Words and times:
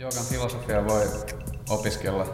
Joogan 0.00 0.24
filosofia 0.24 0.84
voi 0.84 1.06
opiskella 1.70 2.26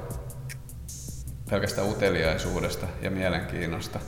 pelkästään 1.50 1.88
uteliaisuudesta 1.88 2.86
ja 3.02 3.10
mielenkiinnosta. 3.10 3.98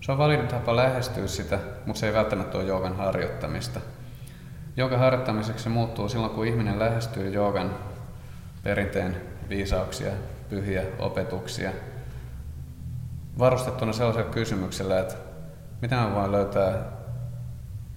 Se 0.00 0.12
on 0.12 0.18
validi 0.18 0.42
tapa 0.42 0.76
lähestyä 0.76 1.26
sitä, 1.26 1.58
mutta 1.86 2.00
se 2.00 2.06
ei 2.06 2.14
välttämättä 2.14 2.58
ole 2.58 2.66
joogan 2.66 2.96
harjoittamista. 2.96 3.80
Joogan 4.76 4.98
harjoittamiseksi 4.98 5.62
se 5.62 5.68
muuttuu 5.68 6.08
silloin, 6.08 6.32
kun 6.32 6.46
ihminen 6.46 6.78
lähestyy 6.78 7.30
joogan 7.30 7.74
perinteen 8.62 9.16
viisauksia, 9.48 10.12
pyhiä 10.48 10.82
opetuksia, 10.98 11.70
varustettuna 13.38 13.92
sellaisella 13.92 14.30
kysymyksellä, 14.30 15.00
että 15.00 15.14
miten 15.80 15.98
mä 15.98 16.14
voin 16.14 16.32
löytää 16.32 16.74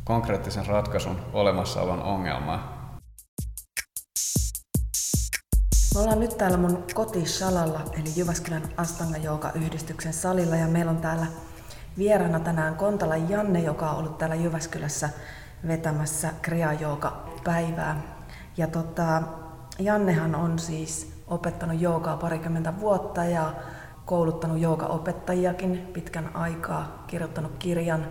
konkreettisen 0.04 0.66
ratkaisun 0.66 1.22
olemassaolon 1.34 2.04
ongelmaan. 2.04 2.75
Me 5.96 6.02
ollaan 6.02 6.20
nyt 6.20 6.38
täällä 6.38 6.58
mun 6.58 6.84
kotisalalla, 6.94 7.82
eli 7.94 8.10
Jyväskylän 8.16 8.62
Astanga 8.78 9.52
yhdistyksen 9.56 10.14
salilla, 10.14 10.56
ja 10.56 10.68
meillä 10.68 10.92
on 10.92 10.98
täällä 10.98 11.26
vieraana 11.98 12.40
tänään 12.40 12.76
Kontala 12.76 13.16
Janne, 13.16 13.60
joka 13.60 13.92
on 13.92 13.98
ollut 13.98 14.18
täällä 14.18 14.36
Jyväskylässä 14.36 15.10
vetämässä 15.68 16.30
Kriya 16.42 16.70
päivää. 17.44 18.02
Ja 18.58 18.68
tota, 18.68 19.22
Jannehan 19.80 20.36
on 20.36 20.60
siis 20.60 21.14
opettanut 21.28 21.82
joogaa 21.82 22.18
parikymmentä 22.18 22.80
vuotta 22.80 23.24
ja 23.24 23.54
kouluttanut 24.06 24.60
joogaopettajiakin 24.60 25.90
pitkän 25.94 26.36
aikaa, 26.36 27.04
kirjoittanut 27.08 27.52
kirjan 27.60 28.08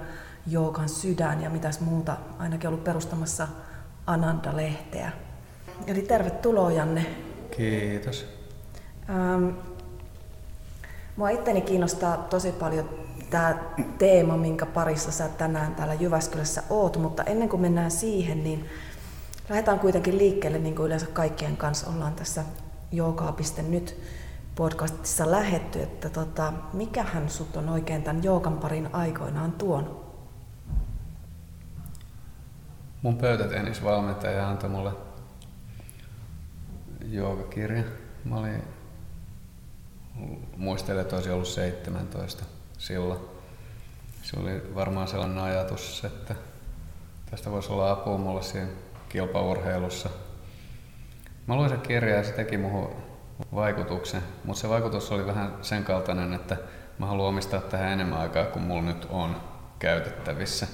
Joogan 0.47 0.89
sydän 0.89 1.43
ja 1.43 1.51
mitäs 1.51 1.81
muuta, 1.81 2.17
ainakin 2.39 2.69
ollut 2.69 2.85
perustamassa 2.85 3.49
Ananda-lehteä. 4.07 5.13
Eli 5.87 6.03
tervetuloa 6.03 6.73
Janne. 6.73 7.24
Kiitos. 7.57 8.27
Ähm, 9.11 9.49
mua 11.17 11.31
itteni 11.31 11.61
kiinnostaa 11.61 12.17
tosi 12.17 12.53
paljon 12.53 12.89
tämä 13.31 13.59
teema, 13.99 14.37
minkä 14.37 14.67
parissa 14.67 15.13
sä 15.13 15.29
tänään 15.29 15.75
täällä 15.75 15.95
Jyväskylässä 15.95 16.63
oot, 16.71 16.97
mutta 16.97 17.23
ennen 17.23 17.49
kuin 17.49 17.61
mennään 17.61 17.91
siihen, 17.91 18.45
niin 18.45 18.69
lähdetään 19.49 19.79
kuitenkin 19.79 20.19
liikkeelle, 20.19 20.59
niin 20.59 20.75
kuin 20.75 20.87
yleensä 20.87 21.07
kaikkien 21.07 21.57
kanssa 21.57 21.91
ollaan 21.91 22.15
tässä 22.15 22.45
Joogaa.nyt 22.93 24.01
podcastissa 24.55 25.31
lähetty, 25.31 25.83
että 25.83 26.09
tota, 26.09 26.53
mikähän 26.73 27.29
sut 27.29 27.57
on 27.57 27.69
oikein 27.69 28.03
tämän 28.03 28.25
joogan 28.25 28.59
parin 28.59 28.89
aikoinaan 28.93 29.53
tuonut? 29.53 30.05
Mun 33.03 33.17
pöytätennisvalmentaja 33.17 34.49
antoi 34.49 34.71
mulle 34.71 34.93
joogakirja. 37.11 37.83
Mä 38.25 38.37
olin, 38.37 38.63
muistelen, 40.57 41.03
että 41.03 41.17
olisi 41.17 41.31
ollut 41.31 41.49
17 41.49 42.45
silloin. 42.79 43.21
Se 44.23 44.41
oli 44.41 44.75
varmaan 44.75 45.09
sellainen 45.09 45.39
ajatus, 45.39 46.05
että 46.05 46.35
tästä 47.31 47.51
voisi 47.51 47.73
olla 47.73 47.91
apua 47.91 48.19
mulle 48.19 48.43
siinä 48.43 48.69
kilpaurheilussa. 49.09 50.11
Mä 51.47 51.57
luin 51.57 51.69
sen 51.69 51.81
kirjan 51.81 52.19
ja 52.19 52.25
se 52.25 52.33
teki 52.33 52.57
muuhun 52.59 52.97
vaikutuksen, 53.55 54.23
mutta 54.45 54.61
se 54.61 54.69
vaikutus 54.69 55.13
oli 55.13 55.27
vähän 55.27 55.55
sen 55.63 55.85
kaltainen, 55.85 56.33
että 56.33 56.57
mä 56.99 57.07
haluan 57.07 57.29
omistaa 57.29 57.61
tähän 57.61 57.93
enemmän 57.93 58.19
aikaa 58.19 58.45
kuin 58.45 58.65
mulla 58.65 58.83
nyt 58.83 59.07
on 59.11 59.37
käytettävissä. 59.79 60.67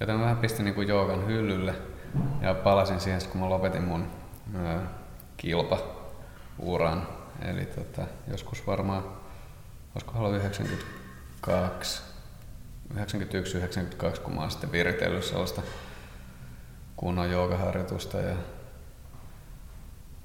Joten 0.00 0.16
mä 0.16 0.22
vähän 0.22 0.36
pistin 0.36 0.64
niin 0.64 0.74
kuin 0.74 0.88
joogan 0.88 1.26
hyllylle 1.26 1.74
ja 2.40 2.54
palasin 2.54 3.00
siihen, 3.00 3.20
kun 3.32 3.40
mä 3.40 3.48
lopetin 3.48 3.82
mun 3.84 4.06
ö, 5.34 5.36
kilpauran. 5.36 7.08
Eli 7.42 7.66
tota, 7.66 8.02
joskus 8.28 8.66
varmaan, 8.66 9.04
olisiko 9.94 10.18
ollut 10.18 10.36
92, 10.36 12.02
91-92, 12.94 14.20
kun 14.20 14.34
mä 14.34 14.40
oon 14.40 14.50
sitten 14.50 14.72
viritellyt 14.72 15.24
sellaista 15.24 15.62
kunnon 16.96 17.30
joogaharjoitusta 17.30 18.18
ja 18.18 18.36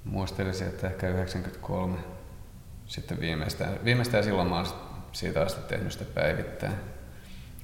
muistelisin, 0.04 0.68
että 0.68 0.88
ehkä 0.88 1.10
93 1.10 1.98
sitten 2.86 3.20
viimeistään. 3.20 3.86
Viimeistään 3.86 4.24
silloin 4.24 4.48
mä 4.48 4.56
oon 4.56 4.68
siitä 5.12 5.42
asti 5.42 5.62
tehnyt 5.62 5.92
sitä 5.92 6.06
päivittäin. 6.06 6.76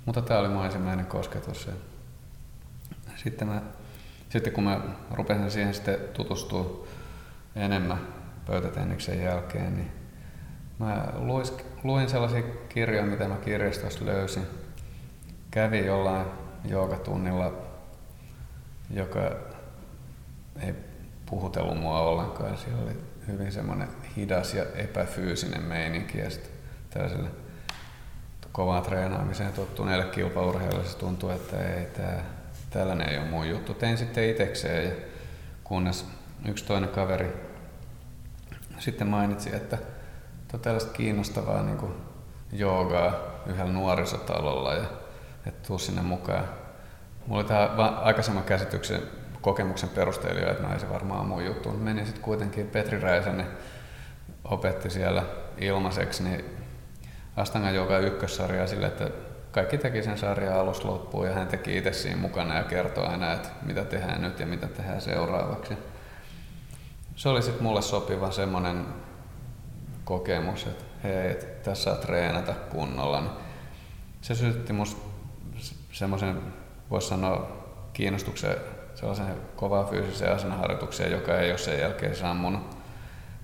Mutta 0.06 0.22
tämä 0.22 0.40
oli 0.40 0.50
mun 0.50 0.66
ensimmäinen 0.66 1.06
kosketus. 1.06 1.68
Ja 1.68 1.74
sitten, 3.16 3.48
mä, 3.48 3.62
sitten 4.30 4.54
kun 4.54 4.64
mä 4.64 4.82
rupesin 5.12 5.52
siihen 5.52 5.74
sitten 5.74 6.00
tutustua 6.14 6.85
enemmän 7.56 8.00
pöytätenniksen 8.46 9.24
jälkeen, 9.24 9.76
niin 9.76 9.92
mä 10.80 11.08
luis, 11.16 11.54
luin 11.84 12.10
sellaisia 12.10 12.44
kirjoja, 12.70 13.06
mitä 13.06 13.28
mä 13.28 13.36
kirjastosta 13.36 14.06
löysin. 14.06 14.44
Kävin 15.52 15.86
jollain 15.86 16.28
joogatunnilla, 16.66 17.54
joka 18.90 19.20
ei 20.60 20.74
puhutellut 21.26 21.80
mua 21.80 22.00
ollenkaan. 22.00 22.58
Siellä 22.58 22.84
oli 22.84 22.98
hyvin 23.28 23.52
semmoinen 23.52 23.88
hidas 24.18 24.54
ja 24.54 24.66
epäfyysinen 24.76 25.64
meininki 25.64 26.18
ja 26.18 26.30
sitten 26.30 26.52
tällaiselle 26.90 27.30
kovaan 28.52 28.84
treenaamiseen 28.84 29.54
tottuneelle 29.54 30.06
kilpaurheilijalle 30.06 30.88
se 30.88 30.98
tuntui, 30.98 31.36
että 31.36 31.74
ei, 31.74 31.86
tää, 31.86 32.24
tällainen 32.70 33.10
ei 33.10 33.18
ole 33.18 33.28
mun 33.28 33.50
juttu. 33.50 33.74
Tein 33.74 33.98
sitten 33.98 34.30
itekseen 34.30 34.86
ja 34.86 34.92
kunnes 35.64 36.06
yksi 36.50 36.66
toinen 36.66 36.90
kaveri 36.90 37.56
sitten 38.80 39.08
mainitsi, 39.08 39.56
että 39.56 39.78
on 40.54 40.60
tällaista 40.60 40.94
kiinnostavaa 40.94 41.64
niin 41.64 41.78
kuin 41.78 41.94
joogaa 42.52 43.14
yhdellä 43.46 43.74
nuorisotalolla 43.74 44.74
ja 44.74 44.86
että 45.46 45.68
tuu 45.68 45.78
sinne 45.78 46.02
mukaan. 46.02 46.46
Mulla 47.28 47.42
oli 47.42 47.48
tähän 47.48 47.98
aikaisemman 48.04 48.44
käsityksen 48.44 49.02
kokemuksen 49.42 49.90
perusteella 49.90 50.52
että 50.52 50.64
no 50.64 50.80
se 50.80 50.90
varmaan 50.90 51.26
mun 51.26 51.46
juttu. 51.46 51.72
Menin 51.72 52.06
sitten 52.06 52.24
kuitenkin 52.24 52.68
Petri 52.68 53.00
Räisänen 53.00 53.48
opetti 54.44 54.90
siellä 54.90 55.24
ilmaiseksi, 55.58 56.24
niin 56.24 56.46
Astanga 57.36 57.72
joka 57.72 57.98
ykkössarjaa 57.98 58.68
sille, 58.68 58.88
että 58.88 59.10
kaikki 59.52 59.78
teki 59.78 60.04
sen 60.04 60.18
sarjan 60.18 60.60
alusta 60.60 60.88
loppuun 60.88 61.28
ja 61.28 61.34
hän 61.34 61.48
teki 61.48 61.78
itse 61.78 61.94
siinä 61.94 62.22
mukana 62.22 62.58
ja 62.58 62.64
kertoi 62.64 63.06
aina, 63.06 63.34
että 63.34 63.50
mitä 63.62 63.86
tehdään 63.86 64.22
nyt 64.22 64.40
ja 64.40 64.46
mitä 64.46 64.68
tehdään 64.68 65.02
seuraavaksi. 65.02 65.78
Se 67.16 67.30
oli 67.30 67.42
sitten 67.42 67.64
mulle 67.64 67.82
sopiva 67.82 68.32
semmoinen 68.32 68.86
kokemus, 70.04 70.68
että 70.68 70.84
hei, 71.04 71.36
tässä 71.64 71.84
saa 71.84 71.96
treenata 71.96 72.54
kunnolla. 72.54 73.22
Niin 73.22 73.32
se 74.22 74.36
sytytti 74.36 74.74
musta 74.74 75.02
semmoisen, 75.92 76.42
voisi 76.92 77.08
sanoa, 77.08 77.66
kiinnostuksen 77.94 78.56
sellaisen 78.96 79.36
kovaa 79.56 79.84
fyysisen 79.84 80.32
asanaharjoituksen, 80.32 81.12
joka 81.12 81.40
ei 81.40 81.50
ole 81.50 81.58
sen 81.58 81.80
jälkeen 81.80 82.16
sammunut. 82.16 82.62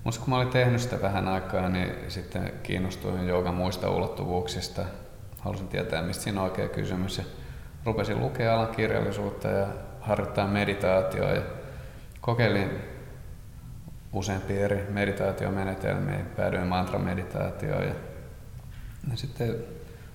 Mutta 0.04 0.20
kun 0.20 0.30
mä 0.30 0.36
olin 0.36 0.48
tehnyt 0.48 0.80
sitä 0.80 1.02
vähän 1.02 1.28
aikaa, 1.28 1.68
niin 1.68 1.94
sitten 2.08 2.52
kiinnostuin 2.62 3.28
joogan 3.28 3.54
muista 3.54 3.90
ulottuvuuksista. 3.90 4.82
Halusin 5.38 5.68
tietää, 5.68 6.02
mistä 6.02 6.22
siinä 6.22 6.40
on 6.40 6.50
oikea 6.50 6.68
kysymys. 6.68 7.18
Ja 7.18 7.24
rupesin 7.84 8.20
lukea 8.20 8.54
alan 8.54 8.74
kirjallisuutta 8.74 9.48
ja 9.48 9.66
harjoittaa 10.00 10.46
meditaatioa. 10.46 11.30
Ja 11.30 11.42
kokeilin 12.20 12.91
useampia 14.12 14.64
eri 14.64 14.86
meditaatiomenetelmiä, 14.90 16.18
päädyin 16.36 16.66
mantra-meditaatioon. 16.66 17.84
Ja, 17.84 17.94
ja 19.10 19.16
sitten 19.16 19.54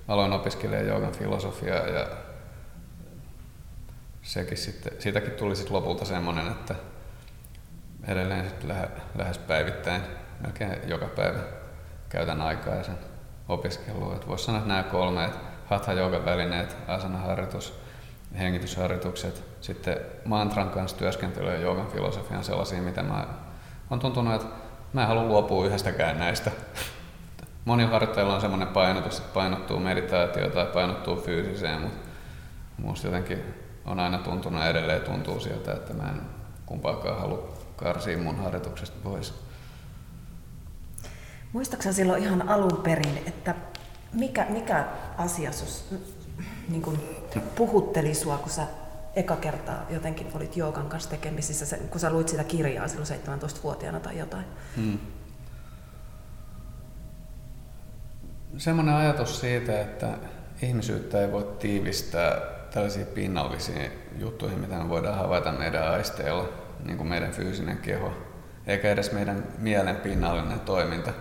aloin 0.08 0.34
opiskelemaan 0.34 0.88
joogan 0.88 1.12
filosofiaa 1.12 1.88
ja 1.88 2.08
sekin 4.22 4.58
sitten, 4.58 4.94
siitäkin 5.00 5.32
tuli 5.32 5.56
sitten 5.56 5.74
lopulta 5.74 6.06
semmoinen, 6.06 6.48
että 6.48 6.76
edelleen 8.08 8.50
sitten 8.50 8.68
lähe, 8.68 8.88
lähes 9.16 9.38
päivittäin, 9.38 10.02
melkein 10.40 10.90
joka 10.90 11.06
päivä 11.06 11.40
käytän 12.10 12.42
aikaa 12.42 12.76
ja 12.76 12.84
sen 12.84 12.98
opiskeluun. 13.50 14.20
Voisi 14.28 14.46
sanoa, 14.46 14.60
että 14.60 14.68
nämä 14.68 14.84
kolme, 14.84 15.26
että 15.26 15.40
hatha 15.66 15.92
välineet, 16.26 16.78
asanaharjoitus, 16.88 17.80
hengitysharjoitukset, 18.40 19.44
sitten 19.62 19.98
mantran 20.26 20.70
kanssa 20.70 20.98
työskentely 20.98 21.50
ja 21.50 21.60
joogan 21.60 21.88
filosofian 21.88 22.44
sellaisia, 22.44 22.82
mitä 22.82 23.04
mä 23.04 23.28
on 23.90 24.00
tuntunut, 24.00 24.34
että 24.34 24.48
mä 24.94 25.02
en 25.02 25.08
halua 25.08 25.24
luopua 25.24 25.66
yhdestäkään 25.66 26.20
näistä. 26.20 26.52
Monilla 27.66 27.92
harjoittajilla 27.92 28.36
on 28.36 28.42
semmoinen 28.42 28.68
painotus, 28.68 29.18
että 29.18 29.34
painottuu 29.34 29.80
meditaatio 29.80 30.50
tai 30.50 30.66
painottuu 30.66 31.16
fyysiseen, 31.16 31.82
mutta 31.82 32.10
musta 32.78 33.08
jotenkin 33.08 33.44
on 33.86 34.00
aina 34.00 34.18
tuntunut 34.18 34.62
ja 34.62 34.70
edelleen 34.70 35.02
tuntuu 35.02 35.40
siltä, 35.40 35.72
että 35.72 35.94
mä 35.94 36.04
en 36.10 36.22
kumpaakaan 36.66 37.20
halua 37.20 37.54
karsia 37.76 38.18
mun 38.18 38.44
harjoituksesta 38.44 38.98
pois. 39.04 39.34
Muistaakseni 41.54 41.96
silloin 41.96 42.24
ihan 42.24 42.50
alun 42.50 42.82
perin, 42.84 43.24
että 43.26 43.56
mikä, 44.14 44.46
mikä 44.50 44.86
asia 45.18 45.52
sus, 45.52 45.86
niin 46.70 46.82
kun 46.82 47.00
puhutteli 47.56 48.14
sua, 48.14 48.38
kun 48.38 48.50
sä 48.50 48.68
eka 49.18 49.36
kertaa 49.36 49.86
jotenkin 49.90 50.28
olit 50.34 50.58
joogan 50.58 50.90
kanssa 50.90 51.10
tekemisissä, 51.10 51.78
kun 51.78 52.00
sä 52.00 52.10
luit 52.10 52.30
sitä 52.30 52.44
kirjaa 52.44 52.88
silloin 52.88 53.10
17-vuotiaana 53.10 54.00
tai 54.00 54.18
jotain? 54.18 54.46
Hmm. 54.76 55.00
Semmoinen 58.58 58.96
ajatus 58.96 59.40
siitä, 59.40 59.82
että 59.82 60.08
ihmisyyttä 60.62 61.22
ei 61.22 61.32
voi 61.32 61.56
tiivistää 61.60 62.42
tällaisiin 62.74 63.08
pinnallisiin 63.08 63.92
juttuihin, 64.18 64.60
mitä 64.60 64.76
me 64.76 64.90
voidaan 64.90 65.18
havaita 65.18 65.52
meidän 65.52 65.88
aisteilla, 65.88 66.50
niin 66.84 66.98
kuin 66.98 67.08
meidän 67.08 67.32
fyysinen 67.32 67.78
keho, 67.78 68.14
eikä 68.68 68.92
edes 68.92 69.12
meidän 69.12 69.44
mielen 69.58 69.96
pinnallinen 69.96 70.60
toiminta. 70.60 71.14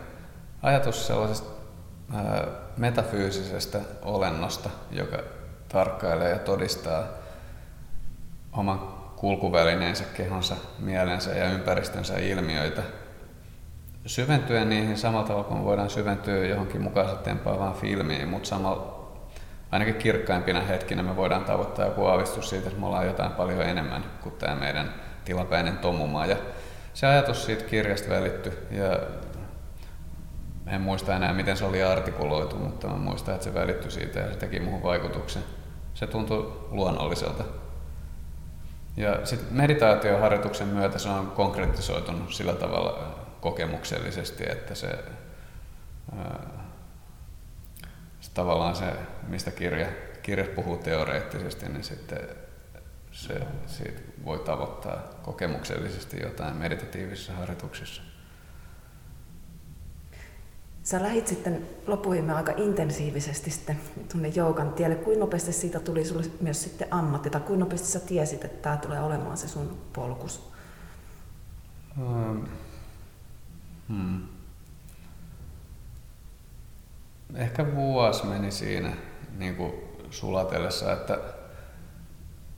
Ajatus 0.63 1.07
sellaisesta 1.07 1.51
ää, 2.15 2.47
metafyysisestä 2.77 3.81
olennosta, 4.03 4.71
joka 4.91 5.19
tarkkailee 5.69 6.31
ja 6.31 6.39
todistaa 6.39 7.26
oman 8.57 8.79
kulkuvälineensä, 9.17 10.05
kehonsa, 10.17 10.57
mielensä 10.79 11.31
ja 11.31 11.51
ympäristönsä 11.51 12.19
ilmiöitä. 12.19 12.83
Syventyen 14.07 14.69
niihin 14.69 14.97
samalla 14.97 15.27
tavalla 15.27 15.49
kuin 15.49 15.65
voidaan 15.65 15.91
syventyä 15.91 16.47
johonkin 16.47 16.83
mukaansa 16.83 17.17
tempaavaan 17.17 17.75
filmiin, 17.75 18.29
mutta 18.29 18.49
samalla 18.49 18.97
ainakin 19.71 19.95
kirkkaimpina 19.95 20.61
hetkinä 20.61 21.03
me 21.03 21.17
voidaan 21.17 21.45
tavoittaa 21.45 21.85
joku 21.85 22.05
aavistus 22.05 22.51
siitä, 22.51 22.69
että 22.69 22.81
me 22.81 22.87
ollaan 22.87 23.07
jotain 23.07 23.33
paljon 23.33 23.63
enemmän 23.63 24.05
kuin 24.23 24.35
tämä 24.35 24.55
meidän 24.55 24.95
tilapäinen 25.25 25.79
tomuma. 25.79 26.27
Ja 26.27 26.37
se 26.95 27.07
ajatus 27.07 27.45
siitä 27.45 27.65
kirjasta 27.65 28.11
välittyi 28.11 28.53
ja 28.71 28.99
en 30.67 30.81
muista 30.81 31.17
enää 31.17 31.33
miten 31.33 31.57
se 31.57 31.65
oli 31.65 31.83
artikuloitu, 31.83 32.57
mutta 32.57 32.89
mä 32.89 32.97
muistan, 32.97 33.35
että 33.35 33.45
se 33.45 33.55
välittyi 33.55 33.91
siitä 33.91 34.21
ja 34.21 34.33
se 34.33 34.39
teki 34.39 34.61
muuhun 34.61 34.83
vaikutuksen. 34.83 35.43
Se 35.95 36.07
tuntui 36.07 36.53
luonnolliselta. 36.71 37.45
Ja 38.97 39.27
sitten 39.27 39.57
meditaatioharjoituksen 39.57 40.69
myötä 40.69 40.99
se 40.99 41.09
on 41.09 41.31
konkretisoitunut 41.31 42.35
sillä 42.35 42.53
tavalla 42.53 43.19
kokemuksellisesti, 43.41 44.45
että 44.51 44.75
se, 44.75 44.99
se 48.21 48.31
tavallaan 48.35 48.77
se, 48.77 48.93
mistä 49.29 49.51
kirja, 49.51 49.87
kirja 50.23 50.45
puhuu 50.55 50.77
teoreettisesti, 50.77 51.69
niin 51.69 51.85
sitten 51.85 52.29
se, 53.13 53.41
siitä 53.67 54.01
voi 54.25 54.39
tavoittaa 54.39 55.03
kokemuksellisesti 55.23 56.21
jotain 56.23 56.57
meditatiivisissa 56.57 57.33
harjoituksissa. 57.33 58.03
Sä 60.87 61.03
lähit 61.03 61.27
sitten 61.27 61.67
lopuimme 61.87 62.35
aika 62.35 62.53
intensiivisesti 62.57 63.51
sitten 63.51 63.81
tuonne 64.13 64.29
joukan 64.29 64.73
tielle. 64.73 64.97
Kuinka 64.97 65.21
nopeasti 65.21 65.53
siitä 65.53 65.81
tuli 65.81 66.05
sulle 66.05 66.25
myös 66.41 66.63
sitten 66.63 66.89
ammatti, 66.91 67.31
tai 67.31 67.41
kuinka 67.41 67.65
nopeasti 67.65 67.89
sä 67.89 68.01
tiesit, 68.01 68.45
että 68.45 68.63
tämä 68.63 68.77
tulee 68.77 69.01
olemaan 69.01 69.37
se 69.37 69.49
sun 69.49 69.79
polkus? 69.93 70.53
Hmm. 71.97 72.47
hmm. 73.89 74.23
Ehkä 77.35 77.75
vuosi 77.75 78.27
meni 78.27 78.51
siinä 78.51 78.93
niin 79.39 79.57
kuin 79.57 79.73
sulatellessa, 80.11 80.93
että 80.93 81.19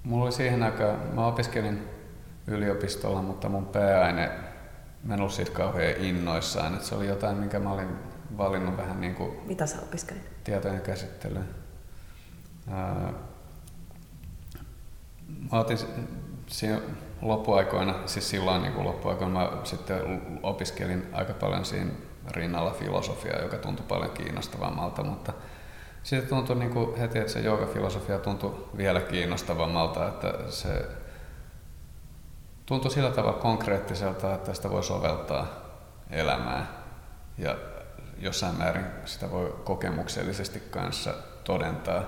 mulla 0.02 0.24
oli 0.24 0.32
siihen 0.32 0.62
aikaan, 0.62 0.98
mä 1.14 1.26
opiskelin 1.26 1.88
yliopistolla, 2.46 3.22
mutta 3.22 3.48
mun 3.48 3.66
pääaine, 3.66 4.30
mä 5.04 5.14
en 5.14 5.20
ollut 5.20 5.34
siitä 5.34 5.50
kauhean 5.50 6.00
innoissaan, 6.00 6.74
että 6.74 6.86
se 6.86 6.94
oli 6.94 7.06
jotain, 7.06 7.36
minkä 7.36 7.58
mä 7.58 7.72
olin 7.72 8.07
valinnut 8.36 8.76
vähän 8.76 9.00
niin 9.00 9.14
kuin 9.14 9.40
Mitä 9.46 9.66
sä 9.66 9.76
opiskelit? 9.82 10.44
Tietojen 10.44 10.80
käsittely. 10.80 11.40
mä 15.52 15.58
otin 15.58 15.78
siinä 16.46 16.80
loppuaikoina, 17.22 17.94
siis 18.06 18.30
silloin 18.30 18.62
niin 18.62 18.72
kuin 18.72 18.86
loppuaikoina 18.86 19.40
mä 19.40 19.50
sitten 19.64 20.22
opiskelin 20.42 21.06
aika 21.12 21.32
paljon 21.32 21.64
siinä 21.64 21.90
rinnalla 22.30 22.70
filosofiaa, 22.70 23.42
joka 23.42 23.56
tuntui 23.56 23.86
paljon 23.88 24.10
kiinnostavammalta, 24.10 25.04
mutta 25.04 25.32
sitten 26.02 26.28
tuntui 26.28 26.56
niin 26.56 26.70
kuin 26.70 26.96
heti, 26.96 27.18
että 27.18 27.32
se 27.32 27.42
filosofia 27.72 28.18
tuntui 28.18 28.68
vielä 28.76 29.00
kiinnostavammalta, 29.00 30.08
että 30.08 30.34
se 30.48 30.88
tuntui 32.66 32.90
sillä 32.90 33.10
tavalla 33.10 33.38
konkreettiselta, 33.38 34.34
että 34.34 34.54
sitä 34.54 34.70
voi 34.70 34.82
soveltaa 34.82 35.46
elämään. 36.10 36.68
Ja 37.38 37.56
jossain 38.18 38.58
määrin 38.58 38.86
sitä 39.04 39.30
voi 39.30 39.56
kokemuksellisesti 39.64 40.62
kanssa 40.70 41.14
todentaa 41.44 42.04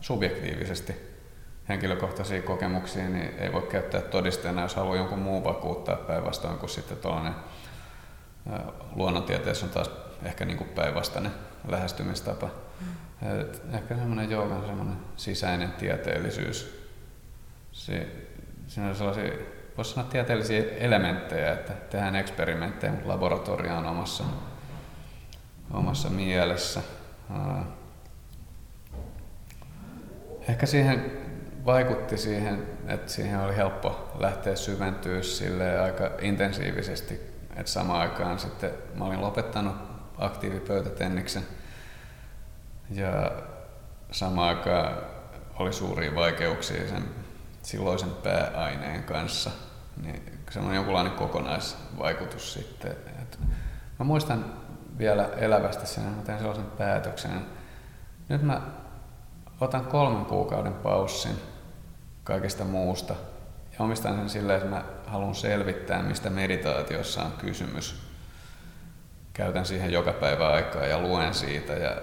subjektiivisesti. 0.00 1.10
Henkilökohtaisia 1.68 2.42
kokemuksia 2.42 3.08
niin 3.08 3.34
ei 3.38 3.52
voi 3.52 3.62
käyttää 3.62 4.00
todisteena, 4.00 4.62
jos 4.62 4.76
haluaa 4.76 4.96
jonkun 4.96 5.18
muun 5.18 5.44
vakuuttaa 5.44 5.96
päinvastoin 5.96 6.58
kuin 6.58 6.70
sitten 6.70 6.96
tuollainen 6.96 7.34
luonnontieteessä 8.96 9.66
on 9.66 9.72
taas 9.72 9.90
ehkä 10.22 10.44
niin 10.44 10.58
kuin 10.58 10.70
päinvastainen 10.70 11.32
lähestymistapa. 11.68 12.50
Mm. 12.80 13.40
Et 13.40 13.62
ehkä 13.72 13.94
semmoinen 13.94 14.30
joogan 14.30 14.66
semmoinen 14.66 14.96
sisäinen 15.16 15.72
tieteellisyys. 15.72 16.88
Se, 17.72 18.06
siinä 18.66 18.88
on 18.88 18.96
sellaisia, 18.96 19.32
voisi 19.76 19.94
sanoa 19.94 20.10
tieteellisiä 20.10 20.64
elementtejä, 20.78 21.52
että 21.52 21.72
tehdään 21.72 22.16
eksperimenttejä, 22.16 22.92
mutta 22.92 23.08
laboratorio 23.08 23.76
on 23.76 23.86
omassa 23.86 24.24
omassa 25.70 26.10
mielessä. 26.10 26.82
Ehkä 30.48 30.66
siihen 30.66 31.12
vaikutti 31.64 32.18
siihen, 32.18 32.66
että 32.88 33.12
siihen 33.12 33.40
oli 33.40 33.56
helppo 33.56 34.08
lähteä 34.18 34.56
syventyä 34.56 35.22
sille 35.22 35.80
aika 35.80 36.10
intensiivisesti. 36.20 37.20
Että 37.56 37.72
samaan 37.72 38.00
aikaan 38.00 38.38
sitten 38.38 38.70
mä 38.94 39.04
olin 39.04 39.20
lopettanut 39.20 39.76
aktiivipöytätenniksen 40.18 41.42
ja 42.90 43.32
samaan 44.10 44.48
aikaan 44.48 44.96
oli 45.58 45.72
suuria 45.72 46.14
vaikeuksia 46.14 46.88
sen 46.88 47.04
silloisen 47.62 48.10
pääaineen 48.10 49.04
kanssa. 49.04 49.50
Niin 50.02 50.38
se 50.50 50.58
on 50.58 50.74
jonkunlainen 50.74 51.12
kokonaisvaikutus 51.12 52.52
sitten. 52.52 52.92
Et 53.22 53.38
mä 53.98 54.04
muistan 54.04 54.59
vielä 55.00 55.28
elävästi 55.36 55.86
sen, 55.86 56.04
mä 56.04 56.22
teen 56.22 56.38
sellaisen 56.38 56.66
päätöksen. 56.78 57.46
Nyt 58.28 58.42
mä 58.42 58.60
otan 59.60 59.84
kolmen 59.84 60.24
kuukauden 60.24 60.72
paussin 60.72 61.36
kaikesta 62.24 62.64
muusta 62.64 63.14
ja 63.72 63.84
omistan 63.84 64.16
sen 64.16 64.28
silleen, 64.28 64.58
että 64.58 64.70
mä 64.70 64.84
haluan 65.06 65.34
selvittää, 65.34 66.02
mistä 66.02 66.30
meditaatiossa 66.30 67.22
on 67.22 67.32
kysymys. 67.32 68.02
Käytän 69.32 69.66
siihen 69.66 69.92
joka 69.92 70.12
päivä 70.12 70.48
aikaa 70.48 70.86
ja 70.86 70.98
luen 70.98 71.34
siitä 71.34 71.72
ja 71.72 71.96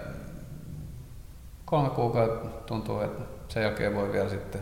kolme 1.65 1.89
kuukautta 1.89 2.47
tuntuu, 2.47 3.01
että 3.01 3.23
sen 3.47 3.63
jälkeen 3.63 3.95
voi 3.95 4.13
vielä 4.13 4.29
sitten 4.29 4.61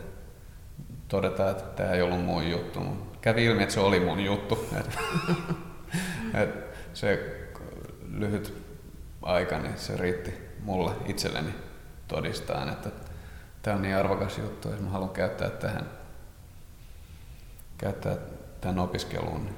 todeta, 1.07 1.49
että 1.49 1.63
tämä 1.63 1.91
ei 1.91 2.01
ollut 2.01 2.25
mun 2.25 2.49
juttu. 2.49 2.79
Kävi 3.21 3.45
ilmi, 3.45 3.63
että 3.63 3.73
se 3.73 3.79
oli 3.79 3.99
mun 3.99 4.19
juttu. 4.19 4.67
Se 6.93 7.44
lyhyt 8.15 8.53
aika, 9.21 9.59
niin 9.59 9.77
se 9.77 9.97
riitti 9.97 10.33
mulle 10.63 10.91
itselleni 11.05 11.55
todistaa, 12.07 12.71
että 12.71 12.89
tämä 13.61 13.75
on 13.75 13.81
niin 13.81 13.95
arvokas 13.95 14.37
juttu, 14.37 14.69
että 14.69 14.83
mä 14.83 14.89
haluan 14.89 15.09
käyttää 15.09 15.49
tähän 15.49 15.89
käyttää 17.77 18.15
tämän 18.61 18.79
opiskeluun 18.79 19.49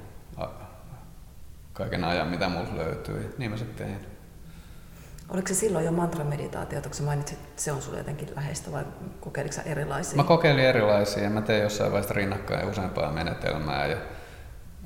kaiken 1.72 2.04
ajan, 2.04 2.28
mitä 2.28 2.48
mulla 2.48 2.76
löytyy. 2.76 3.22
Ja 3.22 3.28
niin 3.38 3.50
mä 3.50 3.56
sitten 3.56 3.86
tein. 3.86 4.06
Oliko 5.28 5.48
se 5.48 5.54
silloin 5.54 5.84
jo 5.84 5.92
mantra-meditaatio, 5.92 6.82
kun 6.82 6.94
sä 6.94 7.02
mainitsit, 7.02 7.38
että 7.38 7.62
se 7.62 7.72
on 7.72 7.82
sulle 7.82 7.98
jotenkin 7.98 8.28
läheistä 8.36 8.72
vai 8.72 8.84
kokeilitko 9.20 9.56
sä 9.56 9.62
erilaisia? 9.62 10.16
Mä 10.16 10.24
kokeilin 10.24 10.64
erilaisia 10.64 11.22
ja 11.22 11.30
mä 11.30 11.42
tein 11.42 11.62
jossain 11.62 11.92
vaiheessa 11.92 12.14
rinnakkain 12.14 12.68
useampaa 12.68 13.12
menetelmää 13.12 13.86
ja 13.86 13.96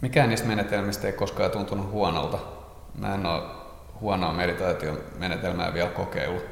mikään 0.00 0.28
niistä 0.28 0.48
menetelmistä 0.48 1.06
ei 1.06 1.12
koskaan 1.12 1.50
tuntunut 1.50 1.90
huonolta. 1.90 2.38
Mä 2.98 3.14
en 3.14 3.26
ole 3.26 3.61
huonoa 4.02 4.32
meditaatiomenetelmää 4.32 5.74
vielä 5.74 5.90
kokeillut. 5.90 6.44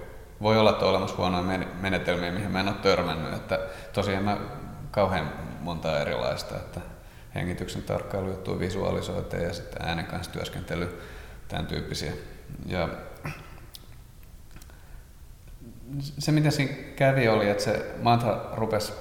Voi 0.42 0.58
olla, 0.58 0.70
että 0.70 0.84
on 0.84 0.90
olemassa 0.90 1.16
huonoja 1.16 1.58
menetelmiä, 1.80 2.32
mihin 2.32 2.50
mä 2.50 2.60
en 2.60 2.68
ole 2.68 2.76
törmännyt. 2.76 3.34
Että 3.34 3.58
tosiaan 3.92 4.24
mä 4.24 4.36
kauhean 4.90 5.32
monta 5.60 6.00
erilaista, 6.00 6.56
että 6.56 6.80
hengityksen 7.34 7.82
tarkkailujuttuja, 7.82 8.58
visualisointeja 8.58 9.46
ja 9.46 9.54
sitten 9.54 9.88
äänen 9.88 10.06
kanssa 10.06 10.32
työskentely, 10.32 11.02
tämän 11.48 11.66
tyyppisiä. 11.66 12.12
Ja 12.66 12.88
se 16.00 16.32
mitä 16.32 16.50
siinä 16.50 16.74
kävi 16.96 17.28
oli, 17.28 17.50
että 17.50 17.64
se 17.64 17.94
mantra 18.02 18.40
rupesi 18.52 18.92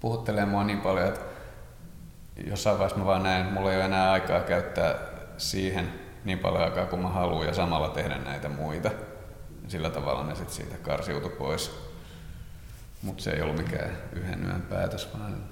puhuttelemaan 0.00 0.48
mua 0.48 0.64
niin 0.64 0.80
paljon, 0.80 1.08
että 1.08 1.20
jossain 2.46 2.78
vaiheessa 2.78 2.98
mä 2.98 3.06
vaan 3.06 3.22
näin, 3.22 3.46
mulla 3.46 3.70
ei 3.70 3.76
ole 3.76 3.84
enää 3.84 4.12
aikaa 4.12 4.40
käyttää 4.40 4.94
siihen, 5.36 5.99
niin 6.24 6.38
paljon 6.38 6.64
aikaa 6.64 6.86
kuin 6.86 7.02
mä 7.02 7.08
haluan 7.08 7.46
ja 7.46 7.54
samalla 7.54 7.88
tehdä 7.88 8.18
näitä 8.18 8.48
muita. 8.48 8.90
Sillä 9.68 9.90
tavalla 9.90 10.24
ne 10.24 10.34
sitten 10.34 10.54
siitä 10.54 10.76
karsiutu 10.82 11.28
pois. 11.28 11.90
Mutta 13.02 13.22
se 13.22 13.30
ei 13.30 13.42
ollut 13.42 13.56
mikään 13.56 13.90
yhden 14.12 14.44
yön 14.44 14.62
päätös, 14.62 15.08
vaan 15.18 15.44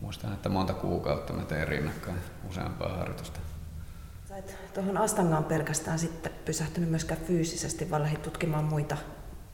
muistan, 0.00 0.32
että 0.32 0.48
monta 0.48 0.72
kuukautta 0.72 1.32
mä 1.32 1.42
tein 1.42 1.68
rinnakkain 1.68 2.18
useampaa 2.48 2.96
harjoitusta. 2.96 3.40
Sä 4.28 4.36
et 4.36 4.74
tuohon 4.74 4.98
Astangaan 4.98 5.44
pelkästään 5.44 5.98
sitten 5.98 6.32
pysähtynyt 6.44 6.90
myöskään 6.90 7.20
fyysisesti, 7.20 7.90
vaan 7.90 8.02
lähdit 8.02 8.22
tutkimaan 8.22 8.64
muita 8.64 8.96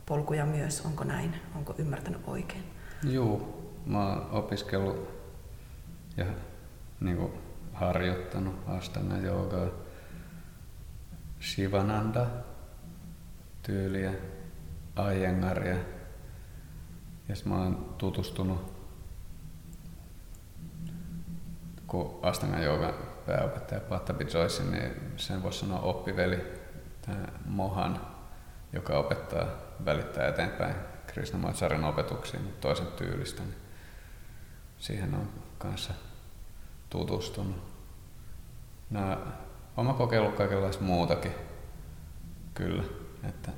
polkuja 0.07 0.47
myös. 0.47 0.87
Onko 0.87 1.05
näin? 1.05 1.35
Onko 1.57 1.75
ymmärtänyt 1.79 2.21
oikein? 2.27 2.65
Joo, 3.03 3.59
mä 3.87 4.07
oon 4.07 4.31
opiskellut 4.31 5.09
ja 6.17 6.27
niin 7.01 7.17
kuin, 7.17 7.33
harjoittanut 7.73 8.55
Astanga 8.67 9.17
joogaa, 9.17 9.69
Shivananda 11.41 12.27
tyyliä, 13.63 14.13
Aiengaria. 14.97 15.77
Ja 17.29 17.35
mä 17.45 17.55
oon 17.55 17.95
tutustunut, 17.99 18.73
kun 21.87 22.19
Astanga 22.23 22.59
jooga 22.59 22.95
pääopettaja 23.27 23.81
Pattabi 23.81 24.27
Joyce, 24.35 24.65
niin 24.65 25.13
sen 25.17 25.43
voisi 25.43 25.59
sanoa 25.59 25.81
oppiveli, 25.81 26.45
tämä 27.03 27.29
Mohan, 27.45 28.01
joka 28.73 28.99
opettaa, 28.99 29.47
välittää 29.85 30.29
eteenpäin 30.29 30.75
Krishnamacharin 31.07 31.85
opetuksia, 31.85 32.41
mutta 32.41 32.61
toisen 32.61 32.87
tyylistä. 32.87 33.43
Niin 33.43 33.57
siihen 34.79 35.15
on 35.15 35.29
kanssa 35.59 35.95
tutustunut. 36.91 37.57
No, 38.91 39.19
olen 39.77 39.95
kokeillut 39.95 40.35
kaikenlaista 40.35 40.85
muutakin, 40.85 41.33
kyllä. 42.55 42.83
Että, 43.29 43.51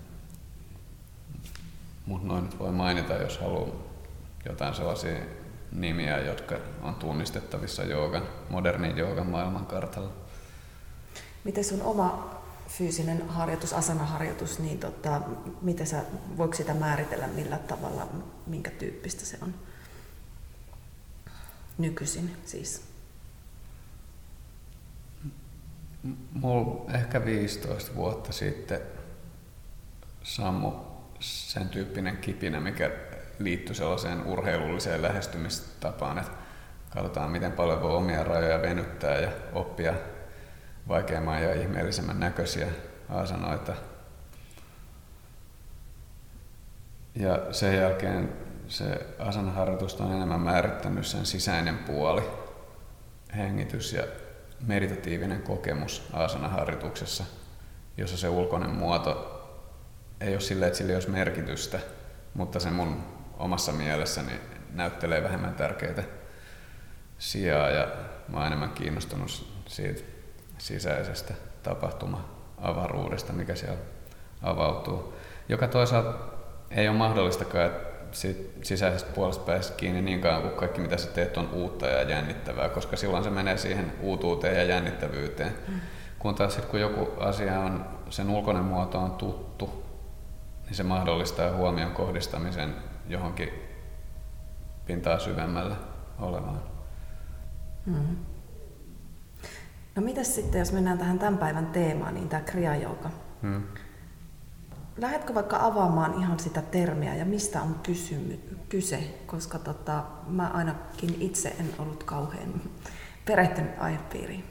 mutta 2.07 2.29
noin 2.29 2.45
nyt 2.45 2.59
voi 2.59 2.73
mainita, 2.73 3.15
jos 3.15 3.39
haluaa 3.39 3.69
jotain 4.47 4.75
sellaisia 4.75 5.19
nimiä, 5.73 6.19
jotka 6.19 6.57
on 6.83 6.95
tunnistettavissa 6.95 7.85
joogan, 7.85 8.23
modernin 8.51 8.99
joogan 8.99 9.27
maailmankartalla. 9.27 10.13
Miten 11.45 11.65
sun 11.65 11.83
oma 11.83 12.31
fyysinen 12.69 13.29
harjoitus, 13.29 13.73
asanaharjoitus, 13.73 14.59
niin 14.59 14.79
tota, 14.79 15.21
miten 15.63 15.87
sä, 15.87 16.03
voiko 16.37 16.55
sitä 16.55 16.75
määritellä 16.75 17.27
millä 17.27 17.59
tavalla, 17.59 18.09
minkä 18.47 18.71
tyyppistä 18.71 19.25
se 19.25 19.39
on 19.43 19.55
nykyisin 21.79 22.37
siis? 22.45 22.92
Mulla 26.33 26.91
ehkä 26.95 27.25
15 27.25 27.95
vuotta 27.95 28.33
sitten 28.33 28.81
sammu 30.23 30.73
sen 31.21 31.69
tyyppinen 31.69 32.17
kipinä, 32.17 32.61
mikä 32.61 32.91
liittyy 33.39 33.75
sellaiseen 33.75 34.27
urheilulliseen 34.27 35.03
lähestymistapaan, 35.03 36.19
että 36.19 36.33
katsotaan 36.91 37.31
miten 37.31 37.53
paljon 37.53 37.83
voi 37.83 37.97
omia 37.97 38.25
rajoja 38.25 38.63
venyttää 38.63 39.19
ja 39.19 39.31
oppia 39.53 39.95
vaikeamman 40.89 41.43
ja 41.43 41.55
ihmeellisemmän 41.55 42.21
näköisiä 42.21 42.67
asanoita. 43.09 43.75
Ja 47.15 47.53
sen 47.53 47.77
jälkeen 47.77 48.33
se 48.69 49.07
asanaharjoitus 49.19 50.01
on 50.01 50.13
enemmän 50.13 50.41
määrittänyt 50.41 51.07
sen 51.07 51.27
sisäinen 51.27 51.79
puoli, 51.79 52.23
hengitys 53.37 53.93
ja 53.93 54.05
meditatiivinen 54.63 55.43
kokemus 55.43 56.09
asanaharjoituksessa, 56.13 57.25
jossa 57.97 58.17
se 58.17 58.29
ulkoinen 58.29 58.71
muoto 58.71 59.39
ei 60.21 60.33
ole 60.33 60.41
silleen, 60.41 60.67
että 60.67 60.79
sillä 60.79 60.91
ei 60.91 60.97
olisi 60.97 61.11
merkitystä, 61.11 61.79
mutta 62.35 62.61
se 62.61 62.71
mun 62.71 63.05
omassa 63.39 63.73
mielessäni 63.73 64.33
näyttelee 64.73 65.23
vähemmän 65.23 65.55
tärkeitä 65.55 66.03
sijaa 67.19 67.71
ja 67.71 67.87
mä 68.29 68.37
oon 68.37 68.47
enemmän 68.47 68.71
kiinnostunut 68.71 69.47
siitä 69.67 70.03
sisäisestä 70.59 71.35
tapahtuma-avaruudesta, 71.63 73.33
mikä 73.33 73.55
siellä 73.55 73.79
avautuu, 74.43 75.15
joka 75.49 75.69
toisaalta 75.69 76.19
ei 76.71 76.89
ole 76.89 76.97
mahdollistakaan, 76.97 77.67
että 77.67 77.92
sisäisestä 78.63 79.13
puolesta 79.13 79.45
pääsisi 79.45 79.75
kiinni 79.75 80.03
niin 80.03 80.21
kauan 80.21 80.43
kuin 80.43 80.55
kaikki 80.55 80.81
mitä 80.81 80.97
sä 80.97 81.11
teet 81.11 81.37
on 81.37 81.49
uutta 81.53 81.87
ja 81.87 82.03
jännittävää, 82.03 82.69
koska 82.69 82.97
silloin 82.97 83.25
se 83.25 83.31
menee 83.31 83.57
siihen 83.57 83.93
uutuuteen 84.01 84.57
ja 84.57 84.65
jännittävyyteen. 84.65 85.53
Mm. 85.69 85.81
Kun 86.19 86.35
taas 86.35 86.55
sit, 86.55 86.65
kun 86.65 86.81
joku 86.81 87.09
asia 87.21 87.61
on, 87.61 87.85
sen 88.11 88.31
ulkoinen 88.31 88.65
muoto 88.65 88.99
on 88.99 89.11
tuttu, 89.11 89.85
niin 90.65 90.75
se 90.75 90.83
mahdollistaa 90.83 91.57
huomion 91.57 91.91
kohdistamisen 91.91 92.75
johonkin 93.09 93.49
pintaa 94.87 95.19
syvemmällä 95.19 95.77
olevaan. 96.19 96.63
Mm. 97.87 98.17
No 99.97 100.03
mitäs 100.03 100.35
sitten, 100.35 100.59
jos 100.59 100.73
mennään 100.73 100.99
tähän 100.99 101.19
tämän 101.19 101.39
päivän 101.39 101.67
teemaan, 101.67 102.15
niin 102.15 102.29
tämä 102.29 102.43
kriya 102.43 102.75
Mm. 103.43 103.63
Lähdetkö 104.97 105.35
vaikka 105.35 105.59
avaamaan 105.61 106.15
ihan 106.21 106.39
sitä 106.41 106.63
termiä 106.63 107.15
ja 107.15 107.25
mistä 107.25 107.63
on 107.63 107.75
kysymy, 107.83 108.41
kyse, 108.69 109.05
koska 109.27 109.59
tota, 109.59 110.05
mä 110.27 110.49
ainakin 110.49 111.17
itse 111.21 111.57
en 111.61 111.71
ollut 111.79 112.05
kauhean 112.05 112.61
perehtynyt 113.25 113.73
aihepiiriin. 113.79 114.45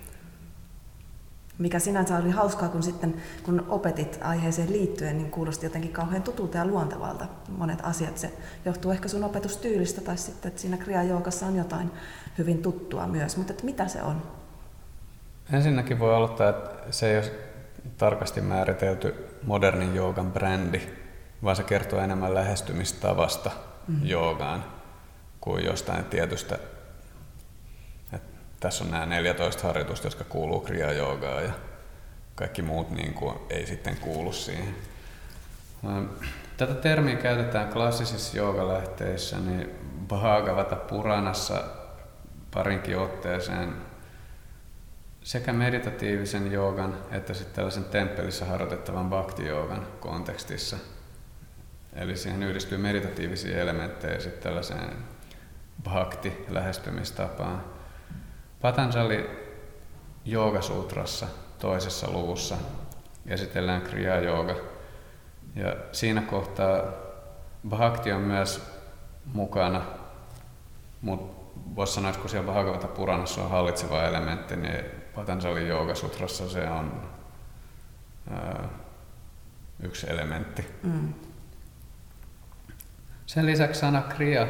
Mikä 1.57 1.79
sinänsä 1.79 2.17
oli 2.17 2.29
hauskaa, 2.29 2.69
kun 2.69 2.83
sitten 2.83 3.15
kun 3.43 3.65
opetit 3.69 4.19
aiheeseen 4.21 4.71
liittyen, 4.71 5.17
niin 5.17 5.31
kuulosti 5.31 5.65
jotenkin 5.65 5.91
kauhean 5.93 6.23
tutulta 6.23 6.57
ja 6.57 6.65
luontevalta 6.65 7.25
monet 7.57 7.79
asiat. 7.83 8.17
Se 8.17 8.33
johtuu 8.65 8.91
ehkä 8.91 9.07
sun 9.07 9.23
opetustyylistä 9.23 10.01
tai 10.01 10.17
sitten, 10.17 10.49
että 10.49 10.61
siinä 10.61 10.77
kriya 10.77 11.01
on 11.47 11.55
jotain 11.55 11.91
hyvin 12.37 12.61
tuttua 12.61 13.07
myös. 13.07 13.37
Mutta 13.37 13.53
että 13.53 13.65
mitä 13.65 13.87
se 13.87 14.01
on? 14.01 14.21
Ensinnäkin 15.53 15.99
voi 15.99 16.15
aloittaa, 16.15 16.49
että 16.49 16.91
se 16.91 17.11
ei 17.11 17.17
ole 17.17 17.31
tarkasti 17.97 18.41
määritelty 18.41 19.30
modernin 19.43 19.95
joogan 19.95 20.31
brändi, 20.31 20.81
vaan 21.43 21.55
se 21.55 21.63
kertoo 21.63 21.99
enemmän 21.99 22.33
lähestymistavasta 22.33 23.51
mm-hmm. 23.87 24.07
joogaan 24.07 24.65
kuin 25.41 25.65
jostain 25.65 26.05
tietystä. 26.05 26.57
että 28.13 28.27
tässä 28.59 28.83
on 28.83 28.91
nämä 28.91 29.05
14 29.05 29.67
harjoitusta, 29.67 30.07
jotka 30.07 30.23
kuuluu 30.23 30.59
kriya 30.59 30.91
joogaan 30.91 31.43
ja 31.43 31.51
kaikki 32.35 32.61
muut 32.61 32.91
niin 32.91 33.13
kuin, 33.13 33.35
ei 33.49 33.65
sitten 33.65 33.97
kuulu 33.97 34.33
siihen. 34.33 34.75
Tätä 36.57 36.73
termiä 36.73 37.15
käytetään 37.15 37.73
klassisissa 37.73 38.37
joogalähteissä, 38.37 39.37
niin 39.39 39.69
Bhagavata 40.07 40.75
Puranassa 40.75 41.63
parinkin 42.53 42.97
otteeseen 42.97 43.90
sekä 45.23 45.53
meditatiivisen 45.53 46.51
joogan 46.51 46.97
että 47.11 47.33
sitten 47.33 47.55
tällaisen 47.55 47.83
temppelissä 47.83 48.45
harjoitettavan 48.45 49.09
bhakti-joogan 49.09 49.87
kontekstissa. 49.99 50.77
Eli 51.93 52.17
siihen 52.17 52.43
yhdistyy 52.43 52.77
meditatiivisia 52.77 53.61
elementtejä 53.61 54.19
sitten 54.19 54.43
tällaiseen 54.43 54.95
bhakti-lähestymistapaan. 55.83 57.63
Patanjali 58.61 59.29
Joogasutrassa 60.25 61.27
toisessa 61.59 62.11
luvussa 62.11 62.57
esitellään 63.27 63.81
Kriya 63.81 64.19
Jooga. 64.19 64.55
Ja 65.55 65.75
siinä 65.91 66.21
kohtaa 66.21 66.83
bhakti 67.69 68.11
on 68.11 68.21
myös 68.21 68.71
mukana, 69.25 69.81
mutta 71.01 71.41
voisi 71.75 71.93
sanoa, 71.93 72.09
että 72.09 72.21
kun 72.21 72.29
siellä 72.29 72.51
Bhagavata 72.51 72.87
Puranassa 72.87 73.41
on 73.41 73.49
hallitseva 73.49 74.03
elementti, 74.03 74.55
niin 74.55 75.00
Patanjali 75.21 75.95
Sutrassa 75.95 76.49
se 76.49 76.69
on 76.69 77.09
ää, 78.31 78.69
yksi 79.83 80.09
elementti. 80.09 80.65
Mm. 80.83 81.13
Sen 83.25 83.45
lisäksi 83.45 83.79
sana 83.79 84.01
kriya 84.01 84.47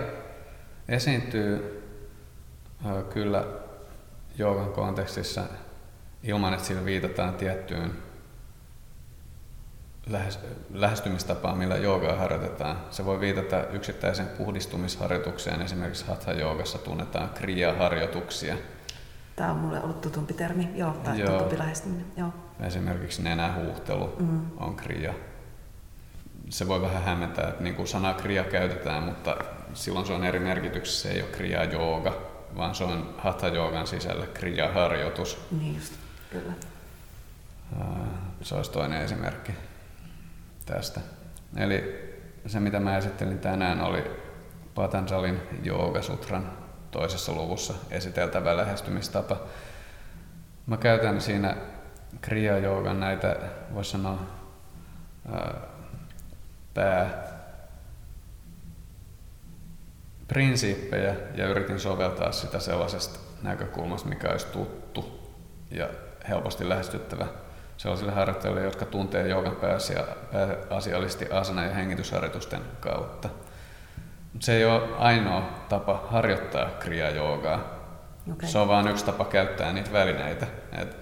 esiintyy 0.88 1.84
ää, 2.86 3.04
kyllä 3.04 3.46
joogan 4.38 4.74
kontekstissa 4.74 5.44
ilman, 6.24 6.54
että 6.54 6.66
sillä 6.66 6.86
viitataan 6.86 7.34
tiettyyn 7.34 7.92
lähestymistapaan, 10.70 11.58
millä 11.58 11.78
joogaa 11.78 12.16
harjoitetaan. 12.16 12.82
Se 12.92 13.06
voi 13.06 13.20
viitata 13.20 13.68
yksittäiseen 13.68 14.28
puhdistumisharjoitukseen, 14.28 15.62
esimerkiksi 15.62 16.08
hatha-joogassa 16.08 16.78
tunnetaan 16.78 17.30
kriya-harjoituksia– 17.30 18.58
Tämä 19.42 19.54
on 19.54 19.60
mulle 19.60 19.82
ollut 19.82 20.02
tutumpi 20.02 20.34
termi, 20.34 20.70
joo, 20.76 20.92
tai 20.92 21.20
joo. 21.20 21.32
tutumpi 21.32 21.58
lähestyminen. 21.58 22.06
Joo. 22.18 22.34
Esimerkiksi 22.60 23.22
nenähuuhtelu 23.22 24.16
mm. 24.20 24.42
on 24.58 24.76
kriya. 24.76 25.14
Se 26.50 26.68
voi 26.68 26.82
vähän 26.82 27.04
hämmentää, 27.04 27.50
että 27.50 27.64
niin 27.64 27.76
kuin 27.76 27.88
sana 27.88 28.14
kriya 28.14 28.44
käytetään, 28.44 29.04
mutta 29.04 29.38
silloin 29.74 30.06
se 30.06 30.14
on 30.14 30.24
eri 30.24 30.40
merkityksessä. 30.40 31.10
Se 31.10 31.16
ei 31.16 31.22
ole 31.22 31.30
kriya 31.32 31.64
jooga, 31.64 32.22
vaan 32.58 32.76
se 32.76 32.84
on 32.84 33.16
hatha 33.18 33.48
joogan 33.48 33.88
sisällä 33.88 34.28
kriya 34.28 34.72
harjoitus. 34.72 35.38
Niin 35.60 35.76
just, 35.76 35.94
kyllä. 36.30 36.54
Se 38.42 38.56
olisi 38.56 38.72
toinen 38.72 39.02
esimerkki 39.02 39.52
tästä. 40.66 41.02
Eli 41.58 42.06
se, 42.46 42.60
mitä 42.60 42.80
mä 42.80 42.98
esittelin 42.98 43.40
tänään, 43.40 43.82
oli 43.82 44.04
Patanjalin 44.76 45.40
Joogasutran 45.64 46.61
toisessa 46.92 47.34
luvussa 47.34 47.74
esiteltävä 47.92 48.58
lähestymistapa. 48.58 49.38
Mä 50.66 50.78
käytän 50.78 51.22
siinä 51.22 51.56
kriya 52.22 52.58
joogan 52.58 53.00
näitä, 53.00 53.36
voisi 53.74 53.92
sanoa, 53.92 54.20
pää 56.74 57.32
prinsiippejä 60.28 61.16
ja 61.36 61.48
yritin 61.48 61.80
soveltaa 61.80 62.32
sitä 62.32 62.60
sellaisesta 62.60 63.20
näkökulmasta, 63.42 64.10
mikä 64.10 64.30
olisi 64.30 64.48
tuttu 64.48 65.32
ja 65.72 65.90
helposti 66.30 66.70
lähestyttävä 66.70 67.28
sellaisille 67.78 68.12
harjoittajille, 68.12 68.64
jotka 68.64 68.86
tuntee 68.86 69.28
joogan 69.28 69.56
pääasiallisesti 70.70 71.32
asana- 71.32 71.64
ja 71.64 71.74
hengitysharjoitusten 71.74 72.62
kautta. 72.80 73.30
Se 74.40 74.58
ei 74.58 74.66
ole 74.66 74.96
ainoa 74.98 75.42
tapa 75.70 76.08
harjoittaa 76.12 76.70
kriya-joogaa. 76.70 77.60
Okay. 78.32 78.50
Se 78.50 78.58
on 78.58 78.68
vain 78.68 78.88
yksi 78.88 79.06
tapa 79.06 79.26
käyttää 79.26 79.74
niitä 79.74 79.92
välineitä. 79.92 80.48
Et 80.72 80.98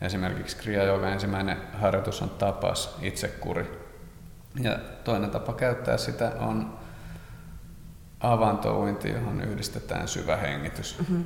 esimerkiksi 0.00 0.56
kriya 0.56 0.82
ensimmäinen 1.12 1.56
harjoitus 1.72 2.22
on 2.22 2.30
tapas, 2.30 2.96
itsekuri. 3.02 3.84
Ja 4.60 4.78
toinen 5.04 5.30
tapa 5.30 5.52
käyttää 5.52 5.96
sitä 5.96 6.32
on 6.40 6.78
avantouinti, 8.20 9.10
johon 9.10 9.40
yhdistetään 9.40 10.08
syvä 10.08 10.36
hengitys. 10.36 10.98
Mm-hmm. 10.98 11.24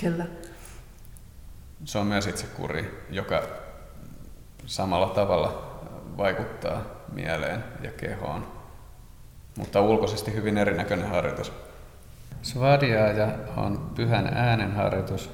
Kyllä. 0.00 0.26
Se 1.84 1.98
on 1.98 2.06
myös 2.06 2.26
itsekuri, 2.26 3.06
joka 3.10 3.42
samalla 4.66 5.08
tavalla 5.08 5.80
vaikuttaa 6.16 6.82
mieleen 7.12 7.64
ja 7.82 7.90
kehoon, 7.90 8.53
mutta 9.58 9.80
ulkoisesti 9.80 10.34
hyvin 10.34 10.58
erinäköinen 10.58 11.08
harjoitus. 11.08 11.52
Svadhyaya 12.42 13.28
on 13.56 13.90
pyhän 13.94 14.30
äänen 14.34 14.72
harjoitus, 14.72 15.30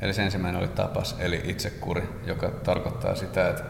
eli 0.00 0.14
se 0.14 0.22
ensimmäinen 0.22 0.60
oli 0.60 0.68
tapas, 0.68 1.16
eli 1.18 1.40
itsekuri, 1.44 2.08
joka 2.26 2.48
tarkoittaa 2.48 3.14
sitä, 3.14 3.48
että 3.48 3.64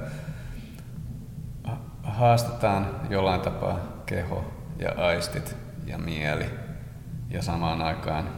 haastetaan 2.02 3.00
jollain 3.10 3.40
tapaa 3.40 4.02
keho 4.06 4.44
ja 4.78 4.92
aistit 4.96 5.56
ja 5.86 5.98
mieli 5.98 6.50
ja 7.30 7.42
samaan 7.42 7.82
aikaan 7.82 8.28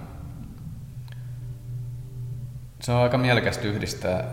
se 2.81 2.93
on 2.93 3.03
aika 3.03 3.19
mielekästä 3.19 3.69
yhdistää 3.69 4.25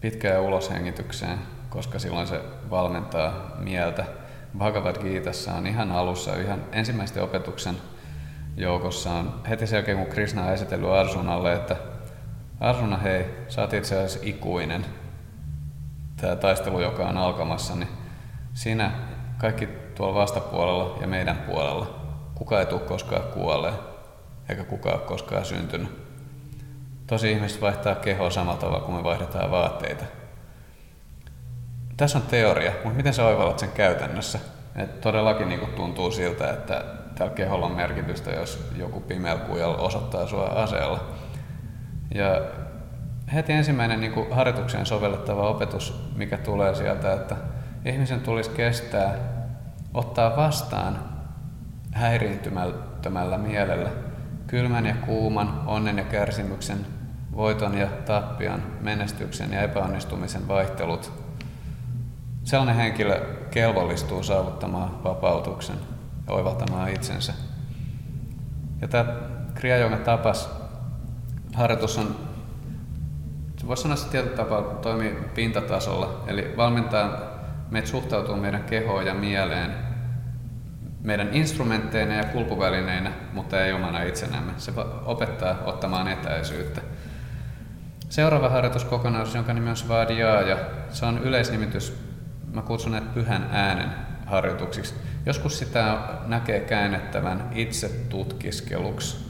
pitkään 0.00 0.42
uloshengitykseen, 0.42 1.38
koska 1.68 1.98
silloin 1.98 2.26
se 2.26 2.40
valmentaa 2.70 3.56
mieltä. 3.58 4.04
Bhagavad 4.58 4.96
Gitassa 5.02 5.54
on 5.54 5.66
ihan 5.66 5.92
alussa, 5.92 6.36
ihan 6.36 6.64
ensimmäisten 6.72 7.22
opetuksen 7.22 7.76
joukossa 8.56 9.10
on 9.10 9.40
heti 9.48 9.66
sen 9.66 9.76
jälkeen, 9.76 9.98
kun 9.98 10.06
Krishna 10.06 10.44
on 10.44 10.52
esitellyt 10.52 10.90
Arjunalle, 10.90 11.52
että 11.52 11.76
Arjuna, 12.60 12.96
hei, 12.96 13.26
sä 13.48 13.60
oot 13.60 13.72
itse 13.72 13.96
asiassa 13.96 14.18
ikuinen. 14.22 14.86
Tämä 16.16 16.36
taistelu, 16.36 16.80
joka 16.80 17.08
on 17.08 17.16
alkamassa, 17.16 17.74
niin 17.74 17.88
sinä, 18.54 18.92
kaikki 19.38 19.68
tuolla 19.94 20.14
vastapuolella 20.14 20.98
ja 21.00 21.06
meidän 21.06 21.36
puolella, 21.36 22.00
kuka 22.34 22.60
ei 22.60 22.66
tule 22.66 22.80
koskaan 22.80 23.22
kuolee, 23.22 23.72
eikä 24.48 24.64
kukaan 24.64 24.98
ole 24.98 25.06
koskaan 25.06 25.44
syntynyt. 25.44 26.08
Tosi 27.06 27.32
ihmiset 27.32 27.60
vaihtaa 27.60 27.94
kehoa 27.94 28.30
samalla 28.30 28.60
tavalla 28.60 28.80
kuin 28.80 28.96
me 28.96 29.04
vaihdetaan 29.04 29.50
vaatteita. 29.50 30.04
Tässä 31.98 32.18
on 32.18 32.24
teoria, 32.24 32.72
mutta 32.72 32.96
miten 32.96 33.14
sä 33.14 33.24
oivallat 33.24 33.58
sen 33.58 33.72
käytännössä? 33.74 34.38
Et 34.76 35.00
todellakin 35.00 35.48
niin 35.48 35.68
tuntuu 35.76 36.10
siltä, 36.10 36.50
että 36.50 36.84
tällä 37.14 37.34
keholla 37.34 37.66
on 37.66 37.76
merkitystä, 37.76 38.30
jos 38.30 38.70
joku 38.76 39.00
pimeäkujalla 39.00 39.78
osoittaa 39.78 40.26
sua 40.26 40.44
aseella. 40.44 41.04
Ja 42.14 42.42
heti 43.34 43.52
ensimmäinen 43.52 44.00
niin 44.00 44.32
harjoitukseen 44.34 44.86
sovellettava 44.86 45.48
opetus, 45.48 46.10
mikä 46.16 46.38
tulee 46.38 46.74
sieltä, 46.74 47.12
että 47.12 47.36
ihmisen 47.84 48.20
tulisi 48.20 48.50
kestää 48.50 49.14
ottaa 49.94 50.36
vastaan 50.36 50.98
häiriintymättömällä 51.92 53.38
mielellä 53.38 53.90
kylmän 54.46 54.86
ja 54.86 54.94
kuuman, 55.06 55.62
onnen 55.66 55.98
ja 55.98 56.04
kärsimyksen, 56.04 56.86
voiton 57.36 57.78
ja 57.78 57.86
tappion, 57.86 58.62
menestyksen 58.80 59.52
ja 59.52 59.62
epäonnistumisen 59.62 60.48
vaihtelut. 60.48 61.27
Sellainen 62.48 62.76
henkilö 62.76 63.20
kelvollistuu 63.50 64.22
saavuttamaan 64.22 65.04
vapautuksen 65.04 65.76
ja 66.26 66.32
oivaltamaan 66.32 66.90
itsensä. 66.90 67.32
Ja 68.80 68.88
tämä 68.88 69.14
Kriya 69.54 69.96
tapas 70.04 70.50
harjoitus 71.54 71.98
on, 71.98 72.16
voisi 73.66 73.82
sanoa, 73.82 73.96
että 73.98 74.10
tietyllä 74.10 74.36
tapaa 74.36 74.62
toimii 74.62 75.12
pintatasolla, 75.34 76.24
eli 76.26 76.54
valmentaa 76.56 77.20
meitä 77.70 77.88
suhtautuu 77.88 78.36
meidän 78.36 78.62
kehoon 78.62 79.06
ja 79.06 79.14
mieleen 79.14 79.74
meidän 81.00 81.28
instrumentteina 81.32 82.14
ja 82.14 82.24
kulkuvälineinä, 82.24 83.12
mutta 83.32 83.64
ei 83.64 83.72
omana 83.72 84.02
itsenämme. 84.02 84.52
Se 84.56 84.72
opettaa 85.04 85.58
ottamaan 85.64 86.08
etäisyyttä. 86.08 86.80
Seuraava 88.08 88.48
harjoituskokonaisuus, 88.48 89.34
jonka 89.34 89.52
nimi 89.52 89.70
on 89.70 89.76
Svadhyaya, 89.76 90.56
se 90.90 91.06
on 91.06 91.18
yleisnimitys, 91.18 92.07
mä 92.52 92.62
kutsun 92.62 92.92
näitä 92.92 93.06
pyhän 93.14 93.48
äänen 93.52 93.90
harjoituksiksi. 94.26 94.94
Joskus 95.26 95.58
sitä 95.58 95.98
näkee 96.26 96.60
käännettävän 96.60 97.50
itse 97.54 97.88
tutkiskeluksi, 97.88 99.28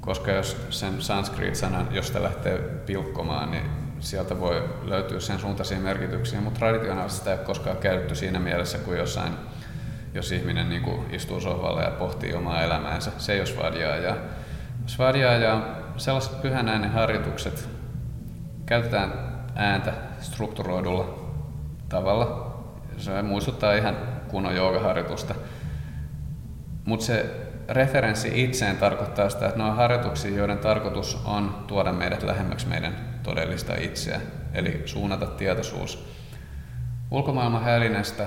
koska 0.00 0.30
jos 0.30 0.56
sen 0.70 1.02
sanskrit-sanan, 1.02 1.88
josta 1.90 2.22
lähtee 2.22 2.58
pilkkomaan, 2.58 3.50
niin 3.50 3.64
sieltä 4.00 4.40
voi 4.40 4.68
löytyä 4.82 5.20
sen 5.20 5.38
suuntaisia 5.38 5.78
merkityksiä, 5.78 6.40
mutta 6.40 6.58
traditionaalisesti 6.58 7.18
sitä 7.18 7.30
ei 7.30 7.38
ole 7.38 7.46
koskaan 7.46 7.76
käytetty 7.76 8.14
siinä 8.14 8.38
mielessä 8.38 8.78
kuin 8.78 8.98
jossain, 8.98 9.32
jos 10.14 10.32
ihminen 10.32 10.68
niin 10.68 10.82
kuin 10.82 11.14
istuu 11.14 11.40
sohvalle 11.40 11.82
ja 11.82 11.90
pohtii 11.90 12.34
omaa 12.34 12.62
elämäänsä. 12.62 13.10
Se 13.18 13.32
ei 13.32 13.40
ole. 13.40 14.18
Svadhyaya 14.86 15.54
on 15.54 15.64
sellaiset 15.96 16.42
pyhän 16.42 16.68
äänen 16.68 16.90
harjoitukset, 16.90 17.68
käytetään 18.66 19.12
ääntä 19.54 19.92
strukturoidulla 20.20 21.17
tavalla. 21.88 22.58
Se 22.96 23.22
muistuttaa 23.22 23.72
ihan 23.72 23.96
kunnon 24.28 24.56
joogaharjoitusta. 24.56 25.34
Mutta 26.84 27.06
se 27.06 27.26
referenssi 27.68 28.44
itseen 28.44 28.76
tarkoittaa 28.76 29.30
sitä, 29.30 29.46
että 29.46 29.58
ne 29.58 29.64
on 29.64 29.76
harjoituksia, 29.76 30.36
joiden 30.36 30.58
tarkoitus 30.58 31.22
on 31.24 31.64
tuoda 31.66 31.92
meidät 31.92 32.22
lähemmäksi 32.22 32.66
meidän 32.66 32.96
todellista 33.22 33.74
itseä, 33.74 34.20
eli 34.54 34.82
suunnata 34.86 35.26
tietoisuus 35.26 36.08
ulkomaailman 37.10 37.64
hälinästä, 37.64 38.24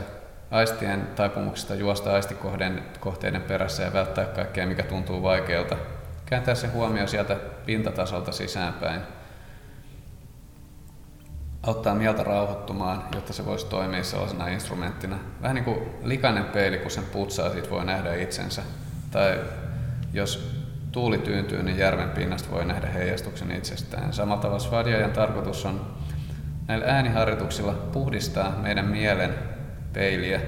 aistien 0.52 1.08
taipumuksesta 1.16 1.76
juosta 1.76 2.14
aistikohteiden 2.14 3.42
perässä 3.42 3.84
ja 3.84 3.94
välttää 3.94 4.26
kaikkea, 4.26 4.68
mikä 4.68 4.84
tuntuu 4.84 5.24
vaikealta. 5.24 5.78
Kääntää 6.26 6.56
se 6.56 6.68
huomio 6.68 7.08
sieltä 7.08 7.36
pintatasolta 7.66 8.32
sisäänpäin 8.32 9.02
auttaa 11.64 11.96
mieltä 11.96 12.24
rauhoittumaan, 12.24 13.04
jotta 13.16 13.34
se 13.34 13.46
voisi 13.46 13.66
toimia 13.66 14.04
sellaisena 14.04 14.48
instrumenttina. 14.48 15.20
Vähän 15.42 15.56
niin 15.56 15.66
kuin 15.66 15.80
likainen 16.04 16.46
peili, 16.46 16.78
kun 16.78 16.92
sen 16.92 17.04
putsaa, 17.04 17.50
siitä 17.50 17.70
voi 17.70 17.86
nähdä 17.86 18.16
itsensä. 18.16 18.62
Tai 19.12 19.40
jos 20.14 20.62
tuuli 20.92 21.18
tyyntyy, 21.18 21.64
niin 21.64 21.78
järven 21.78 22.10
pinnasta 22.10 22.52
voi 22.52 22.66
nähdä 22.66 22.88
heijastuksen 22.88 23.52
itsestään. 23.52 24.14
Samalla 24.14 24.42
tavalla 24.42 24.60
Svadjajan 24.60 25.12
tarkoitus 25.12 25.66
on 25.66 25.82
näillä 26.68 26.86
ääniharjoituksilla 26.86 27.74
puhdistaa 27.74 28.52
meidän 28.62 28.86
mielen 28.86 29.34
peiliä, 29.94 30.42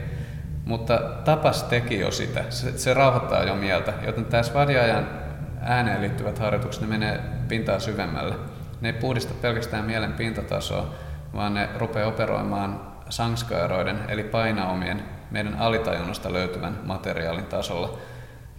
mutta 0.65 0.97
tapas 1.25 1.63
teki 1.63 1.99
jo 1.99 2.11
sitä. 2.11 2.43
Se, 2.49 2.77
se 2.77 2.93
rauhoittaa 2.93 3.43
jo 3.43 3.55
mieltä, 3.55 3.93
joten 4.05 4.25
tämä 4.25 4.43
Svadjajan 4.43 5.07
ääneen 5.61 6.01
liittyvät 6.01 6.39
harjoitukset 6.39 6.81
ne 6.81 6.87
menee 6.87 7.19
pintaa 7.47 7.79
syvemmälle. 7.79 8.35
Ne 8.83 8.89
ei 8.89 8.93
puhdista 8.93 9.33
pelkästään 9.33 9.85
mielen 9.85 10.13
pintatasoa, 10.13 10.93
vaan 11.33 11.53
ne 11.53 11.69
rupeaa 11.77 12.07
operoimaan 12.07 12.81
sanskaaroiden 13.09 13.99
eli 14.07 14.23
painaumien 14.23 15.03
meidän 15.31 15.55
alitajunnasta 15.59 16.33
löytyvän 16.33 16.79
materiaalin 16.83 17.45
tasolla. 17.45 17.97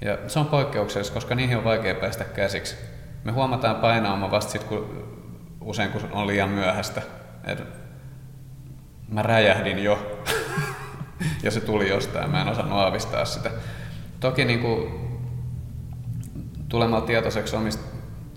Ja 0.01 0.19
se 0.27 0.39
on 0.39 0.47
poikkeuksellista, 0.47 1.15
koska 1.15 1.35
niihin 1.35 1.59
on 1.59 1.65
vaikea 1.65 1.95
päästä 1.95 2.25
käsiksi. 2.25 2.77
Me 3.25 3.33
huomataan 3.33 3.77
painauma 3.77 4.31
vasta 4.31 4.53
sitten, 4.53 4.69
kun 4.69 5.09
usein 5.61 5.91
kun 5.91 6.03
on 6.13 6.27
liian 6.27 6.49
myöhäistä. 6.49 7.03
Et 7.45 7.63
mä 9.09 9.23
räjähdin 9.23 9.85
jo, 9.85 10.25
ja 11.43 11.51
se 11.51 11.61
tuli 11.61 11.89
jostain, 11.89 12.31
mä 12.31 12.43
en 12.43 12.49
osannut 12.49 12.79
aavistaa 12.79 13.25
sitä. 13.25 13.51
Toki 14.21 14.45
niin 14.45 14.61
kuin, 14.61 14.95
tulemalla 16.69 17.07
tietoiseksi 17.07 17.57
omista 17.57 17.94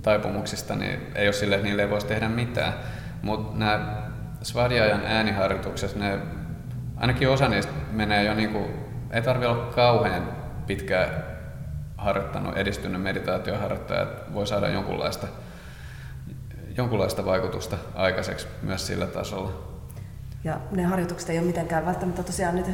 taipumuksista, 0.08 0.76
niin 0.76 1.00
ei 1.16 1.28
ole 1.28 1.34
sille, 1.34 1.56
että 1.56 1.68
niille 1.68 1.82
ei 1.82 1.90
voisi 1.90 2.08
tehdä 2.08 2.30
mitään. 2.30 2.74
Mutta 3.22 3.58
nämä 3.58 4.04
Svadjajan 4.42 5.02
ääniharjoitukset, 5.06 5.96
ne, 5.96 6.20
ainakin 6.98 7.30
osa 7.30 7.50
niistä 7.50 7.72
menee 7.92 8.24
jo 8.24 8.34
niin 8.34 8.50
kuin, 8.50 8.66
ei 9.12 9.22
tarvitse 9.22 9.48
olla 9.48 9.66
kauhean 9.66 10.32
pitkää 10.68 11.10
harjoittanut, 11.98 12.58
edistynyt 12.58 13.02
meditaatioharjoittaja 13.02 14.08
voi 14.34 14.48
saada 14.48 14.70
jonkunlaista, 14.70 15.28
jonkunlaista 16.78 17.26
vaikutusta 17.26 17.78
aikaiseksi 17.96 18.48
myös 18.62 18.88
sillä 18.88 19.06
tasolla. 19.06 19.52
Ja 20.44 20.60
ne 20.72 20.84
harjoitukset 20.84 21.30
ei 21.30 21.38
ole 21.38 21.48
mitenkään 21.48 21.86
välttämättä 21.86 22.24
tosiaan 22.24 22.56
nyt 22.56 22.66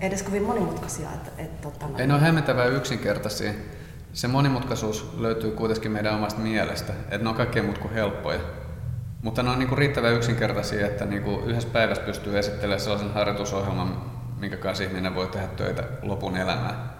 edes 0.00 0.22
kovin 0.22 0.42
monimutkaisia. 0.42 1.08
Että, 1.14 1.30
että, 1.42 1.68
että, 1.68 1.86
ei 1.98 2.06
ne 2.06 2.14
ole 2.14 2.22
hämmentävää 2.22 2.66
yksinkertaisia. 2.66 3.52
Se 4.12 4.28
monimutkaisuus 4.28 5.12
löytyy 5.18 5.50
kuitenkin 5.50 5.92
meidän 5.92 6.14
omasta 6.14 6.40
mielestä, 6.40 6.92
että 6.92 7.18
ne 7.18 7.28
on 7.28 7.34
kaikkea 7.34 7.62
muut 7.62 7.78
kuin 7.78 7.94
helppoja. 7.94 8.40
Mutta 9.22 9.42
ne 9.42 9.50
on 9.50 9.58
niinku 9.58 9.74
riittävän 9.76 10.12
yksinkertaisia, 10.12 10.86
että 10.86 11.04
niinku 11.04 11.42
yhdessä 11.46 11.68
päivässä 11.72 12.04
pystyy 12.04 12.38
esittelemään 12.38 12.80
sellaisen 12.80 13.12
harjoitusohjelman, 13.12 14.02
minkä 14.38 14.56
kanssa 14.56 14.84
ihminen 14.84 15.14
voi 15.14 15.26
tehdä 15.26 15.46
töitä 15.46 15.84
lopun 16.02 16.36
elämää. 16.36 16.94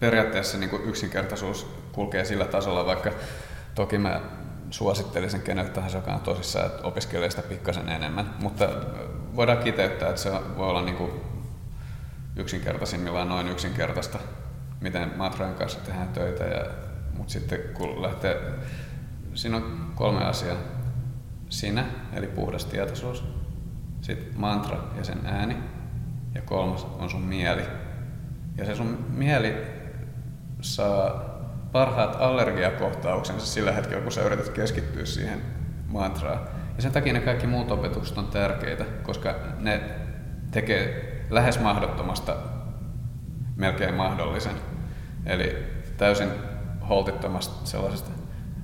Periaatteessa 0.00 0.58
niinku 0.58 0.76
yksinkertaisuus 0.76 1.66
kulkee 1.92 2.24
sillä 2.24 2.44
tasolla, 2.44 2.86
vaikka 2.86 3.10
toki 3.74 3.98
mä 3.98 4.20
suosittelisin 4.70 5.42
kenelle 5.42 5.70
tahansa, 5.70 5.98
joka 5.98 6.12
on 6.14 6.20
tosissaan, 6.20 6.66
että 6.66 6.82
opiskelee 6.86 7.30
sitä 7.30 7.42
pikkasen 7.42 7.88
enemmän. 7.88 8.34
Mutta 8.40 8.68
voidaan 9.36 9.58
kiteyttää, 9.58 10.08
että 10.08 10.20
se 10.20 10.30
voi 10.56 10.68
olla 10.68 10.82
niinku 10.82 11.10
yksinkertaisimmillaan 12.36 13.28
noin 13.28 13.48
yksinkertaista, 13.48 14.18
miten 14.84 15.12
matrojen 15.16 15.54
kanssa 15.54 15.80
tehdään 15.80 16.08
töitä. 16.08 16.44
Ja, 16.44 16.64
mutta 17.16 17.32
sitten 17.32 17.58
kun 17.74 18.02
lähtee, 18.02 18.52
siinä 19.34 19.56
on 19.56 19.92
kolme 19.94 20.24
asiaa 20.24 20.56
sinä, 21.48 21.84
eli 22.12 22.26
puhdas 22.26 22.64
tietoisuus, 22.64 23.24
sitten 24.00 24.40
mantra 24.40 24.78
ja 24.96 25.04
sen 25.04 25.18
ääni, 25.24 25.56
ja 26.34 26.42
kolmas 26.42 26.86
on 26.98 27.10
sun 27.10 27.22
mieli. 27.22 27.62
Ja 28.56 28.64
se 28.64 28.74
sun 28.74 29.06
mieli 29.10 29.56
saa 30.60 31.24
parhaat 31.72 32.16
allergiakohtauksensa 32.18 33.46
sillä 33.46 33.72
hetkellä, 33.72 34.02
kun 34.02 34.12
sä 34.12 34.22
yrität 34.22 34.48
keskittyä 34.48 35.04
siihen 35.04 35.42
mantraan. 35.86 36.40
Ja 36.76 36.82
sen 36.82 36.92
takia 36.92 37.12
ne 37.12 37.20
kaikki 37.20 37.46
muut 37.46 37.70
opetukset 37.70 38.18
on 38.18 38.26
tärkeitä, 38.26 38.84
koska 39.02 39.34
ne 39.58 39.80
tekee 40.50 41.26
lähes 41.30 41.60
mahdottomasta 41.60 42.36
melkein 43.56 43.94
mahdollisen. 43.94 44.73
Eli 45.26 45.56
täysin 45.96 46.28
holtittomasta 46.88 47.66
sellaisesta 47.66 48.10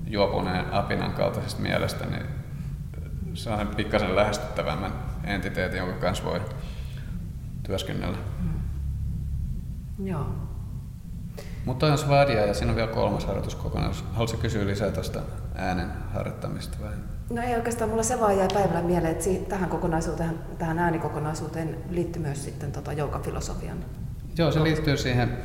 juopuneen 0.07 0.73
apinan 0.73 1.13
kaltaisesta 1.13 1.63
mielestä, 1.63 2.07
niin 2.07 2.27
sellainen 3.35 3.75
pikkasen 3.75 4.17
lähestyttävämmän 4.17 4.93
entiteetin, 5.25 5.79
jonka 5.79 5.95
kanssa 5.95 6.25
voi 6.25 6.41
työskennellä. 7.63 8.19
Mm. 8.41 10.07
Joo. 10.07 10.27
Mutta 11.65 11.87
on 11.87 11.99
svadia 11.99 12.47
ja 12.47 12.55
siinä 12.55 12.71
on 12.71 12.77
vielä 12.77 12.93
kolmas 12.93 13.25
harjoituskokonaisuus. 13.25 14.11
Haluatko 14.13 14.37
kysyä 14.37 14.67
lisää 14.67 14.91
tuosta 14.91 15.21
äänen 15.55 15.89
harjoittamista 16.15 16.79
vai? 16.83 16.93
No 17.31 17.43
ei 17.43 17.55
oikeastaan, 17.55 17.91
mulla 17.91 18.03
se 18.03 18.21
vaan 18.21 18.39
jäi 18.39 18.49
päivällä 18.55 18.83
mieleen, 18.83 19.13
että 19.17 19.49
tähän 19.49 19.69
kokonaisuuteen, 19.71 20.39
tähän 20.59 20.79
äänikokonaisuuteen 20.79 21.77
liittyy 21.91 22.23
myös 22.23 22.45
sitten 22.45 22.73
tota 22.73 22.91
filosofian. 23.23 23.77
Joo, 24.39 24.53
se 24.53 24.63
liittyy 24.63 24.97
siihen, 24.97 25.39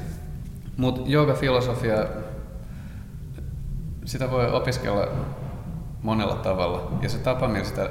mutta 0.78 1.02
filosofia 1.40 1.96
sitä 4.06 4.32
voi 4.32 4.52
opiskella 4.52 5.08
monella 6.02 6.36
tavalla. 6.36 7.00
Ja 7.02 7.10
se 7.10 7.18
tapa, 7.18 7.48
millä 7.48 7.66
sitä 7.66 7.90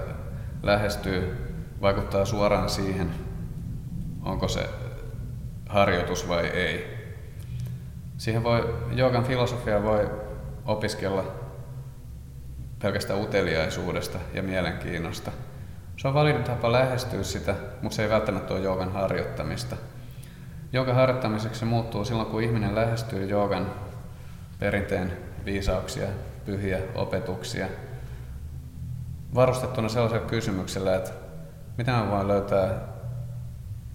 lähestyy, 0.63 1.37
vaikuttaa 1.81 2.25
suoraan 2.25 2.71
siihen, 2.71 3.11
onko 4.23 4.49
se 4.49 4.69
harjoitus 5.69 6.29
vai 6.29 6.47
ei. 6.47 7.05
Siihen 8.19 8.45
voi, 8.45 8.75
joogan 8.93 9.25
filosofia 9.25 9.83
voi 9.83 10.11
opiskella 10.65 11.25
pelkästään 12.83 13.21
uteliaisuudesta 13.21 14.19
ja 14.35 14.43
mielenkiinnosta. 14.43 15.31
Se 15.97 16.09
on 16.09 16.15
validi 16.15 16.39
tapa 16.39 16.73
lähestyä 16.73 17.23
sitä, 17.23 17.55
mutta 17.83 17.97
se 17.97 18.03
ei 18.03 18.11
välttämättä 18.11 18.55
ole 18.55 18.63
joogan 18.63 18.93
harjoittamista. 18.93 19.77
Joogan 20.75 20.95
harjoittamiseksi 20.95 21.61
se 21.61 21.65
muuttuu 21.65 22.05
silloin, 22.05 22.29
kun 22.29 22.43
ihminen 22.43 22.75
lähestyy 22.75 23.27
joogan 23.27 23.67
perinteen 24.59 25.13
viisauksia, 25.45 26.07
pyhiä 26.45 26.79
opetuksia 26.95 27.67
varustettuna 29.35 29.89
sellaisella 29.89 30.27
kysymyksellä, 30.27 30.97
että 30.97 31.11
miten 31.79 31.95
mä 31.95 32.11
voin 32.11 32.29
löytää 32.29 32.71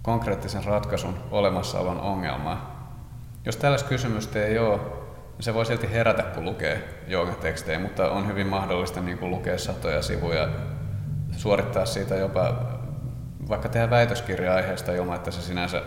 konkreettisen 0.02 0.64
ratkaisun 0.64 1.18
olemassaolon 1.32 2.02
ongelmaan. 2.02 2.62
Jos 3.46 3.58
tällaista 3.58 3.90
kysymystä 3.90 4.46
ei 4.46 4.60
ole, 4.60 4.78
niin 4.78 5.44
se 5.44 5.54
voi 5.54 5.66
silti 5.66 5.92
herätä, 5.92 6.24
kun 6.24 6.46
lukee 6.46 7.04
joogatekstejä, 7.08 7.80
mutta 7.80 8.12
on 8.12 8.28
hyvin 8.28 8.48
mahdollista 8.48 9.02
niin 9.02 9.18
kuin 9.18 9.32
lukea 9.32 9.58
satoja 9.58 10.02
sivuja, 10.02 10.50
suorittaa 11.32 11.86
siitä 11.86 12.16
jopa, 12.16 12.56
vaikka 13.50 13.70
tehdä 13.70 13.90
väitöskirja 13.90 14.56
aiheesta 14.56 14.92
ilman, 14.92 15.16
että 15.16 15.32
se 15.32 15.42
sinänsä 15.42 15.82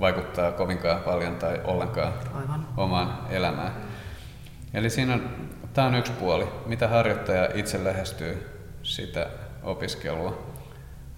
vaikuttaa 0.00 0.52
kovinkaan 0.52 1.00
paljon 1.00 1.36
tai 1.36 1.60
ollenkaan 1.64 2.12
Aivan. 2.34 2.66
omaan 2.76 3.18
elämään. 3.30 3.72
Eli 4.74 4.90
siinä 4.90 5.14
on, 5.14 5.30
tämä 5.72 5.88
on 5.88 5.94
yksi 5.94 6.12
puoli, 6.12 6.48
mitä 6.66 6.88
harjoittaja 6.88 7.48
itse 7.54 7.84
lähestyy 7.84 8.60
sitä 8.82 9.26
opiskelua. 9.62 10.54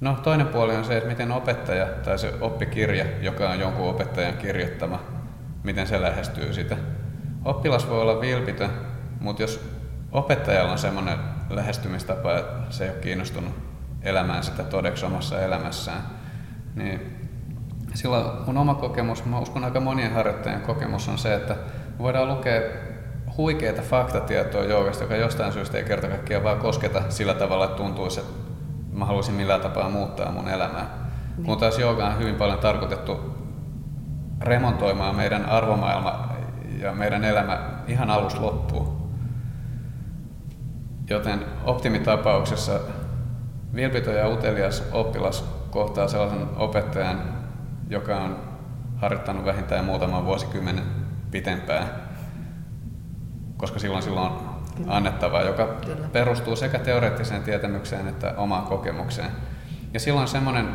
No 0.01 0.19
toinen 0.23 0.47
puoli 0.47 0.77
on 0.77 0.85
se, 0.85 0.97
että 0.97 1.09
miten 1.09 1.33
opettaja 1.33 1.87
tai 1.87 2.19
se 2.19 2.35
oppikirja, 2.41 3.05
joka 3.21 3.51
on 3.51 3.61
jonkun 3.61 3.89
opettajan 3.89 4.37
kirjoittama, 4.37 5.03
miten 5.63 5.87
se 5.87 6.03
lähestyy 6.03 6.55
sitä. 6.55 6.77
Oppilas 7.45 7.89
voi 7.89 8.01
olla 8.01 8.21
vilpitön, 8.21 8.71
mutta 9.21 9.43
jos 9.43 9.61
opettajalla 10.13 10.73
on 10.73 10.79
semmoinen 10.79 11.19
lähestymistapa, 11.51 12.39
että 12.39 12.53
se 12.71 12.85
ei 12.85 12.91
ole 12.91 12.99
kiinnostunut 12.99 13.55
elämään 14.03 14.43
sitä 14.43 14.63
todeksi 14.63 15.07
omassa 15.07 15.41
elämässään, 15.41 16.03
niin 16.75 17.16
silloin 17.97 18.25
mun 18.47 18.59
oma 18.59 18.75
kokemus, 18.75 19.25
mä 19.25 19.39
uskon 19.39 19.65
aika 19.65 19.81
monien 19.81 20.13
harjoittajien 20.13 20.61
kokemus 20.61 21.09
on 21.09 21.19
se, 21.19 21.35
että 21.35 21.57
voidaan 21.99 22.29
lukea 22.29 22.61
huikeita 23.37 23.83
faktatietoa 23.83 24.65
joogasta, 24.65 25.05
joka 25.05 25.17
jostain 25.17 25.53
syystä 25.53 25.79
ei 25.79 25.85
kerta 25.85 26.09
kaikkiaan 26.09 26.45
vaan 26.45 26.59
kosketa 26.59 27.03
sillä 27.09 27.35
tavalla, 27.35 27.65
että 27.65 27.77
tuntuisi, 27.77 28.21
että 28.21 28.33
mä 28.93 29.05
haluaisin 29.05 29.35
millään 29.35 29.61
tapaa 29.61 29.89
muuttaa 29.89 30.33
mun 30.33 30.49
elämää. 30.49 30.87
Niin. 31.37 31.47
Kun 31.47 31.59
taas 31.59 31.79
jooga 31.79 32.07
on 32.07 32.19
hyvin 32.19 32.35
paljon 32.35 32.59
tarkoitettu 32.59 33.37
remontoimaan 34.41 35.17
meidän 35.17 35.45
arvomaailma 35.45 36.29
ja 36.81 36.93
meidän 36.93 37.25
elämä 37.25 37.61
ihan 37.89 38.11
alusta 38.11 38.43
loppuun. 38.43 39.11
Joten 41.11 41.45
optimitapauksessa 41.65 42.81
vilpitön 43.75 44.17
ja 44.17 44.29
utelias 44.29 44.89
oppilas 44.93 45.45
kohtaa 45.71 46.09
sellaisen 46.09 46.49
opettajan, 46.57 47.36
joka 47.91 48.17
on 48.17 48.37
harjoittanut 48.97 49.45
vähintään 49.45 49.85
muutaman 49.85 50.25
vuosikymmenen 50.25 50.85
pitempään 51.31 52.07
koska 53.57 53.79
silloin 53.79 54.03
silloin 54.03 54.33
on 54.33 54.57
annettavaa, 54.87 55.43
joka 55.43 55.67
Kyllä. 55.67 56.09
perustuu 56.13 56.57
sekä 56.57 56.79
teoreettiseen 56.79 57.43
tietämykseen 57.43 58.09
että 58.09 58.35
omaan 58.37 58.67
kokemukseen. 58.67 59.31
Ja 59.95 60.01
silloin 60.01 60.29
semmoinen 60.29 60.69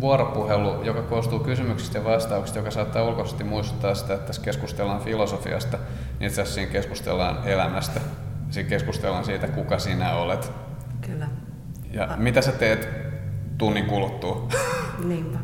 vuoropuhelu, 0.00 0.82
joka 0.82 1.02
koostuu 1.02 1.38
kysymyksistä 1.38 1.98
ja 1.98 2.04
vastauksista, 2.04 2.58
joka 2.58 2.70
saattaa 2.70 3.02
ulkoisesti 3.04 3.44
muistuttaa 3.44 3.94
sitä, 3.94 4.14
että 4.14 4.26
tässä 4.26 4.42
keskustellaan 4.42 5.00
filosofiasta, 5.00 5.76
niin 6.20 6.28
itse 6.28 6.42
asiassa 6.42 6.54
siinä 6.54 6.72
keskustellaan 6.72 7.38
elämästä. 7.44 8.00
Siinä 8.50 8.68
keskustellaan 8.68 9.24
siitä, 9.24 9.48
kuka 9.48 9.78
sinä 9.78 10.14
olet. 10.14 10.52
Kyllä. 11.00 11.28
Ja 11.92 12.04
A- 12.04 12.16
mitä 12.16 12.42
sä 12.42 12.52
teet 12.52 12.88
tunnin 13.58 13.86
kuluttua. 13.86 14.48
Niinpä. 15.04 15.38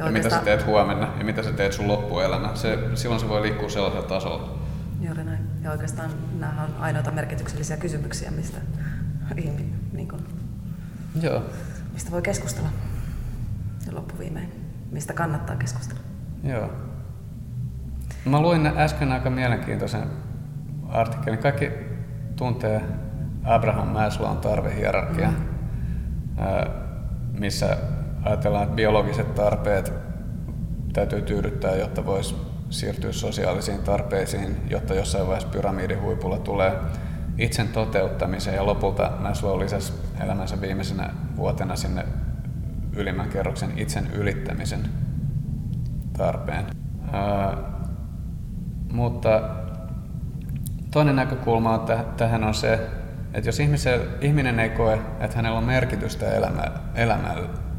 Ja, 0.00 0.06
ja 0.06 0.12
mitä 0.12 0.30
sä 0.30 0.40
teet 0.44 0.66
huomenna 0.66 1.08
ja 1.18 1.24
mitä 1.24 1.42
sä 1.42 1.52
teet 1.52 1.72
sun 1.72 1.88
loppuelämä. 1.88 2.50
Se, 2.54 2.78
silloin 2.94 3.20
se 3.20 3.28
voi 3.28 3.42
liikkua 3.42 3.68
sellaisella 3.68 4.06
tasolla. 4.06 4.58
Juuri 5.00 5.24
näin. 5.24 5.46
Ja 5.62 5.70
oikeastaan 5.70 6.10
nämä 6.38 6.64
on 6.64 6.82
ainoita 6.82 7.10
merkityksellisiä 7.10 7.76
kysymyksiä, 7.76 8.30
mistä, 8.30 8.58
niin 9.92 10.08
kuin, 10.08 10.24
Joo. 11.22 11.42
mistä 11.92 12.10
voi 12.10 12.22
keskustella. 12.22 12.68
Ja 13.86 13.94
loppuviimein, 13.94 14.52
mistä 14.90 15.12
kannattaa 15.12 15.56
keskustella. 15.56 16.00
Joo. 16.44 16.70
Mä 18.24 18.40
luin 18.40 18.66
äsken 18.66 19.12
aika 19.12 19.30
mielenkiintoisen 19.30 20.02
artikkelin. 20.88 21.38
Kaikki 21.38 21.70
tuntee 22.36 22.82
Abraham 23.44 23.88
Maslown 23.88 24.36
tarvehierarkia, 24.36 25.30
mm. 25.30 25.36
missä 27.38 27.76
ajatellaan, 28.22 28.64
että 28.64 28.76
biologiset 28.76 29.34
tarpeet 29.34 29.92
täytyy 30.92 31.22
tyydyttää, 31.22 31.74
jotta 31.74 32.06
voisi 32.06 32.36
siirtyä 32.70 33.12
sosiaalisiin 33.12 33.82
tarpeisiin, 33.82 34.56
jotta 34.70 34.94
jossain 34.94 35.26
vaiheessa 35.26 35.48
pyramidin 35.48 36.02
huipulla 36.02 36.38
tulee 36.38 36.72
itsen 37.38 37.68
toteuttamisen 37.68 38.54
ja 38.54 38.66
lopulta 38.66 39.12
Maslow 39.18 39.60
lisäsi 39.60 39.92
elämänsä 40.20 40.60
viimeisenä 40.60 41.10
vuotena 41.36 41.76
sinne 41.76 42.04
ylimmän 42.96 43.28
kerroksen 43.28 43.78
itsen 43.78 44.06
ylittämisen 44.12 44.80
tarpeen. 46.18 46.64
Ää, 47.12 47.56
mutta 48.92 49.40
toinen 50.90 51.16
näkökulma 51.16 51.74
on 51.74 51.86
tähän 52.16 52.44
on 52.44 52.54
se, 52.54 52.88
että 53.34 53.48
jos 53.48 53.60
ihmisen, 53.60 54.00
ihminen 54.20 54.60
ei 54.60 54.70
koe, 54.70 54.98
että 55.20 55.36
hänellä 55.36 55.58
on 55.58 55.64
merkitystä 55.64 56.30
elämä, 56.30 56.64
elämälleen, 56.94 57.69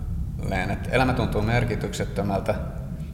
että 0.72 0.90
elämä 0.92 1.14
tuntuu 1.14 1.42
merkityksettömältä, 1.42 2.56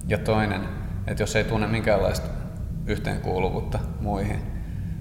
ja 0.08 0.18
toinen, 0.18 0.62
että 1.08 1.24
jos 1.24 1.36
ei 1.36 1.44
tunne 1.44 1.68
minkäänlaista 1.68 2.28
yhteenkuuluvuutta 2.86 3.80
muihin, 4.00 4.42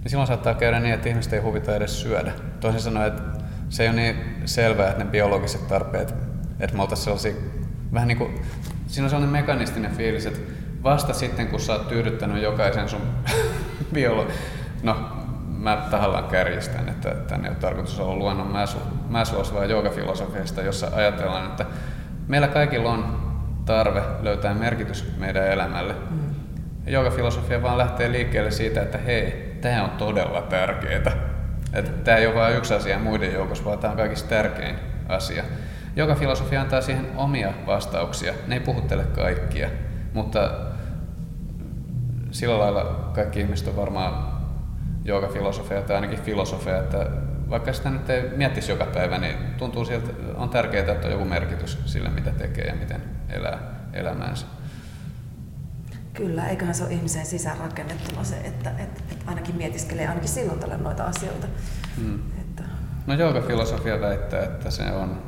niin 0.01 0.11
silloin 0.11 0.27
saattaa 0.27 0.55
käydä 0.55 0.81
niin, 0.81 0.95
että 0.95 1.09
ihmiset 1.09 1.33
ei 1.33 1.41
huvita 1.41 1.77
edes 1.77 2.03
syödä. 2.03 2.33
Toisin 2.61 2.81
sanoen, 2.81 3.07
että 3.07 3.23
se 3.69 3.83
ei 3.83 3.89
ole 3.89 3.97
niin 3.97 4.17
selvää, 4.45 4.91
että 4.91 5.05
ne 5.05 5.11
biologiset 5.11 5.69
tarpeet, 5.69 6.15
että 6.61 6.77
me 6.77 6.83
oltaisiin 6.83 7.05
sellaisia 7.05 7.35
vähän 7.93 8.09
niin 8.09 8.19
kuin, 8.19 8.43
siinä 8.87 9.05
on 9.05 9.11
sellainen 9.11 9.33
mekanistinen 9.33 9.91
fiilis, 9.91 10.27
että 10.27 10.41
vasta 10.83 11.13
sitten 11.15 11.49
kun 11.49 11.61
sä 11.61 11.73
oot 11.73 11.89
tyydyttänyt 11.89 12.43
jokaisen 12.43 12.89
sun 12.89 13.03
biolo... 13.95 14.27
No, 14.83 14.97
mä 15.49 15.87
tahallaan 15.91 16.25
kärjistän, 16.25 16.89
että 16.89 17.11
tänne 17.11 17.49
ei 17.49 17.51
ole 17.51 17.59
tarkoitus 17.61 18.01
olla 18.01 18.17
luonnon 18.17 18.69
Maslows 19.09 19.55
vai 19.55 19.71
joogafilosofiasta, 19.71 20.63
jossa 20.63 20.91
ajatellaan, 20.95 21.47
että 21.47 21.67
meillä 22.29 22.49
kaikilla 22.49 22.91
on 22.91 23.27
tarve 23.65 24.03
löytää 24.23 24.55
merkitys 24.55 25.13
meidän 25.19 25.47
elämälle. 25.47 25.95
Mm. 26.11 26.35
Joogafilosofia 26.87 27.63
vaan 27.63 27.79
lähtee 27.79 28.13
liikkeelle 28.13 28.51
siitä, 28.51 28.83
että 28.83 28.99
hei, 28.99 29.57
tämä 29.61 29.85
on 29.85 29.91
todella 29.91 30.43
tärkeää. 30.43 31.13
Että 31.73 31.91
tämä 32.05 32.17
ei 32.17 32.27
ole 32.27 32.35
vain 32.35 32.57
yksi 32.57 32.75
asia 32.75 32.99
muiden 32.99 33.33
joukossa, 33.33 33.65
vaan 33.65 33.79
tämä 33.79 33.91
on 33.91 33.97
kaikista 33.97 34.29
tärkein 34.29 34.77
asia. 35.09 35.45
Joogafilosofia 35.97 36.61
antaa 36.61 36.81
siihen 36.81 37.07
omia 37.17 37.53
vastauksia. 37.67 38.33
Ne 38.47 38.55
ei 38.55 38.61
puhuttele 38.61 39.05
kaikkia, 39.05 39.69
mutta 40.13 40.51
sillä 42.31 42.59
lailla 42.59 43.11
kaikki 43.15 43.41
ihmiset 43.41 43.69
on 43.69 43.77
varmaan 43.77 44.37
joogafilosofia 45.05 45.83
tai 45.83 45.97
ainakin 45.97 46.21
filosofia, 46.21 46.79
että 46.79 47.07
vaikka 47.51 47.73
sitä 47.73 47.91
nyt 47.91 48.11
ei 48.11 48.31
miettisi 48.37 48.73
joka 48.73 48.87
päivä, 48.87 49.19
niin 49.19 49.37
tuntuu 49.59 49.85
siltä, 49.85 50.13
on 50.35 50.49
tärkeää, 50.49 50.93
että 50.93 51.07
on 51.07 51.13
joku 51.13 51.25
merkitys 51.25 51.79
sille, 51.87 52.09
mitä 52.09 52.31
tekee 52.31 52.65
ja 52.65 52.75
miten 52.75 53.03
elää 53.29 53.59
elämäänsä. 53.93 54.47
Kyllä, 56.15 56.49
eiköhän 56.49 56.75
se 56.75 56.85
ole 56.85 56.93
ihmisen 56.93 57.27
sisään 57.27 57.59
rakennettuna 57.59 58.25
se, 58.25 58.37
että, 58.37 58.71
että, 58.71 59.03
että 59.13 59.25
ainakin 59.27 59.57
mietiskelee 59.57 60.09
ainakin 60.09 60.29
silloin 60.29 60.59
tällä 60.59 60.77
noita 60.77 61.05
asioita. 61.05 61.47
Hmm. 61.97 62.19
Että... 62.41 62.63
No 63.07 63.15
joogafilosofia 63.15 64.01
väittää, 64.01 64.45
että 64.45 64.71
se 64.71 64.83
on 64.83 65.23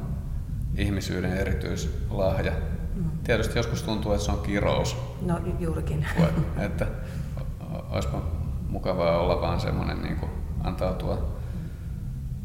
ihmisyyden 0.77 1.37
erityislahja. 1.37 2.53
Hmm. 2.95 3.11
Tietysti 3.25 3.59
joskus 3.59 3.83
tuntuu, 3.83 4.13
että 4.13 4.25
se 4.25 4.33
on 4.33 4.39
kirous. 4.39 4.97
No 5.23 5.41
juurikin. 5.59 6.07
että 6.59 6.87
olisipa 7.91 8.23
mukavaa 8.69 9.19
olla 9.19 9.41
vaan 9.41 9.61
semmoinen 9.61 10.03
niin 10.03 10.17
kuin 10.17 10.33
antautua 10.65 11.38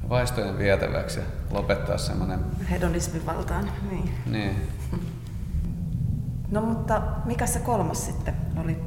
vaistojen 0.10 0.58
vietäväksi 0.58 1.20
ja 1.20 1.26
lopettaa 1.52 1.98
semmoinen... 1.98 2.40
Hedonismin 2.70 3.26
valtaan, 3.26 3.72
niin. 3.92 4.10
niin. 4.26 4.56
No 6.52 6.62
mutta 6.62 7.02
mikä 7.26 7.46
se 7.46 7.60
kolmas 7.60 8.06
sitten 8.06 8.34
oli? 8.64 8.78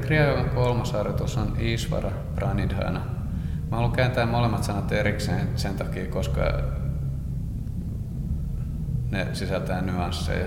Kriya 0.00 0.44
kolmas 0.54 0.92
harjoitus 0.92 1.36
on 1.36 1.56
Isvara 1.58 2.10
Pranidhana. 2.34 3.00
Mä 3.70 3.76
haluan 3.76 3.92
kääntää 3.92 4.26
molemmat 4.26 4.64
sanat 4.64 4.92
erikseen 4.92 5.48
sen 5.56 5.74
takia, 5.74 6.06
koska 6.06 6.40
ne 9.10 9.26
sisältää 9.32 9.82
nyansseja. 9.82 10.46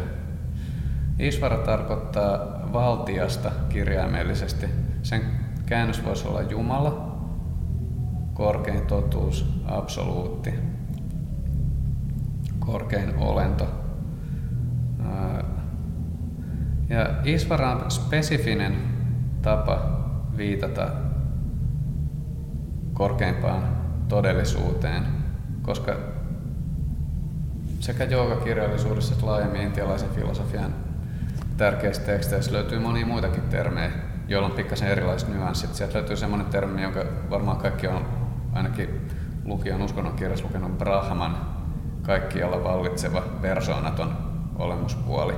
Isvara 1.20 1.58
tarkoittaa 1.58 2.40
valtiasta 2.74 3.52
kirjaimellisesti. 3.70 4.70
Sen 5.04 5.22
Käännös 5.66 6.06
voisi 6.06 6.28
olla 6.28 6.42
Jumala, 6.42 7.18
korkein 8.34 8.88
totuus, 8.88 9.55
absoluutti, 9.66 10.54
korkein 12.60 13.18
olento. 13.18 13.68
Ja 16.90 17.10
Isvara 17.24 17.72
on 17.72 17.92
spesifinen 17.92 18.76
tapa 19.42 20.06
viitata 20.38 20.88
korkeimpaan 22.94 23.64
todellisuuteen, 24.08 25.04
koska 25.62 25.96
sekä 27.80 28.04
joogakirjallisuudessa 28.04 29.14
että 29.14 29.26
laajemmin 29.26 29.62
intialaisen 29.62 30.10
filosofian 30.10 30.74
tärkeistä 31.58 32.06
teksteissä 32.06 32.54
löytyy 32.54 32.80
monia 32.80 33.06
muitakin 33.06 33.44
termejä, 33.44 33.92
joilla 34.28 34.48
on 34.48 34.56
pikkasen 34.56 34.88
erilaiset 34.88 35.30
nyanssit. 35.30 35.74
Sieltä 35.76 35.98
löytyy 35.98 36.18
semmoinen 36.18 36.48
termi, 36.48 36.82
jonka 36.82 37.06
varmaan 37.30 37.58
kaikki 37.58 37.88
on 37.88 38.06
ainakin 38.54 39.05
lukijan 39.46 39.82
uskonnon 39.82 40.14
kirjassa 40.14 40.46
lukenut 40.46 40.78
Brahman, 40.78 41.38
kaikkialla 42.02 42.64
vallitseva 42.64 43.22
persoonaton 43.42 44.18
olemuspuoli. 44.56 45.34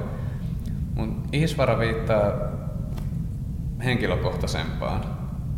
Mun 0.95 1.23
Isvara 1.31 1.79
viittaa 1.79 2.31
henkilökohtaisempaan. 3.83 5.01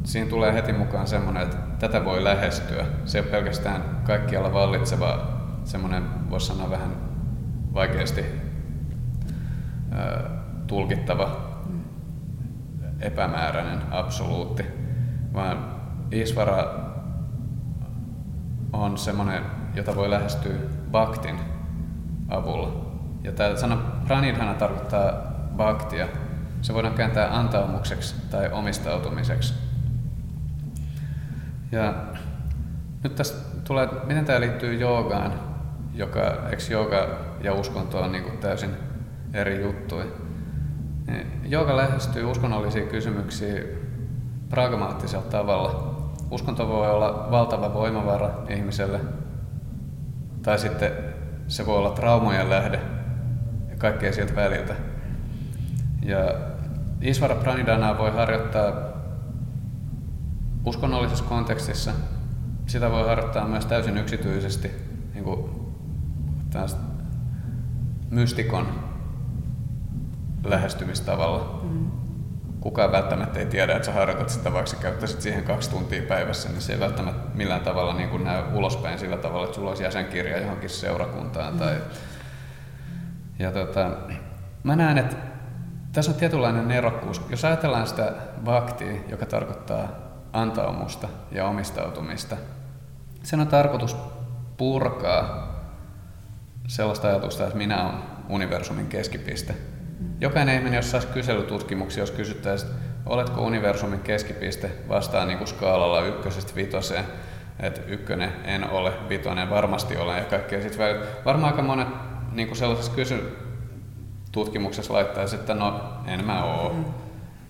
Siinä 0.04 0.30
tulee 0.30 0.54
heti 0.54 0.74
mukaan 0.74 1.08
semmoinen, 1.08 1.44
että 1.44 1.58
tätä 1.80 2.06
voi 2.06 2.24
lähestyä. 2.24 2.86
Se 3.06 3.18
ei 3.18 3.22
ole 3.22 3.32
pelkästään 3.32 3.82
kaikkialla 4.04 4.54
vallitseva, 4.54 5.28
semmoinen 5.64 6.04
voisi 6.30 6.48
sanoa 6.48 6.70
vähän 6.70 6.96
vaikeasti 7.74 8.26
tulkittava 10.68 11.50
epämääräinen 13.00 13.82
absoluutti, 13.92 14.66
vaan 15.34 15.66
Isvara 16.12 16.89
on 18.74 18.98
semmoinen, 18.98 19.44
jota 19.76 19.96
voi 19.96 20.10
lähestyä 20.10 20.54
baktin 20.92 21.40
avulla. 22.30 22.86
Ja 23.24 23.32
tämä 23.32 23.56
sana 23.56 23.78
pranidhana 24.06 24.54
tarkoittaa 24.54 25.14
baktia. 25.58 26.08
Se 26.62 26.74
voidaan 26.74 26.94
kääntää 26.94 27.38
antaumukseksi 27.38 28.16
tai 28.32 28.50
omistautumiseksi. 28.52 29.54
Ja 31.72 31.94
nyt 33.04 33.16
tästä 33.16 33.38
tulee, 33.64 33.90
miten 34.06 34.26
tämä 34.26 34.40
liittyy 34.40 34.74
joogaan, 34.74 35.34
joka, 35.94 36.22
eikö 36.50 36.64
jooga 36.70 37.08
ja 37.42 37.54
uskonto 37.54 38.02
on 38.02 38.12
niin 38.12 38.24
kuin 38.24 38.38
täysin 38.38 38.70
eri 39.34 39.62
juttuja. 39.62 40.06
Jooga 41.46 41.78
lähestyy 41.78 42.24
uskonnollisia 42.24 42.86
kysymyksiä 42.86 43.64
pragmaattisella 44.50 45.26
tavalla. 45.26 45.99
Uskonto 46.32 46.68
voi 46.68 46.92
olla 46.92 47.28
valtava 47.32 47.74
voimavara 47.74 48.30
ihmiselle, 48.50 49.00
tai 50.42 50.60
sitten 50.60 50.92
se 51.48 51.66
voi 51.66 51.78
olla 51.78 51.92
traumojen 51.92 52.50
lähde 52.50 52.80
ja 53.70 53.76
kaikkea 53.78 54.14
sieltä 54.14 54.36
väliltä. 54.36 54.76
Ja 56.04 56.18
Isvara 57.02 57.36
Pranidhanaa 57.36 57.98
voi 57.98 58.12
harjoittaa 58.12 58.72
uskonnollisessa 60.66 61.24
kontekstissa. 61.24 61.92
Sitä 62.68 62.92
voi 62.92 63.08
harjoittaa 63.08 63.48
myös 63.48 63.66
täysin 63.66 63.98
yksityisesti, 63.98 64.72
niin 65.14 65.24
kuin 65.24 65.50
mystikon 68.10 68.68
lähestymistavalla. 70.44 71.60
Mm. 71.64 71.89
Kukaan 72.62 72.92
välttämättä 72.92 73.40
ei 73.40 73.46
tiedä, 73.46 73.76
että 73.76 73.86
sä 73.86 73.92
harjoitat 73.92 74.30
sitä, 74.30 74.54
vaikka 74.54 74.72
sä 74.72 74.78
käyttäisit 74.78 75.22
siihen 75.22 75.44
kaksi 75.44 75.70
tuntia 75.70 76.02
päivässä, 76.02 76.50
niin 76.50 76.62
se 76.62 76.74
ei 76.74 76.80
välttämättä 76.80 77.38
millään 77.38 77.62
tavalla 77.62 77.94
niin 77.94 78.10
kuin 78.10 78.24
näy 78.24 78.44
ulospäin 78.54 79.00
sillä 79.00 79.18
tavalla, 79.18 79.46
että 79.46 79.56
sulla 79.56 79.70
olisi 79.70 79.84
jäsenkirja 79.84 80.42
johonkin 80.42 80.70
seurakuntaan. 80.70 81.58
Tai... 81.58 81.76
Ja 83.40 83.52
tota, 83.52 83.92
mä 84.64 84.76
näen, 84.76 84.98
että 84.98 85.16
tässä 85.94 86.12
on 86.12 86.18
tietynlainen 86.18 86.68
nerokkuus. 86.68 87.22
Jos 87.30 87.46
ajatellaan 87.46 87.88
sitä 87.88 88.14
vaktia, 88.46 89.02
joka 89.10 89.26
tarkoittaa 89.26 89.88
antaumusta 90.34 91.08
ja 91.32 91.46
omistautumista, 91.46 92.38
sen 93.24 93.40
on 93.40 93.48
tarkoitus 93.48 93.98
purkaa 94.58 95.50
sellaista 96.68 97.08
ajatusta, 97.08 97.44
että 97.44 97.58
minä 97.58 97.84
olen 97.84 97.96
universumin 98.30 98.88
keskipiste 98.88 99.56
jokainen 100.22 100.56
ihminen, 100.56 100.78
jos 100.78 100.92
saisi 100.92 101.08
kyselytutkimuksia, 101.08 102.02
jos 102.02 102.12
kysyttäisiin, 102.12 102.72
oletko 103.06 103.42
universumin 103.42 104.00
keskipiste 104.00 104.72
vastaan 104.90 105.28
niin 105.28 105.38
kuin 105.38 105.48
skaalalla 105.48 106.02
ykkösestä 106.02 106.56
vitoseen, 106.56 107.06
että 107.60 107.82
ykkönen 107.88 108.34
en 108.44 108.70
ole, 108.70 108.94
vitonen 109.10 109.50
varmasti 109.50 109.98
olen 109.98 110.18
ja 110.18 110.24
kaikkea 110.24 110.62
sitten 110.62 110.80
välillä. 110.80 111.06
Varmaan 111.26 111.54
aika 111.54 111.64
monet 111.64 111.88
niin 112.32 112.48
kuin 112.48 112.58
sellaisessa 112.58 112.92
kysytutkimuksessa 112.92 114.94
laittaisi, 114.94 115.36
että 115.36 115.54
no 115.54 115.82
en 116.08 116.26
mä 116.26 116.44
oo. 116.44 116.74
Mm. 116.74 116.86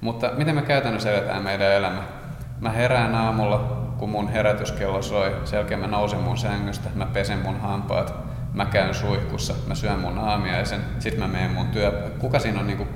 Mutta 0.02 0.32
miten 0.38 0.56
me 0.56 0.62
käytännössä 0.62 1.12
eletään 1.12 1.44
meidän 1.44 1.72
elämä? 1.72 2.04
Mä 2.60 2.70
herään 2.70 3.16
aamulla, 3.16 3.88
kun 3.98 4.10
mun 4.10 4.28
herätyskello 4.28 5.02
soi, 5.02 5.36
sen 5.46 5.58
jälkeen 5.58 5.80
mä 5.80 5.88
nousen 5.88 6.20
mun 6.20 6.38
sängystä, 6.38 6.90
mä 6.96 7.06
pesen 7.06 7.40
mun 7.40 7.60
hampaat, 7.60 8.29
mä 8.54 8.66
käyn 8.66 8.94
suihkussa, 8.94 9.54
mä 9.68 9.76
syön 9.76 10.00
mun 10.00 10.18
aamiaisen, 10.18 10.82
sit 11.00 11.18
mä 11.18 11.28
menen 11.28 11.52
mun 11.52 11.68
työ... 11.68 12.12
Kuka 12.20 12.40
siinä 12.40 12.60
on 12.60 12.68
niinku 12.68 12.88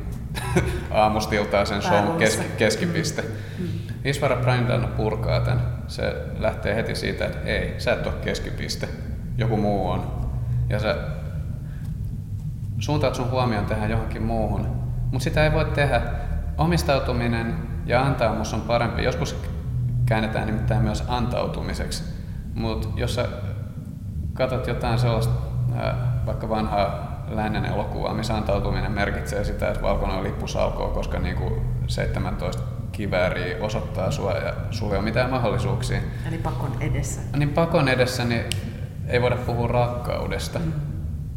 aamustiltaan 0.92 1.68
sen 1.68 1.82
show 1.82 2.18
kes, 2.18 2.42
keskipiste? 2.58 3.22
Mm. 3.60 3.68
Isvara 4.06 4.36
Pranidhana 4.36 4.88
purkaa 4.88 5.39
tämän. 5.39 5.62
Se 5.88 6.16
lähtee 6.39 6.76
heti 6.76 6.96
siitä, 6.96 7.26
että 7.26 7.39
ei, 7.39 7.76
sä 7.78 7.94
et 7.94 8.08
ole 8.08 8.16
keskipiste, 8.24 8.89
joku 9.38 9.58
muu 9.58 9.89
on. 9.89 10.30
Ja 10.70 10.80
sä 10.80 10.96
suuntaat 12.80 13.16
sun 13.16 13.32
huomioon 13.32 13.66
tähän 13.66 13.92
johonkin 13.92 14.24
muuhun. 14.24 14.68
Mutta 15.12 15.24
sitä 15.24 15.44
ei 15.44 15.54
voi 15.54 15.66
tehdä. 15.66 16.02
Omistautuminen 16.58 17.56
ja 17.86 18.06
antaumus 18.06 18.54
on 18.54 18.62
parempi. 18.62 19.04
Joskus 19.04 19.36
käännetään 20.06 20.46
nimittäin 20.46 20.82
myös 20.82 21.04
antautumiseksi. 21.08 22.04
Mutta 22.56 22.88
jos 22.96 23.16
sä 23.16 23.28
katsot 24.34 24.67
jotain 24.67 25.00
sellaista, 25.00 25.34
vaikka 26.26 26.50
vanhaa 26.50 27.13
lännen 27.30 27.65
elokuvaa, 27.65 28.13
missä 28.13 28.36
antautuminen 28.36 28.91
merkitsee 28.91 29.43
sitä, 29.43 29.67
että 29.67 29.82
valkoinen 29.82 30.24
lippu 30.24 30.48
salkoo, 30.48 30.89
koska 30.89 31.19
niin 31.19 31.36
kuin 31.36 31.62
17 31.88 32.63
kivääriä 32.91 33.58
osoittaa 33.62 34.12
sua 34.12 34.32
ja 34.32 34.54
sulla 34.72 34.93
ei 34.93 34.98
ole 34.98 35.06
mitään 35.06 35.30
mahdollisuuksia. 35.30 36.00
Eli 36.28 36.38
pakon 36.38 36.72
edessä. 36.80 37.22
Niin 37.36 37.50
pakon 37.50 37.88
edessä 37.89 38.26
niin 38.26 38.43
ei 39.08 39.22
voida 39.22 39.36
puhua 39.36 39.67
rakkaudesta, 39.67 40.60
mm. 40.60 40.72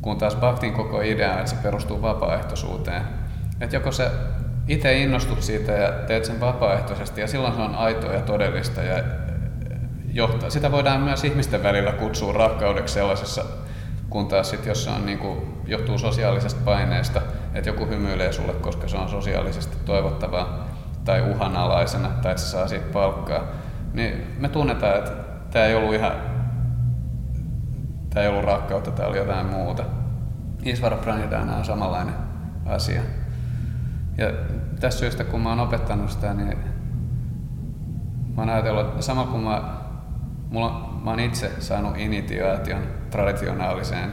kun 0.00 0.18
taas 0.18 0.36
Bhaktin 0.36 0.72
koko 0.72 1.00
idea 1.00 1.32
on, 1.32 1.38
että 1.38 1.50
se 1.50 1.56
perustuu 1.62 2.02
vapaaehtoisuuteen. 2.02 3.02
Että 3.60 3.76
joko 3.76 3.92
sä 3.92 4.10
itse 4.68 4.98
innostut 4.98 5.42
siitä 5.42 5.72
ja 5.72 5.92
teet 5.92 6.24
sen 6.24 6.40
vapaaehtoisesti 6.40 7.20
ja 7.20 7.26
silloin 7.26 7.54
se 7.54 7.60
on 7.60 7.74
aitoa 7.74 8.12
ja 8.12 8.20
todellista 8.20 8.82
ja 8.82 9.02
johtaa. 10.16 10.50
Sitä 10.50 10.72
voidaan 10.72 11.00
myös 11.00 11.24
ihmisten 11.24 11.62
välillä 11.62 11.92
kutsua 11.92 12.32
rakkaudeksi 12.32 12.94
sellaisessa, 12.94 13.44
kun 14.10 14.28
taas 14.28 14.50
sit, 14.50 14.66
jos 14.66 14.84
se 14.84 14.90
on, 14.90 15.06
niin 15.06 15.18
kuin, 15.18 15.38
johtuu 15.66 15.98
sosiaalisesta 15.98 16.60
paineesta, 16.64 17.22
että 17.54 17.70
joku 17.70 17.86
hymyilee 17.86 18.32
sulle, 18.32 18.52
koska 18.52 18.88
se 18.88 18.96
on 18.96 19.08
sosiaalisesti 19.08 19.76
toivottavaa 19.84 20.68
tai 21.04 21.30
uhanalaisena 21.30 22.08
tai 22.08 22.30
että 22.30 22.42
se 22.42 22.48
saa 22.48 22.68
siitä 22.68 22.92
palkkaa, 22.92 23.44
niin 23.92 24.36
me 24.38 24.48
tunnetaan, 24.48 24.98
että 24.98 25.12
tämä 25.50 25.64
ei 25.64 25.74
ollut 25.74 25.94
ihan 25.94 26.12
tämä 28.16 28.24
ei 28.24 28.30
ollut 28.30 28.44
rakkautta, 28.44 28.90
tämä 28.90 29.08
oli 29.08 29.16
jotain 29.16 29.46
muuta. 29.46 29.84
Isvara 30.64 30.96
Pranidhana 30.96 31.56
on 31.56 31.64
samanlainen 31.64 32.14
asia. 32.66 33.02
Ja 34.18 34.32
tästä 34.80 35.00
syystä, 35.00 35.24
kun 35.24 35.40
mä 35.40 35.48
oon 35.48 35.60
opettanut 35.60 36.10
sitä, 36.10 36.34
niin 36.34 36.58
mä 38.36 38.42
oon 38.42 38.50
ajatellut, 38.50 38.86
että 38.86 39.02
sama 39.02 39.24
kun 39.24 39.40
mä, 39.40 39.75
mulla, 40.50 41.00
mä 41.04 41.10
oon 41.10 41.20
itse 41.20 41.52
saanut 41.58 41.98
initiaation 41.98 42.82
traditionaaliseen 43.10 44.12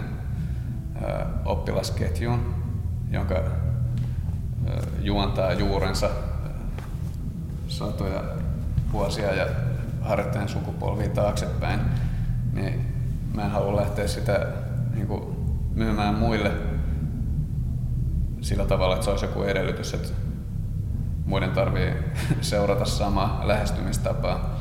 ö, 1.02 1.26
oppilasketjuun, 1.46 2.56
jonka 3.12 3.36
ö, 3.36 3.44
juontaa 5.00 5.54
juurensa 5.54 6.10
satoja 7.68 8.24
vuosia 8.92 9.34
ja 9.34 9.46
harjoittajan 10.02 10.50
sukupolvia 10.50 11.10
taaksepäin, 11.10 11.80
niin 12.54 12.94
mä 13.36 13.46
en 13.46 13.52
halua 13.52 13.76
lähteä 13.76 14.08
sitä 14.08 14.48
niin 14.94 15.08
kuin, 15.08 15.24
myymään 15.76 16.16
muille 16.16 16.52
sillä 18.42 18.66
tavalla, 18.66 18.96
että 18.96 19.06
se 19.06 19.12
olisi 19.12 19.26
joku 19.26 19.44
edellytys, 19.44 19.94
että 19.94 20.10
muiden 21.26 21.52
tarvii 21.52 21.94
seurata 22.42 22.86
samaa 22.86 23.42
lähestymistapaa. 23.44 24.60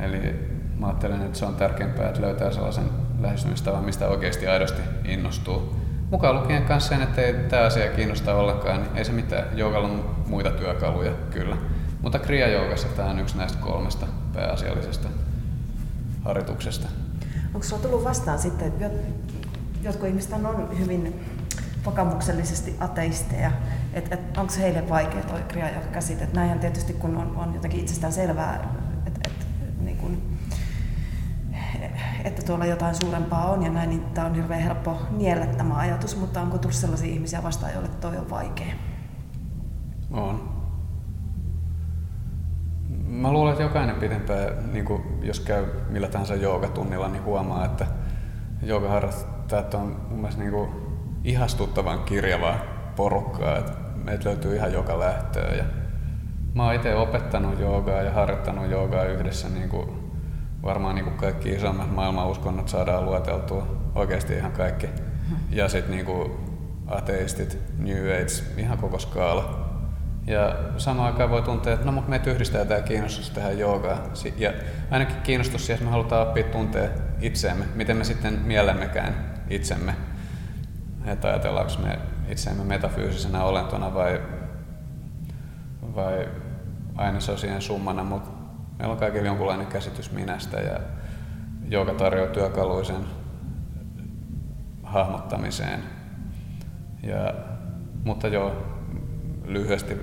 Eli 0.00 0.50
mä 0.80 0.86
ajattelen, 0.86 1.22
että 1.22 1.38
se 1.38 1.44
on 1.44 1.54
tärkeämpää, 1.54 2.08
että 2.08 2.20
löytää 2.20 2.52
sellaisen 2.52 2.84
lähestymistavan, 3.20 3.84
mistä 3.84 4.08
oikeasti 4.08 4.46
aidosti 4.46 4.82
innostuu. 5.04 5.76
Mukaan 6.10 6.40
lukien 6.40 6.64
kanssa 6.64 6.88
sen, 6.88 7.02
että 7.02 7.22
ei 7.22 7.34
tämä 7.34 7.62
asia 7.62 7.90
kiinnosta 7.90 8.34
ollenkaan, 8.34 8.82
niin 8.82 8.96
ei 8.96 9.04
se 9.04 9.12
mitään. 9.12 9.44
Joogalla 9.58 9.88
on 9.88 10.16
muita 10.26 10.50
työkaluja, 10.50 11.12
kyllä. 11.30 11.56
Mutta 12.02 12.18
Kriya-joogassa 12.18 12.88
tämä 12.88 13.10
on 13.10 13.18
yksi 13.18 13.36
näistä 13.38 13.58
kolmesta 13.58 14.06
pääasiallisesta 14.34 15.08
harjoituksesta. 16.24 16.88
Onko 17.54 17.62
sinulla 17.62 17.82
tullut 17.82 18.04
vastaan 18.04 18.38
sitten, 18.38 18.68
että 18.68 18.90
jotkut 19.82 20.08
ihmiset 20.08 20.32
on 20.32 20.78
hyvin 20.78 21.24
vakamuksellisesti 21.86 22.76
ateisteja, 22.80 23.50
että 23.92 24.14
et, 24.14 24.38
onko 24.38 24.52
heille 24.58 24.88
vaikea 24.88 25.22
tuo 25.22 25.38
kriajoka 25.48 25.86
käsite? 25.86 26.28
Näinhän 26.32 26.58
tietysti 26.58 26.92
kun 26.92 27.16
on, 27.16 27.36
on 27.36 27.54
jotenkin 27.54 27.80
itsestään 27.80 28.12
selvää, 28.12 28.74
että 29.06 29.20
et, 29.24 29.46
niin 29.80 29.96
kun, 29.96 30.22
että 32.24 32.39
tuolla 32.50 32.66
jotain 32.66 32.94
suurempaa 32.94 33.50
on 33.50 33.62
ja 33.62 33.70
näin, 33.70 33.90
niin 33.90 34.04
tämä 34.04 34.26
on 34.26 34.34
hirveän 34.34 34.60
helppo 34.60 34.96
niellä 35.10 35.46
tämä 35.46 35.76
ajatus, 35.76 36.16
mutta 36.16 36.40
onko 36.40 36.58
tullut 36.58 36.76
sellaisia 36.76 37.12
ihmisiä 37.12 37.42
vastaan, 37.42 37.72
joille 37.72 37.88
toi 37.88 38.16
on 38.16 38.30
vaikea? 38.30 38.74
On. 40.10 40.60
Mä 43.06 43.32
luulen, 43.32 43.52
että 43.52 43.62
jokainen 43.62 43.96
pitempään, 43.96 44.72
niin 44.72 44.84
kuin 44.84 45.02
jos 45.22 45.40
käy 45.40 45.66
millä 45.88 46.08
tahansa 46.08 46.34
joogatunnilla, 46.34 47.08
niin 47.08 47.24
huomaa, 47.24 47.64
että 47.64 47.86
joogaharrastajat 48.62 49.74
on 49.74 49.96
mun 50.08 50.18
mielestä 50.18 50.40
niin 50.40 50.52
kuin 50.52 50.70
ihastuttavan 51.24 52.04
kirjavaa 52.04 52.58
porukkaa. 52.96 53.58
Että 53.58 53.72
meitä 54.04 54.28
löytyy 54.28 54.56
ihan 54.56 54.72
joka 54.72 54.98
lähtöä. 54.98 55.54
Ja 55.54 55.64
mä 56.54 56.64
oon 56.64 56.74
itse 56.74 56.94
opettanut 56.94 57.60
joogaa 57.60 58.02
ja 58.02 58.12
harjoittanut 58.12 58.70
joogaa 58.70 59.04
yhdessä 59.04 59.48
niin 59.48 59.68
kuin 59.68 59.99
varmaan 60.62 60.94
niin 60.94 61.04
kuin 61.04 61.16
kaikki 61.16 61.48
isommat 61.48 61.94
maailman 61.94 62.28
uskonnot 62.28 62.68
saadaan 62.68 63.04
lueteltua 63.04 63.76
oikeasti 63.94 64.34
ihan 64.34 64.52
kaikki. 64.52 64.86
Ja 65.50 65.68
sitten 65.68 65.90
niin 65.96 66.06
ateistit, 66.86 67.58
New 67.78 68.04
Age, 68.04 68.60
ihan 68.60 68.78
koko 68.78 68.98
skaala. 68.98 69.70
Ja 70.26 70.56
samaan 70.76 71.12
aikaan 71.12 71.30
voi 71.30 71.42
tuntea, 71.42 71.72
että 71.72 71.86
no 71.86 71.92
mutta 71.92 72.10
meitä 72.10 72.30
yhdistää 72.30 72.64
tämä 72.64 72.80
kiinnostus 72.80 73.30
tähän 73.30 73.58
joogaan. 73.58 73.98
Ja 74.36 74.52
ainakin 74.90 75.16
kiinnostus 75.22 75.66
siihen, 75.66 75.74
että 75.74 75.84
me 75.84 75.90
halutaan 75.90 76.28
oppia 76.28 76.44
tuntea 76.44 76.88
itseämme, 77.20 77.64
miten 77.74 77.96
me 77.96 78.04
sitten 78.04 78.34
mielemmekään 78.34 79.14
itsemme. 79.50 79.94
Että 81.06 81.28
ajatellaanko 81.28 81.72
me 81.82 81.98
itseämme 82.28 82.64
metafyysisenä 82.64 83.44
olentona 83.44 83.94
vai, 83.94 84.20
vai 85.94 86.28
ainesosien 86.96 87.62
summana, 87.62 88.04
mutta 88.04 88.39
meillä 88.80 88.92
on 88.92 88.98
kaikilla 88.98 89.26
jonkunlainen 89.26 89.66
käsitys 89.66 90.12
minästä 90.12 90.60
ja 90.60 90.80
joka 91.68 91.94
tarjoaa 91.94 92.30
työkaluisen 92.30 93.04
hahmottamiseen. 94.82 95.80
Ja, 97.02 97.34
mutta 98.04 98.28
joo, 98.28 98.66
lyhyesti, 99.44 99.96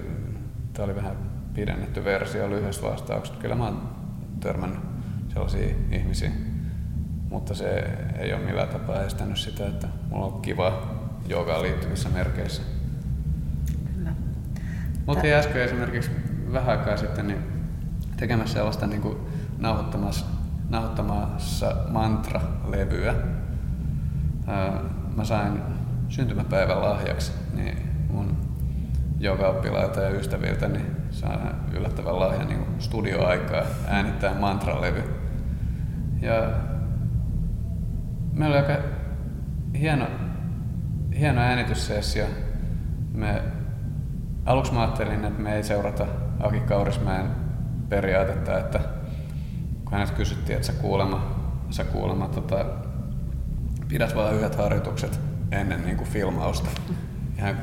tämä 0.74 0.86
oli 0.86 0.96
vähän 0.96 1.18
pidennetty 1.54 2.04
versio 2.04 2.50
lyhyestä 2.50 2.88
vastauksesta. 2.88 3.42
Kyllä 3.42 3.56
mä 3.56 3.64
oon 3.64 3.90
törmännyt 4.40 4.80
sellaisia 5.34 5.76
ihmisiä, 5.92 6.32
mutta 7.30 7.56
se 7.56 7.98
ei 8.18 8.34
ole 8.34 8.44
millään 8.44 8.70
tapaa 8.70 9.04
estänyt 9.04 9.38
sitä, 9.38 9.68
että 9.68 9.88
mulla 10.10 10.26
on 10.26 10.42
kiva 10.42 10.96
joogaan 11.28 11.62
liittyvissä 11.62 12.10
merkeissä. 12.10 12.62
Kyllä. 13.96 14.14
Mutta 15.06 15.28
äsken 15.28 15.62
esimerkiksi 15.62 16.12
vähän 16.52 16.80
aikaa 16.80 16.98
sitten 16.98 17.28
niin 17.28 17.57
tekemässä 18.18 18.54
sellaista 18.54 18.88
niin 18.88 19.02
kuin 19.02 19.18
nauhoittamassa, 19.58 20.26
nauhoittamassa 20.70 21.76
mantra-levyä. 21.90 23.16
Mä 25.16 25.24
sain 25.24 25.62
syntymäpäivän 26.10 26.82
lahjaksi 26.82 27.32
niin 27.54 27.78
mun 28.10 28.38
oppilailta 29.50 30.02
ja 30.02 30.10
ystäviltä, 30.10 30.68
niin 30.68 30.86
saa 31.12 31.40
yllättävän 31.74 32.20
lahjan 32.20 32.48
niin 32.48 32.66
studioaikaa 32.80 33.64
äänittää 33.88 34.40
mantralevy. 34.40 35.04
Ja 36.22 36.52
meillä 38.34 38.58
oli 38.58 38.68
aika 38.68 38.84
hieno, 39.80 40.08
hieno 41.20 41.42
äänityssessio. 41.42 42.26
Me, 43.14 43.42
aluksi 44.46 44.74
mä 44.74 44.82
ajattelin, 44.82 45.26
että 45.26 45.42
me 45.42 45.56
ei 45.56 45.64
seurata 45.64 46.06
Aki 46.40 46.60
Kaurismäen 46.60 47.47
periaatetta, 47.90 48.60
että 48.60 48.80
kun 49.86 49.94
hänet 49.94 50.12
kysyttiin, 50.12 50.56
että 50.56 50.68
sä 50.68 50.74
kuulema, 50.74 51.36
sä 51.70 51.84
kuulema 51.84 52.28
tota, 52.28 52.66
pidät 53.88 54.16
vain 54.16 54.36
yhdet 54.36 54.56
harjoitukset 54.56 55.20
ennen 55.52 55.86
niin 55.86 55.98
kuin 55.98 56.10
filmausta. 56.10 56.70
Ja 57.38 57.44
hän 57.44 57.62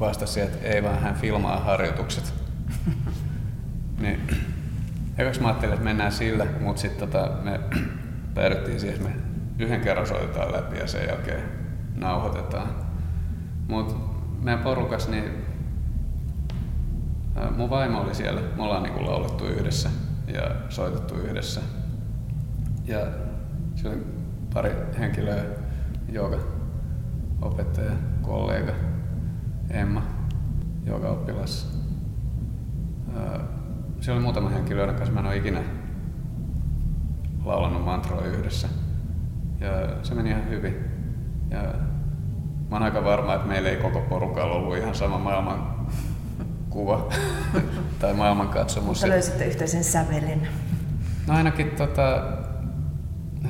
vastasi, 0.00 0.40
että 0.40 0.66
ei 0.66 0.82
vaan 0.82 1.00
hän 1.00 1.14
filmaa 1.14 1.60
harjoitukset. 1.60 2.34
niin, 4.00 4.20
ekaksi 5.18 5.40
mä 5.40 5.48
ajattelin, 5.48 5.74
että 5.74 5.84
mennään 5.84 6.12
sillä, 6.12 6.46
mutta 6.60 6.82
sitten 6.82 7.08
tota, 7.08 7.30
me 7.42 7.60
päädyttiin 8.34 8.80
siihen, 8.80 9.02
me 9.02 9.10
yhden 9.58 9.80
kerran 9.80 10.06
soitetaan 10.06 10.52
läpi 10.52 10.78
ja 10.78 10.86
sen 10.86 11.08
jälkeen 11.08 11.42
nauhoitetaan. 11.96 12.68
Mutta 13.68 13.94
meidän 14.42 14.62
porukas, 14.62 15.08
niin 15.08 15.45
mun 17.56 17.70
vaimo 17.70 18.00
oli 18.00 18.14
siellä, 18.14 18.40
me 18.56 18.62
ollaan 18.62 18.82
niin 18.82 19.06
laulettu 19.06 19.44
yhdessä 19.44 19.90
ja 20.26 20.50
soitettu 20.68 21.14
yhdessä. 21.14 21.60
Ja 22.84 22.98
se 23.74 23.88
oli 23.88 24.06
pari 24.54 24.70
henkilöä, 24.98 25.44
joka 26.08 26.36
opettaja, 27.42 27.92
kollega, 28.22 28.72
Emma, 29.70 30.02
joka 30.86 31.08
oppilas. 31.08 31.80
siellä 34.00 34.18
oli 34.18 34.22
muutama 34.22 34.48
henkilö, 34.48 34.80
joiden 34.80 34.96
kanssa 34.96 35.14
mä 35.14 35.20
en 35.20 35.26
ole 35.26 35.36
ikinä 35.36 35.60
laulanut 37.44 37.84
mantroa 37.84 38.24
yhdessä. 38.24 38.68
Ja 39.60 39.68
se 40.02 40.14
meni 40.14 40.30
ihan 40.30 40.48
hyvin. 40.48 40.76
Ja 41.50 41.62
mä 42.70 42.76
oon 42.76 42.82
aika 42.82 43.04
varma, 43.04 43.34
että 43.34 43.48
meillä 43.48 43.68
ei 43.68 43.76
koko 43.76 44.00
porukalla 44.00 44.54
ollut 44.54 44.76
ihan 44.76 44.94
sama 44.94 45.18
maailman 45.18 45.75
kuva 46.76 47.08
tai 48.00 48.14
maailmankatsomus. 48.14 48.88
Mutta 48.88 49.08
löysitte 49.08 49.44
yhteisen 49.44 49.84
sävelen. 49.84 50.48
No 51.26 51.34
ainakin 51.34 51.70
tota, 51.70 52.22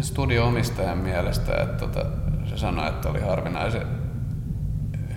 studio-omistajan 0.00 0.98
mielestä, 0.98 1.56
että 1.62 1.86
tota, 1.86 2.06
se 2.44 2.58
sanoi, 2.58 2.88
että 2.88 3.08
oli 3.08 3.20
harvinaisen 3.20 3.86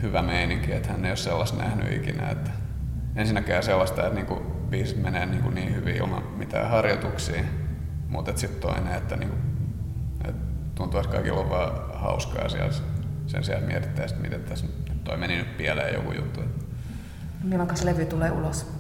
hyvä 0.01 0.21
meininki, 0.21 0.71
että 0.71 0.91
hän 0.91 1.05
ei 1.05 1.11
ole 1.11 1.17
sellaista 1.17 1.57
nähnyt 1.57 1.93
ikinä. 1.93 2.29
Että 2.29 2.51
ensinnäkään 3.15 3.63
sellaista, 3.63 4.01
että 4.01 4.15
niinku 4.15 4.35
biisit 4.69 5.01
menee 5.01 5.25
niinku 5.25 5.49
niin 5.49 5.75
hyvin 5.75 5.95
ilman 5.95 6.23
mitään 6.23 6.69
harjoituksia, 6.69 7.43
mutta 8.07 8.31
sitten 8.35 8.61
toinen, 8.61 8.93
että 8.93 9.15
niinku, 9.15 9.35
et 10.25 10.35
tuntuu, 10.75 10.99
että 10.99 11.11
kaikilla 11.11 11.39
on 11.39 11.49
vaan 11.49 11.71
hauskaa 11.93 12.49
siellä 12.49 12.73
sen 13.27 13.43
sijaan 13.43 13.63
mietittäisiin, 13.63 14.21
miten 14.21 14.43
tässä 14.43 14.67
toi 15.03 15.17
meni 15.17 15.37
nyt 15.37 15.57
pieleen 15.57 15.93
joku 15.93 16.11
juttu. 16.11 16.41
Milloin 17.43 17.69
levy 17.83 18.05
tulee 18.05 18.31
ulos? 18.31 18.71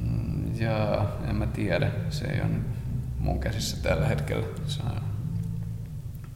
Mm, 0.00 0.60
ja 0.60 1.06
en 1.28 1.36
mä 1.36 1.46
tiedä. 1.46 1.90
Se 2.10 2.24
ei 2.24 2.40
ole 2.40 2.50
mun 3.18 3.40
käsissä 3.40 3.82
tällä 3.82 4.06
hetkellä. 4.06 4.46
Se 4.66 4.82
on, 4.82 5.00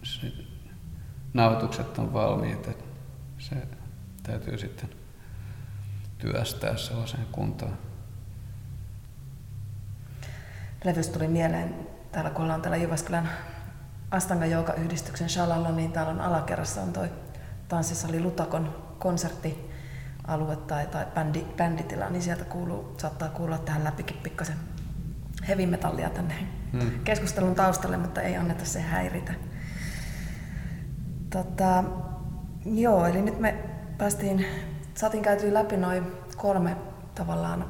se, 0.03 0.33
nauhoitukset 1.35 1.99
on 1.99 2.13
valmiit. 2.13 2.69
Että 2.69 2.85
se 3.39 3.57
täytyy 4.23 4.59
sitten 4.59 4.91
työstää 6.19 6.77
sellaiseen 6.77 7.27
kuntoon. 7.33 7.79
Levystä 10.85 11.13
tuli 11.13 11.29
mieleen, 11.29 11.75
täällä 12.13 12.31
kun 12.31 12.43
ollaan 12.45 12.63
täällä 12.63 12.77
Jyväskylän 12.77 13.29
Astanga 14.11 14.47
Jouka-yhdistyksen 14.47 15.29
Shalalla, 15.29 15.71
niin 15.71 15.93
täällä 15.93 16.13
on 16.13 16.21
alakerrassa 16.21 16.83
on 16.83 16.93
toi 16.93 17.11
tanssisali 17.69 18.21
Lutakon 18.21 18.77
konserttialue 20.31 20.57
tai, 20.57 20.87
tai 20.87 21.07
bändi, 21.15 21.45
bänditila, 21.57 22.11
niin 22.11 22.23
sieltä 22.23 22.45
kuuluu, 22.45 22.95
saattaa 22.97 23.29
kuulla 23.29 23.59
tähän 23.59 23.85
läpikin 23.85 24.17
pikkasen 24.23 24.57
heavy 25.49 25.67
metallia 25.67 26.11
tänne 26.11 26.35
hmm. 26.73 26.91
keskustelun 27.05 27.55
taustalle, 27.55 27.97
mutta 27.97 28.23
ei 28.23 28.37
anneta 28.37 28.65
se 28.65 28.81
häiritä. 28.81 29.35
Tota, 31.31 31.85
joo, 32.65 33.07
eli 33.07 33.23
nyt 33.23 33.41
me 33.41 33.55
päästiin, 33.99 34.47
saatiin 34.95 35.23
käytyä 35.23 35.55
läpi 35.55 35.77
noin 35.77 36.07
kolme 36.37 36.77
tavallaan 37.15 37.65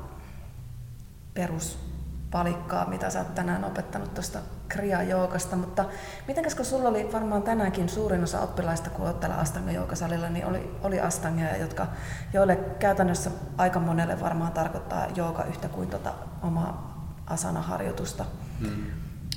peruspalikkaa, 1.34 2.88
mitä 2.88 3.11
sä 3.11 3.18
oot 3.18 3.34
tänään 3.34 3.64
opettanut 3.64 4.14
tuosta 4.14 4.38
Kriya-joukasta, 4.71 5.57
mutta 5.57 5.85
miten 6.29 6.45
kun 6.57 6.64
sulla 6.64 6.89
oli 6.89 7.12
varmaan 7.12 7.43
tänäänkin 7.43 7.89
suurin 7.89 8.25
osa 8.25 8.41
oppilaista, 8.41 8.91
kun 8.91 9.05
olet 9.05 9.21
täällä 9.21 9.37
Astanga-joukasalilla, 9.37 10.29
niin 10.29 10.47
oli, 10.47 10.79
oli 10.83 11.01
Astangia, 11.01 11.57
jotka, 11.57 11.87
joille 12.33 12.57
käytännössä 12.57 13.31
aika 13.57 13.81
monelle 13.81 14.21
varmaan 14.21 14.53
tarkoittaa 14.53 15.07
jooga 15.16 15.45
yhtä 15.45 15.68
kuin 15.68 15.91
tota 15.91 16.14
omaa 16.43 16.91
asana-harjoitusta. 17.27 18.25
Hmm. 18.61 18.87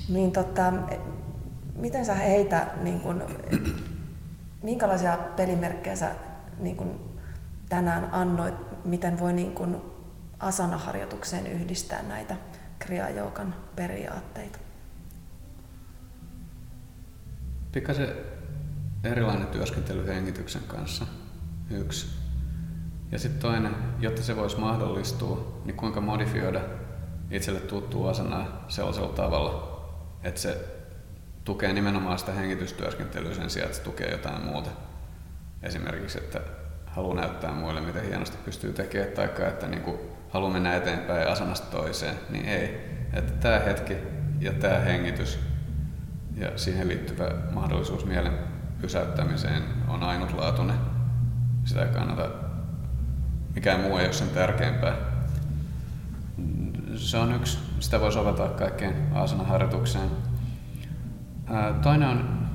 Niin 0.08 0.32
tota, 0.32 0.72
miten 1.76 2.04
sä 2.06 2.14
heitä, 2.14 2.66
niin 2.82 3.00
kun, 3.00 3.22
minkälaisia 4.62 5.18
pelimerkkejä 5.36 5.96
sä 5.96 6.10
niin 6.58 6.76
kun, 6.76 7.14
tänään 7.68 8.08
annoit, 8.12 8.54
miten 8.84 9.18
voi 9.18 9.32
niin 9.32 9.52
kun, 9.52 9.94
asana-harjoitukseen 10.38 11.46
yhdistää 11.46 12.02
näitä 12.02 12.36
kriajoukan 12.78 13.54
periaatteita? 13.76 14.58
Pikkasen 17.74 18.08
erilainen 19.04 19.46
työskentely 19.46 20.06
hengityksen 20.06 20.62
kanssa, 20.66 21.06
yksi. 21.70 22.06
Ja 23.12 23.18
sitten 23.18 23.40
toinen, 23.40 23.76
jotta 24.00 24.22
se 24.22 24.36
voisi 24.36 24.58
mahdollistua, 24.58 25.62
niin 25.64 25.76
kuinka 25.76 26.00
modifioida 26.00 26.60
itselle 27.30 27.60
tuttua 27.60 28.10
asanaa 28.10 28.64
sellaisella 28.68 29.12
tavalla, 29.12 29.84
että 30.22 30.40
se 30.40 30.64
tukee 31.44 31.72
nimenomaan 31.72 32.18
sitä 32.18 32.32
hengitystyöskentelyä 32.32 33.34
sen 33.34 33.50
sijaan, 33.50 33.66
että 33.66 33.78
se 33.78 33.84
tukee 33.84 34.10
jotain 34.10 34.44
muuta. 34.44 34.70
Esimerkiksi, 35.62 36.18
että 36.18 36.40
haluaa 36.86 37.16
näyttää 37.16 37.52
muille, 37.52 37.80
miten 37.80 38.06
hienosti 38.06 38.36
pystyy 38.44 38.72
tekemään, 38.72 39.12
tai 39.12 39.48
että 39.48 39.66
niin 39.66 39.98
haluaa 40.28 40.52
mennä 40.52 40.76
eteenpäin 40.76 41.28
asanasta 41.28 41.76
toiseen, 41.76 42.14
niin 42.30 42.44
ei. 42.44 42.80
Että 43.12 43.32
tämä 43.32 43.58
hetki 43.58 43.96
ja 44.40 44.52
tämä 44.52 44.78
hengitys 44.78 45.38
ja 46.36 46.58
siihen 46.58 46.88
liittyvä 46.88 47.30
mahdollisuus 47.50 48.06
mielen 48.06 48.32
pysäyttämiseen 48.80 49.62
on 49.88 50.02
ainutlaatuinen. 50.02 50.76
Sitä 51.64 51.82
ei 51.82 51.92
kannata, 51.92 52.30
mikään 53.54 53.80
muu 53.80 53.96
ei 53.96 54.04
ole 54.04 54.12
sen 54.12 54.28
tärkeämpää. 54.28 54.96
Se 56.94 57.18
on 57.18 57.34
yksi, 57.34 57.58
sitä 57.80 58.00
voi 58.00 58.12
soveltaa 58.12 58.48
kaikkeen 58.48 58.94
asana-harjoitukseen. 59.12 60.10
Toinen 61.82 62.08
on 62.08 62.48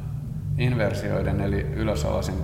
inversioiden 0.58 1.42
eli 1.42 1.62
ylösalasin, 1.62 2.36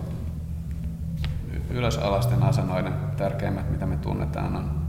ylösalasten 1.69 2.43
asanoiden 2.43 2.93
tärkeimmät, 3.17 3.71
mitä 3.71 3.85
me 3.85 3.97
tunnetaan, 3.97 4.55
on 4.55 4.85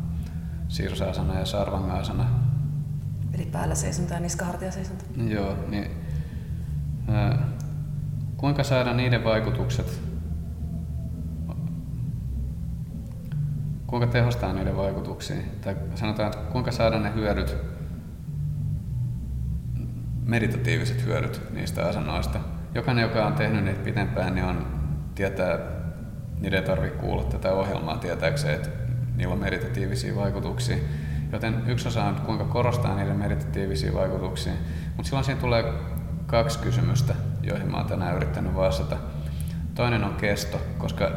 sirsasana 0.68 1.38
ja 1.38 1.44
sarvanga-asana. 1.44 2.26
Eli 3.34 3.46
päällä 3.46 3.74
seisonta 3.74 4.14
ja 4.14 4.20
niskahartiaseisonta. 4.20 5.04
Joo, 5.16 5.56
niin 5.68 6.05
kuinka 8.36 8.64
saada 8.64 8.94
niiden 8.94 9.24
vaikutukset, 9.24 10.02
kuinka 13.86 14.06
tehostaa 14.06 14.52
niiden 14.52 14.76
vaikutuksia, 14.76 15.36
tai 15.60 15.76
sanotaan, 15.94 16.26
että 16.26 16.52
kuinka 16.52 16.72
saada 16.72 16.98
ne 16.98 17.14
hyödyt, 17.14 17.56
meditatiiviset 20.24 21.04
hyödyt 21.04 21.42
niistä 21.54 21.86
asanoista. 21.86 22.38
Jokainen, 22.74 23.02
joka 23.02 23.26
on 23.26 23.32
tehnyt 23.32 23.64
niitä 23.64 23.82
pitempään, 23.84 24.34
niin 24.34 24.44
on, 24.44 24.66
tietää, 25.14 25.58
niiden 26.40 26.60
ei 26.60 26.66
tarvitse 26.66 26.98
kuulla 26.98 27.24
tätä 27.24 27.52
ohjelmaa 27.52 27.96
tietääkseen, 27.96 28.54
että 28.54 28.68
niillä 29.16 29.34
on 29.34 29.40
meditatiivisia 29.40 30.16
vaikutuksia. 30.16 30.76
Joten 31.32 31.62
yksi 31.66 31.88
osa 31.88 32.04
on, 32.04 32.14
kuinka 32.14 32.44
korostaa 32.44 32.96
niiden 32.96 33.16
meditatiivisia 33.16 33.94
vaikutuksia. 33.94 34.52
Mutta 34.86 35.08
silloin 35.08 35.24
siinä 35.24 35.40
tulee 35.40 35.64
kaksi 36.26 36.58
kysymystä, 36.58 37.14
joihin 37.42 37.70
mä 37.70 37.76
oon 37.76 37.86
tänään 37.86 38.16
yrittänyt 38.16 38.54
vastata. 38.54 38.96
Toinen 39.74 40.04
on 40.04 40.14
kesto, 40.14 40.60
koska 40.78 41.10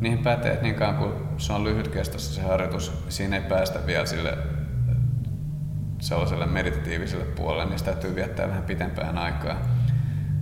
niihin 0.00 0.18
pätee, 0.18 0.52
että 0.52 0.62
niin 0.62 0.74
kauan 0.74 0.96
kuin 0.96 1.12
se 1.38 1.52
on 1.52 1.64
lyhyt 1.64 1.88
kestossa 1.88 2.34
se 2.34 2.42
harjoitus, 2.42 2.92
siinä 3.08 3.36
ei 3.36 3.42
päästä 3.42 3.86
vielä 3.86 4.06
sille 4.06 4.38
sellaiselle 6.00 6.46
meditatiiviselle 6.46 7.24
puolelle, 7.24 7.64
niin 7.64 7.78
sitä 7.78 7.92
täytyy 7.92 8.14
viettää 8.14 8.48
vähän 8.48 8.62
pitempään 8.62 9.18
aikaa. 9.18 9.56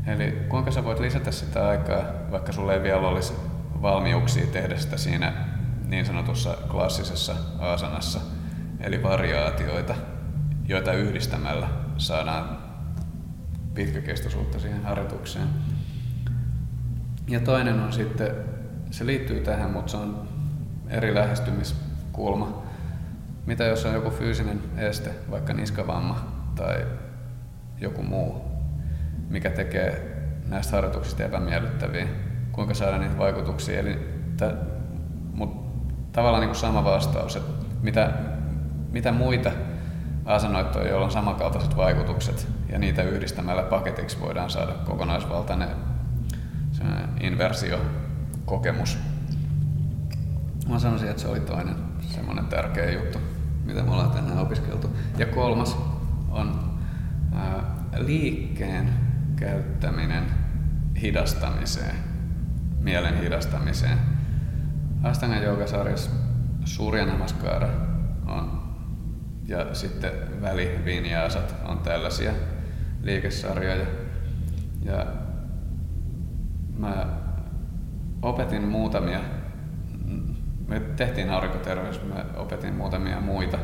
Eli 0.06 0.46
kuinka 0.48 0.70
sä 0.70 0.84
voit 0.84 1.00
lisätä 1.00 1.30
sitä 1.30 1.68
aikaa, 1.68 2.02
vaikka 2.30 2.52
sulle 2.52 2.74
ei 2.74 2.82
vielä 2.82 3.08
olisi 3.08 3.32
valmiuksia 3.82 4.46
tehdä 4.46 4.76
sitä 4.76 4.96
siinä 4.96 5.32
niin 5.86 6.06
sanotussa 6.06 6.56
klassisessa 6.70 7.34
asanassa, 7.58 8.20
eli 8.80 9.02
variaatioita, 9.02 9.94
joita 10.68 10.92
yhdistämällä 10.92 11.68
saadaan 11.96 12.69
pitkäkestoisuutta 13.74 14.58
siihen 14.58 14.84
harjoitukseen. 14.84 15.48
Ja 17.28 17.40
toinen 17.40 17.80
on 17.80 17.92
sitten, 17.92 18.30
se 18.90 19.06
liittyy 19.06 19.40
tähän, 19.40 19.70
mutta 19.70 19.90
se 19.90 19.96
on 19.96 20.28
eri 20.88 21.14
lähestymiskulma. 21.14 22.62
Mitä 23.46 23.64
jos 23.64 23.84
on 23.84 23.94
joku 23.94 24.10
fyysinen 24.10 24.60
este, 24.76 25.10
vaikka 25.30 25.52
niskavamma 25.52 26.26
tai 26.54 26.86
joku 27.80 28.02
muu, 28.02 28.44
mikä 29.28 29.50
tekee 29.50 30.16
näistä 30.48 30.76
harjoituksista 30.76 31.24
epämiellyttäviä, 31.24 32.06
kuinka 32.52 32.74
saada 32.74 32.98
niitä 32.98 33.18
vaikutuksia. 33.18 33.80
Eli 33.80 33.98
t- 34.36 34.70
mut 35.34 35.60
tavallaan 36.12 36.40
niin 36.40 36.48
kuin 36.48 36.60
sama 36.60 36.84
vastaus, 36.84 37.36
että 37.36 37.66
mitä, 37.82 38.12
mitä 38.92 39.12
muita 39.12 39.50
asenoittoja, 40.24 40.88
joilla 40.88 41.04
on 41.04 41.12
samankaltaiset 41.12 41.76
vaikutukset 41.76 42.59
ja 42.72 42.78
niitä 42.78 43.02
yhdistämällä 43.02 43.62
paketiksi 43.62 44.20
voidaan 44.20 44.50
saada 44.50 44.72
kokonaisvaltainen 44.72 45.68
inversiokokemus. 47.20 48.98
Mä 50.68 50.78
sanoisin, 50.78 51.08
että 51.08 51.22
se 51.22 51.28
oli 51.28 51.40
toinen 51.40 51.74
semmoinen 52.00 52.44
tärkeä 52.44 52.90
juttu, 52.90 53.18
mitä 53.64 53.82
me 53.82 53.90
ollaan 53.90 54.10
tänään 54.10 54.38
opiskeltu. 54.38 54.96
Ja 55.18 55.26
kolmas 55.26 55.76
on 56.30 56.74
ää, 57.34 57.62
liikkeen 57.96 58.90
käyttäminen 59.36 60.24
hidastamiseen, 61.02 61.96
mielen 62.80 63.20
hidastamiseen. 63.20 63.98
Astangan 65.02 65.42
joogasarjassa 65.42 66.10
Surya 66.64 67.06
Namaskara 67.06 67.68
on 68.26 68.62
ja 69.46 69.74
sitten 69.74 70.12
välivinjaasat 70.42 71.54
on 71.64 71.78
tällaisia 71.78 72.32
liikesarjoja. 73.02 73.86
Ja 74.82 75.06
mä 76.78 77.06
opetin 78.22 78.64
muutamia, 78.64 79.20
me 80.68 80.80
tehtiin 80.80 81.30
aurinkoterveys, 81.30 82.00
mä 82.04 82.24
opetin 82.36 82.74
muutamia 82.74 83.20
muita 83.20 83.58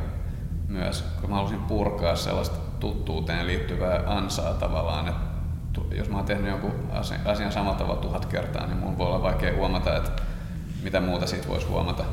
myös, 0.68 1.04
kun 1.20 1.30
mä 1.30 1.36
halusin 1.36 1.62
purkaa 1.62 2.16
sellaista 2.16 2.58
tuttuuteen 2.80 3.46
liittyvää 3.46 4.02
ansaa 4.06 4.54
tavallaan, 4.54 5.08
että 5.08 5.26
jos 5.94 6.08
mä 6.08 6.16
oon 6.16 6.26
tehnyt 6.26 6.50
jonkun 6.50 6.72
asian 7.24 7.52
samalla 7.52 7.78
tavalla 7.78 8.00
tuhat 8.00 8.26
kertaa, 8.26 8.66
niin 8.66 8.78
mun 8.78 8.98
voi 8.98 9.06
olla 9.06 9.22
vaikea 9.22 9.56
huomata, 9.56 9.96
että 9.96 10.22
mitä 10.82 11.00
muuta 11.00 11.26
siitä 11.26 11.48
voisi 11.48 11.66
huomata. 11.66 12.04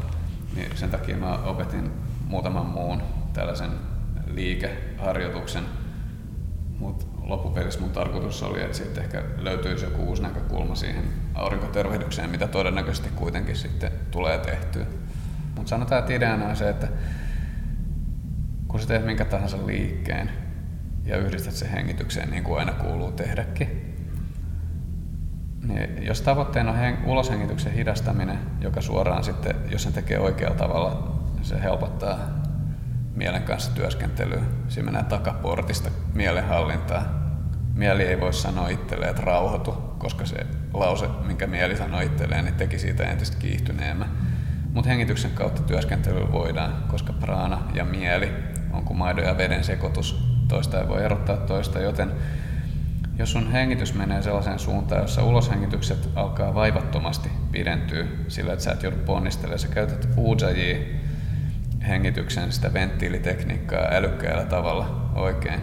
Niin 0.56 0.78
sen 0.78 0.90
takia 0.90 1.18
mä 1.18 1.38
opetin 1.46 1.92
muutaman 2.28 2.66
muun 2.66 3.02
tällaisen 3.34 3.70
liikeharjoituksen, 4.28 5.64
mutta 6.80 7.06
loppupelissä 7.24 7.80
mun 7.80 7.90
tarkoitus 7.90 8.44
oli, 8.44 8.62
että 8.62 8.78
sitten 8.78 9.04
ehkä 9.04 9.24
löytyisi 9.38 9.86
joku 9.86 10.04
uusi 10.04 10.22
näkökulma 10.22 10.76
siihen 10.76 11.04
aurinkotervehdykseen, 11.34 12.30
mitä 12.30 12.48
todennäköisesti 12.48 13.10
kuitenkin 13.16 13.56
sitten 13.56 13.92
tulee 14.12 14.38
tehtyä. 14.38 14.86
Mutta 15.56 15.70
sanotaan, 15.70 16.00
että 16.00 16.14
ideana 16.14 16.46
on 16.46 16.56
se, 16.56 16.70
että 16.70 16.88
kun 18.68 18.80
sä 18.80 18.88
teet 18.88 19.06
minkä 19.06 19.26
tahansa 19.26 19.68
liikkeen 19.68 20.30
ja 21.06 21.18
yhdistät 21.18 21.54
sen 21.54 21.70
hengitykseen 21.70 22.32
niin 22.32 22.44
kuin 22.44 22.60
aina 22.60 22.72
kuuluu 22.72 23.12
tehdäkin, 23.12 23.96
niin 25.64 26.06
jos 26.06 26.22
tavoitteena 26.22 26.72
on 26.72 26.78
heng- 26.78 27.08
uloshengityksen 27.08 27.74
hidastaminen, 27.74 28.40
joka 28.62 28.82
suoraan 28.82 29.24
sitten, 29.24 29.56
jos 29.70 29.84
sen 29.84 29.94
tekee 29.94 30.20
oikealla 30.20 30.58
tavalla, 30.58 31.22
se 31.42 31.62
helpottaa 31.62 32.43
mielen 33.16 33.44
kanssa 33.44 33.72
työskentelyä. 33.76 34.42
Siinä 34.68 34.86
mennään 34.86 35.06
takaportista 35.06 35.90
mielenhallintaa. 36.14 37.24
Mieli 37.74 38.04
ei 38.04 38.20
voi 38.20 38.34
sanoa 38.34 38.70
itselleen, 38.70 39.10
että 39.10 39.22
rauhoitu, 39.22 39.72
koska 39.72 40.26
se 40.26 40.38
lause, 40.74 41.08
minkä 41.26 41.48
mieli 41.48 41.78
sanoi 41.78 42.06
itselleen, 42.06 42.46
niin 42.46 42.56
teki 42.56 42.80
siitä 42.80 43.04
entistä 43.04 43.38
kiihtyneemmän. 43.38 44.10
Mutta 44.74 44.90
hengityksen 44.90 45.32
kautta 45.32 45.62
työskentelyllä 45.62 46.32
voidaan, 46.32 46.84
koska 46.88 47.14
praana 47.14 47.62
ja 47.74 47.86
mieli 47.86 48.32
on 48.72 48.84
kuin 48.84 48.98
maidon 48.98 49.26
ja 49.26 49.38
veden 49.38 49.64
sekoitus. 49.64 50.34
Toista 50.48 50.82
ei 50.82 50.88
voi 50.88 51.04
erottaa 51.04 51.38
toista, 51.38 51.80
joten 51.80 52.12
jos 53.18 53.32
sun 53.32 53.52
hengitys 53.52 53.94
menee 53.94 54.22
sellaiseen 54.22 54.60
suuntaan, 54.60 55.02
jossa 55.02 55.24
uloshengitykset 55.24 56.10
alkaa 56.16 56.54
vaivattomasti 56.56 57.30
pidentyä 57.52 58.06
sillä, 58.28 58.54
että 58.54 58.66
sä 58.66 58.72
et 58.72 58.84
joudu 58.84 58.98
ponnistelemaan, 59.06 59.60
sä 59.60 59.68
käytät 59.68 60.10
Ujjayi 60.18 61.03
hengityksen 61.88 62.52
sitä 62.52 62.74
venttiilitekniikkaa 62.74 63.88
älykkäällä 63.92 64.44
tavalla 64.46 65.12
oikein, 65.16 65.62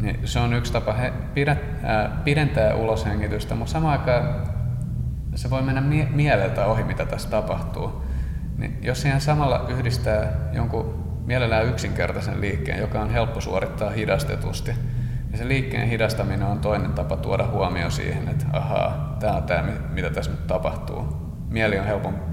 niin 0.00 0.18
se 0.24 0.38
on 0.38 0.54
yksi 0.54 0.72
tapa 0.72 0.92
he, 0.92 1.12
pidä, 1.34 1.56
ää, 1.82 2.20
pidentää 2.24 2.74
uloshengitystä, 2.74 3.54
mutta 3.54 3.72
samaan 3.72 4.00
aikaan 4.00 4.52
se 5.34 5.50
voi 5.50 5.62
mennä 5.62 5.80
mie- 5.80 6.08
mieleltä 6.10 6.66
ohi, 6.66 6.84
mitä 6.84 7.06
tässä 7.06 7.30
tapahtuu. 7.30 8.02
Niin 8.58 8.78
jos 8.82 9.02
siihen 9.02 9.20
samalla 9.20 9.66
yhdistää 9.68 10.32
jonkun 10.52 11.02
mielellään 11.26 11.66
yksinkertaisen 11.66 12.40
liikkeen, 12.40 12.78
joka 12.78 13.00
on 13.00 13.10
helppo 13.10 13.40
suorittaa 13.40 13.90
hidastetusti, 13.90 14.70
ja 15.32 15.38
se 15.38 15.48
liikkeen 15.48 15.88
hidastaminen 15.88 16.46
on 16.46 16.58
toinen 16.58 16.92
tapa 16.92 17.16
tuoda 17.16 17.46
huomio 17.46 17.90
siihen, 17.90 18.28
että 18.28 18.46
ahaa, 18.52 19.16
tämä 19.20 19.32
on 19.32 19.42
tämä, 19.42 19.72
mitä 19.90 20.10
tässä 20.10 20.30
nyt 20.30 20.46
tapahtuu. 20.46 21.16
Mieli 21.50 21.78
on 21.78 21.86
helpompi, 21.86 22.31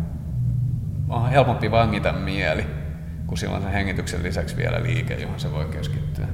on 1.09 1.29
helpompi 1.29 1.71
vangita 1.71 2.13
mieli, 2.13 2.65
kun 3.27 3.37
silloin 3.37 3.63
sen 3.63 3.71
hengityksen 3.71 4.23
lisäksi 4.23 4.57
vielä 4.57 4.83
liike, 4.83 5.13
johon 5.13 5.39
se 5.39 5.51
voi 5.51 5.65
keskittyä. 5.65 6.27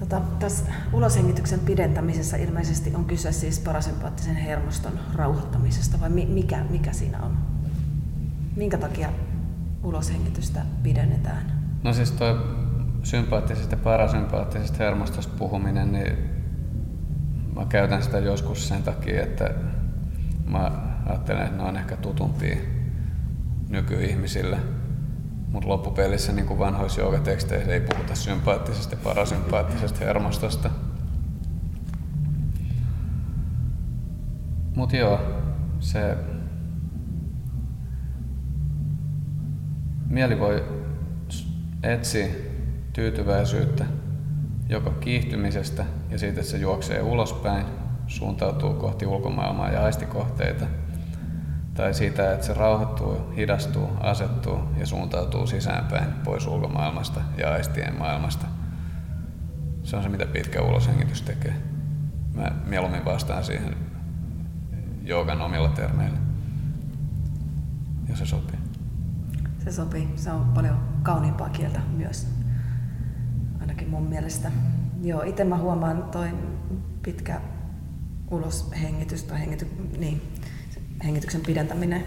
Tota, 0.00 0.20
tässä 0.38 0.64
uloshengityksen 0.92 1.60
pidentämisessä 1.60 2.36
ilmeisesti 2.36 2.94
on 2.94 3.04
kyse 3.04 3.32
siis 3.32 3.60
parasympaattisen 3.60 4.36
hermoston 4.36 4.92
rauhoittamisesta, 5.14 6.00
vai 6.00 6.10
mikä, 6.10 6.64
mikä 6.70 6.92
siinä 6.92 7.18
on? 7.22 7.38
Minkä 8.56 8.78
takia 8.78 9.08
uloshengitystä 9.82 10.60
pidennetään? 10.82 11.58
No 11.82 11.92
siis 11.92 12.12
tuo 12.12 12.36
sympaattisesta 13.02 13.74
ja 13.74 13.80
parasympaattisesta 13.84 14.78
hermostosta 14.78 15.34
puhuminen, 15.38 15.92
niin 15.92 16.16
mä 17.56 17.64
käytän 17.64 18.02
sitä 18.02 18.18
joskus 18.18 18.68
sen 18.68 18.82
takia, 18.82 19.22
että 19.22 19.54
mä 20.46 20.87
ajattelen, 21.08 21.42
että 21.42 21.56
ne 21.56 21.62
on 21.62 21.76
ehkä 21.76 21.96
tutumpia 21.96 22.56
nykyihmisille. 23.68 24.58
Mutta 25.52 25.68
loppupelissä 25.68 26.32
niin 26.32 26.46
kuin 26.46 26.58
vanhoissa 26.58 27.00
joogateksteissä 27.00 27.72
ei 27.72 27.80
puhuta 27.80 28.14
sympaattisesta 28.14 28.94
ja 28.94 29.00
parasympaattisesta 29.04 30.04
hermostosta. 30.04 30.70
Mutta 34.74 34.96
joo, 34.96 35.20
se 35.80 36.16
mieli 40.08 40.38
voi 40.38 40.64
etsiä 41.82 42.26
tyytyväisyyttä 42.92 43.84
joko 44.68 44.90
kiihtymisestä 44.90 45.84
ja 46.10 46.18
siitä, 46.18 46.40
että 46.40 46.50
se 46.50 46.58
juoksee 46.58 47.02
ulospäin, 47.02 47.66
suuntautuu 48.06 48.74
kohti 48.74 49.06
ulkomaailmaa 49.06 49.70
ja 49.70 49.84
aistikohteita, 49.84 50.66
tai 51.78 51.94
siitä, 51.94 52.32
että 52.32 52.46
se 52.46 52.54
rauhoittuu, 52.54 53.32
hidastuu, 53.36 53.88
asettuu 54.00 54.58
ja 54.76 54.86
suuntautuu 54.86 55.46
sisäänpäin 55.46 56.12
pois 56.24 56.46
ulkomaailmasta 56.46 57.20
ja 57.36 57.52
aistien 57.52 57.98
maailmasta. 57.98 58.46
Se 59.82 59.96
on 59.96 60.02
se, 60.02 60.08
mitä 60.08 60.26
pitkä 60.26 60.62
uloshengitys 60.62 61.22
tekee. 61.22 61.54
Mä 62.34 62.52
mieluummin 62.66 63.04
vastaan 63.04 63.44
siihen 63.44 63.76
joogan 65.02 65.40
omilla 65.40 65.68
termeillä, 65.68 66.18
jos 68.08 68.18
se 68.18 68.26
sopii. 68.26 68.58
Se 69.64 69.72
sopii. 69.72 70.12
Se 70.16 70.32
on 70.32 70.44
paljon 70.44 70.78
kauniimpaa 71.02 71.48
kieltä 71.48 71.80
myös 71.96 72.28
ainakin 73.60 73.88
mun 73.88 74.08
mielestä. 74.08 74.50
Joo, 75.02 75.22
itse 75.22 75.44
mä 75.44 75.56
huomaan 75.56 76.02
toi 76.02 76.28
pitkä 77.02 77.40
uloshengitys 78.30 79.24
tai 79.24 79.40
hengity, 79.40 79.66
niin, 79.98 80.22
hengityksen 81.04 81.40
pidentäminen 81.40 82.04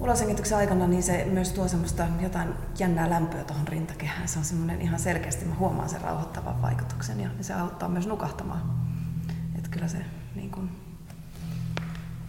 uloshengityksen 0.00 0.58
aikana, 0.58 0.86
niin 0.86 1.02
se 1.02 1.26
myös 1.30 1.52
tuo 1.52 1.68
semmoista 1.68 2.06
jotain 2.20 2.48
jännää 2.78 3.10
lämpöä 3.10 3.44
tuohon 3.44 3.68
rintakehään. 3.68 4.28
Se 4.28 4.38
on 4.38 4.44
semmoinen 4.44 4.80
ihan 4.80 4.98
selkeästi, 4.98 5.44
mä 5.44 5.54
huomaan 5.54 5.88
sen 5.88 6.00
rauhoittavan 6.00 6.62
vaikutuksen 6.62 7.20
ja 7.20 7.28
se 7.40 7.54
auttaa 7.54 7.88
myös 7.88 8.06
nukahtamaan. 8.06 8.62
Että 9.56 9.70
kyllä 9.70 9.88
se 9.88 9.98
niin 10.34 10.50
kun, 10.50 10.70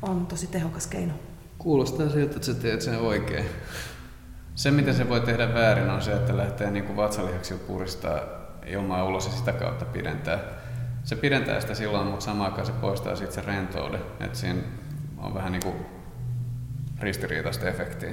on 0.02 0.26
tosi 0.26 0.48
tehokas 0.48 0.88
keino. 0.88 1.14
Kuulostaa 1.58 2.10
siltä, 2.10 2.36
että 2.36 2.46
sä 2.46 2.54
teet 2.54 2.82
sen 2.82 3.00
oikein. 3.00 3.46
Se, 4.56 4.72
mitä 4.72 4.94
se 4.94 5.10
voi 5.10 5.22
tehdä 5.22 5.54
väärin, 5.54 5.90
on 5.90 6.02
se, 6.02 6.14
että 6.14 6.38
lähtee 6.38 6.72
niin 6.72 6.86
kuin 6.86 6.98
vatsalihaksilla 6.98 7.62
puristaa 7.68 8.20
ilmaa 8.66 9.04
ulos 9.04 9.26
ja 9.26 9.32
sitä 9.32 9.54
kautta 9.54 9.86
pidentää. 9.86 10.40
Se 11.04 11.16
pidentää 11.16 11.62
sitä 11.62 11.74
silloin, 11.74 12.08
mutta 12.08 12.26
samaan 12.26 12.52
aikaan 12.52 12.66
se 12.66 12.74
poistaa 12.74 13.16
sitten 13.16 13.36
se 13.36 13.52
rentouden. 13.52 14.02
Että 14.20 14.38
siinä 14.38 14.62
on 15.26 15.34
vähän 15.34 15.52
niin 15.52 15.64
kuin 15.64 15.76
ristiriitaista 17.00 17.68
efektiä. 17.68 18.12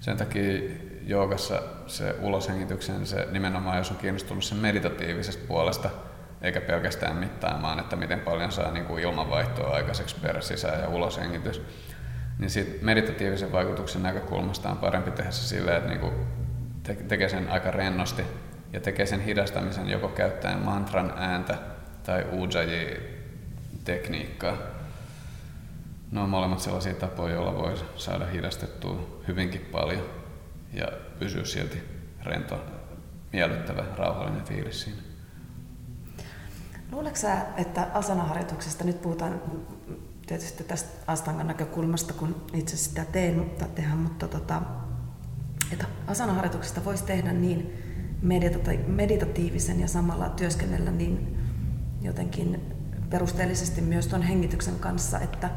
Sen 0.00 0.16
takia 0.16 0.70
joogassa 1.06 1.62
se 1.86 2.14
uloshengityksen, 2.20 3.06
se 3.06 3.28
nimenomaan 3.30 3.78
jos 3.78 3.90
on 3.90 3.96
kiinnostunut 3.96 4.44
sen 4.44 4.58
meditatiivisesta 4.58 5.44
puolesta, 5.48 5.90
eikä 6.42 6.60
pelkästään 6.60 7.16
mittaamaan, 7.16 7.78
että 7.78 7.96
miten 7.96 8.20
paljon 8.20 8.52
saa 8.52 8.72
niin 8.72 8.84
kuin 8.84 9.02
ilmanvaihtoa 9.02 9.74
aikaiseksi 9.74 10.16
per 10.22 10.42
sisään- 10.42 10.80
ja 10.80 10.88
uloshengitys, 10.88 11.62
niin 12.38 12.50
siitä 12.50 12.84
meditatiivisen 12.84 13.52
vaikutuksen 13.52 14.02
näkökulmasta 14.02 14.70
on 14.70 14.78
parempi 14.78 15.10
tehdä 15.10 15.30
se 15.30 15.48
silleen, 15.48 15.76
että 15.76 15.90
niinku 15.90 16.12
te- 16.82 16.94
tekee 16.94 17.28
sen 17.28 17.48
aika 17.48 17.70
rennosti 17.70 18.22
ja 18.72 18.80
tekee 18.80 19.06
sen 19.06 19.20
hidastamisen 19.20 19.88
joko 19.88 20.08
käyttäen 20.08 20.58
mantran 20.58 21.12
ääntä 21.16 21.58
tai 22.02 22.26
ujjayi-tekniikkaa. 22.32 24.83
Ne 26.14 26.20
on 26.20 26.28
molemmat 26.28 26.60
sellaisia 26.60 26.94
tapoja, 26.94 27.34
joilla 27.34 27.54
voi 27.54 27.74
saada 27.96 28.26
hidastettua 28.26 29.20
hyvinkin 29.28 29.60
paljon 29.60 30.02
ja 30.72 30.88
pysyä 31.18 31.44
silti 31.44 31.78
rento, 32.22 32.64
miellyttävä, 33.32 33.84
rauhallinen 33.96 34.44
fiilis 34.44 34.82
siinä. 34.82 35.02
Luuletko 36.92 37.18
sä, 37.18 37.46
että 37.56 37.88
asanaharjoituksesta, 37.94 38.84
nyt 38.84 39.02
puhutaan 39.02 39.42
tietysti 40.26 40.64
tästä 40.64 40.90
Astangan 41.06 41.46
näkökulmasta, 41.46 42.14
kun 42.14 42.46
itse 42.52 42.76
sitä 42.76 43.04
teen, 43.04 43.38
mutta 43.38 43.64
tehdään, 43.64 43.98
mutta 43.98 44.28
tota, 44.28 44.62
että 45.72 45.86
asanaharjoituksesta 46.06 46.84
voisi 46.84 47.04
tehdä 47.04 47.32
niin 47.32 47.72
meditatiivisen 48.86 49.80
ja 49.80 49.88
samalla 49.88 50.28
työskennellä 50.28 50.90
niin 50.90 51.38
jotenkin 52.02 52.60
perusteellisesti 53.10 53.80
myös 53.80 54.06
tuon 54.06 54.22
hengityksen 54.22 54.78
kanssa, 54.78 55.20
että, 55.20 55.50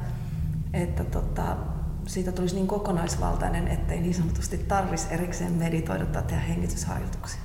että 0.74 1.04
tota, 1.04 1.58
siitä 2.06 2.32
tulisi 2.32 2.56
niin 2.56 2.68
kokonaisvaltainen, 2.68 3.68
ettei 3.68 4.02
niin 4.02 4.14
sanotusti 4.14 4.58
tarvitsisi 4.58 5.14
erikseen 5.14 5.54
meditoida 5.54 6.06
tai 6.06 6.24
tehdä 6.24 6.42
hengitysharjoituksia? 6.42 7.42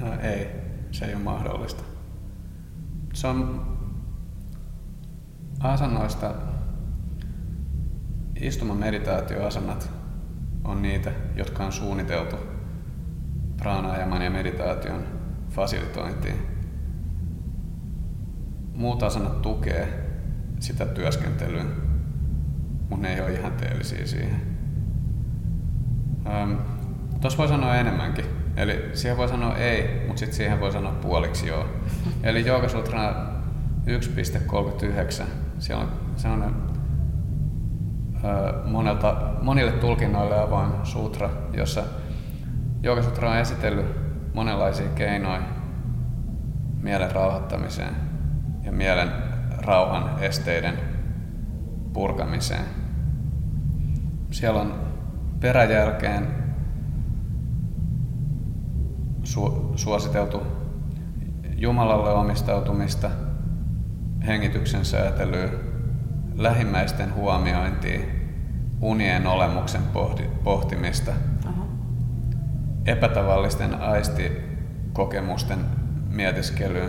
No, 0.00 0.20
ei, 0.20 0.46
se 0.90 1.04
ei 1.04 1.14
ole 1.14 1.22
mahdollista. 1.22 1.82
Se 3.14 3.26
on 3.26 3.66
asannoista 5.60 6.34
istuman 8.40 8.76
meditaatioasanat 8.76 9.90
on 10.64 10.82
niitä, 10.82 11.12
jotka 11.36 11.64
on 11.64 11.72
suunniteltu 11.72 12.36
pranajaman 13.56 14.22
ja 14.22 14.30
meditaation 14.30 15.04
fasilitointiin. 15.50 16.46
Muut 18.74 19.02
asanat 19.02 19.42
tukee 19.42 20.10
sitä 20.60 20.86
työskentelyä, 20.86 21.64
mutta 22.92 23.08
ne 23.08 23.14
ei 23.14 23.20
ole 23.20 23.32
ihan 23.32 23.52
teellisiä 23.52 24.06
siihen. 24.06 24.40
Ähm, 26.26 26.52
Tuossa 27.20 27.38
voi 27.38 27.48
sanoa 27.48 27.76
enemmänkin. 27.76 28.24
Eli 28.56 28.90
siihen 28.94 29.16
voi 29.16 29.28
sanoa 29.28 29.56
ei, 29.56 30.04
mutta 30.06 30.20
sitten 30.20 30.36
siihen 30.36 30.60
voi 30.60 30.72
sanoa 30.72 30.92
puoliksi 30.92 31.46
joo. 31.46 31.66
Eli 32.22 32.44
Sutra 32.68 33.12
1.39, 33.86 35.24
siellä 35.58 35.82
on 35.82 35.92
sellainen 36.16 36.54
monelta, 38.64 39.16
monille 39.42 39.72
tulkinnoille 39.72 40.40
avoin 40.40 40.70
sutra, 40.82 41.30
jossa 41.52 41.82
Sutra 43.02 43.30
on 43.30 43.36
esitellyt 43.36 43.86
monenlaisia 44.34 44.88
keinoja 44.88 45.42
mielen 46.82 47.12
rauhoittamiseen 47.12 47.96
ja 48.64 48.72
mielen 48.72 49.08
rauhan 49.58 50.22
esteiden 50.22 50.78
purkamiseen. 51.92 52.81
Siellä 54.32 54.60
on 54.60 54.74
peräjälkeen 55.40 56.26
su- 59.24 59.72
suositeltu 59.76 60.42
Jumalalle 61.56 62.10
omistautumista, 62.10 63.10
hengityksen 64.26 64.84
säätelyä, 64.84 65.48
lähimmäisten 66.34 67.14
huomiointia, 67.14 68.00
unien 68.80 69.26
olemuksen 69.26 69.82
pohtimista, 70.44 71.12
Aha. 71.46 71.66
epätavallisten 72.86 73.74
aistikokemusten 73.80 75.58
mietiskelyä, 76.08 76.88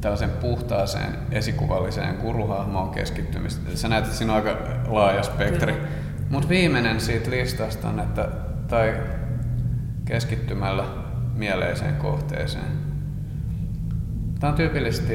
tällaisen 0.00 0.30
puhtaaseen 0.30 1.18
esikuvalliseen 1.30 2.16
guruhahmoon 2.16 2.90
keskittymistä. 2.90 3.76
Sä 3.76 3.88
näet, 3.88 4.04
että 4.04 4.16
siinä 4.16 4.32
on 4.32 4.46
aika 4.46 4.58
laaja 4.86 5.22
spektri. 5.22 5.74
Mutta 6.30 6.48
viimeinen 6.48 7.00
siitä 7.00 7.30
listasta 7.30 7.88
on, 7.88 8.00
että 8.00 8.28
tai 8.68 8.94
keskittymällä 10.04 10.84
mieleiseen 11.34 11.96
kohteeseen. 11.96 12.72
Tämä 14.40 14.50
on 14.50 14.56
tyypillisesti 14.56 15.14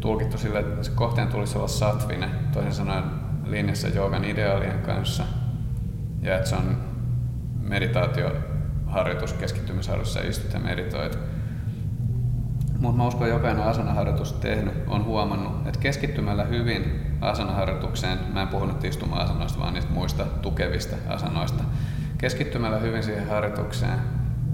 tulkittu 0.00 0.38
sille, 0.38 0.58
että 0.58 0.82
se 0.82 0.90
kohteen 0.94 1.28
tulisi 1.28 1.58
olla 1.58 1.68
satvinen, 1.68 2.30
toisin 2.52 2.72
sanoen 2.72 3.04
linjassa 3.44 3.88
joogan 3.88 4.24
ideaalien 4.24 4.78
kanssa, 4.78 5.24
ja 6.22 6.36
että 6.36 6.48
se 6.48 6.56
on 6.56 6.76
meditaatioharjoitus, 7.60 9.32
keskittymisharjoitus, 9.32 10.14
ja 10.14 10.28
istut 10.28 10.52
ja 10.52 10.60
meditoit. 10.60 11.18
Mutta 12.80 12.96
mä 12.96 13.06
uskon, 13.06 13.26
että 13.26 13.36
jokainen 13.36 13.64
asanaharjoitus 13.64 14.32
tehnyt 14.32 14.74
on 14.88 15.04
huomannut, 15.04 15.66
että 15.66 15.80
keskittymällä 15.80 16.44
hyvin 16.44 17.06
asanaharjoitukseen, 17.20 18.18
mä 18.32 18.42
en 18.42 18.48
puhu 18.48 18.64
nyt 18.64 18.84
istuma-asanoista, 18.84 19.60
vaan 19.60 19.74
niistä 19.74 19.92
muista 19.92 20.24
tukevista 20.42 20.96
asanoista, 21.08 21.64
keskittymällä 22.18 22.78
hyvin 22.78 23.02
siihen 23.02 23.28
harjoitukseen, 23.28 23.98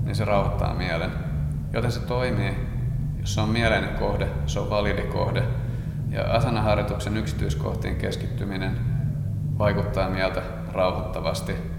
niin 0.04 0.14
se 0.14 0.24
rauhoittaa 0.24 0.74
mielen. 0.74 1.10
Joten 1.72 1.92
se 1.92 2.00
toimii, 2.00 2.56
jos 3.20 3.34
se 3.34 3.40
on 3.40 3.48
mieleinen 3.48 3.94
kohde, 3.98 4.28
se 4.46 4.60
on 4.60 4.70
validi 4.70 5.02
kohde. 5.02 5.42
Ja 6.10 6.22
asanaharjoituksen 6.22 7.16
yksityiskohtiin 7.16 7.96
keskittyminen 7.96 8.78
vaikuttaa 9.58 10.10
mieltä 10.10 10.42
rauhoittavasti 10.72 11.71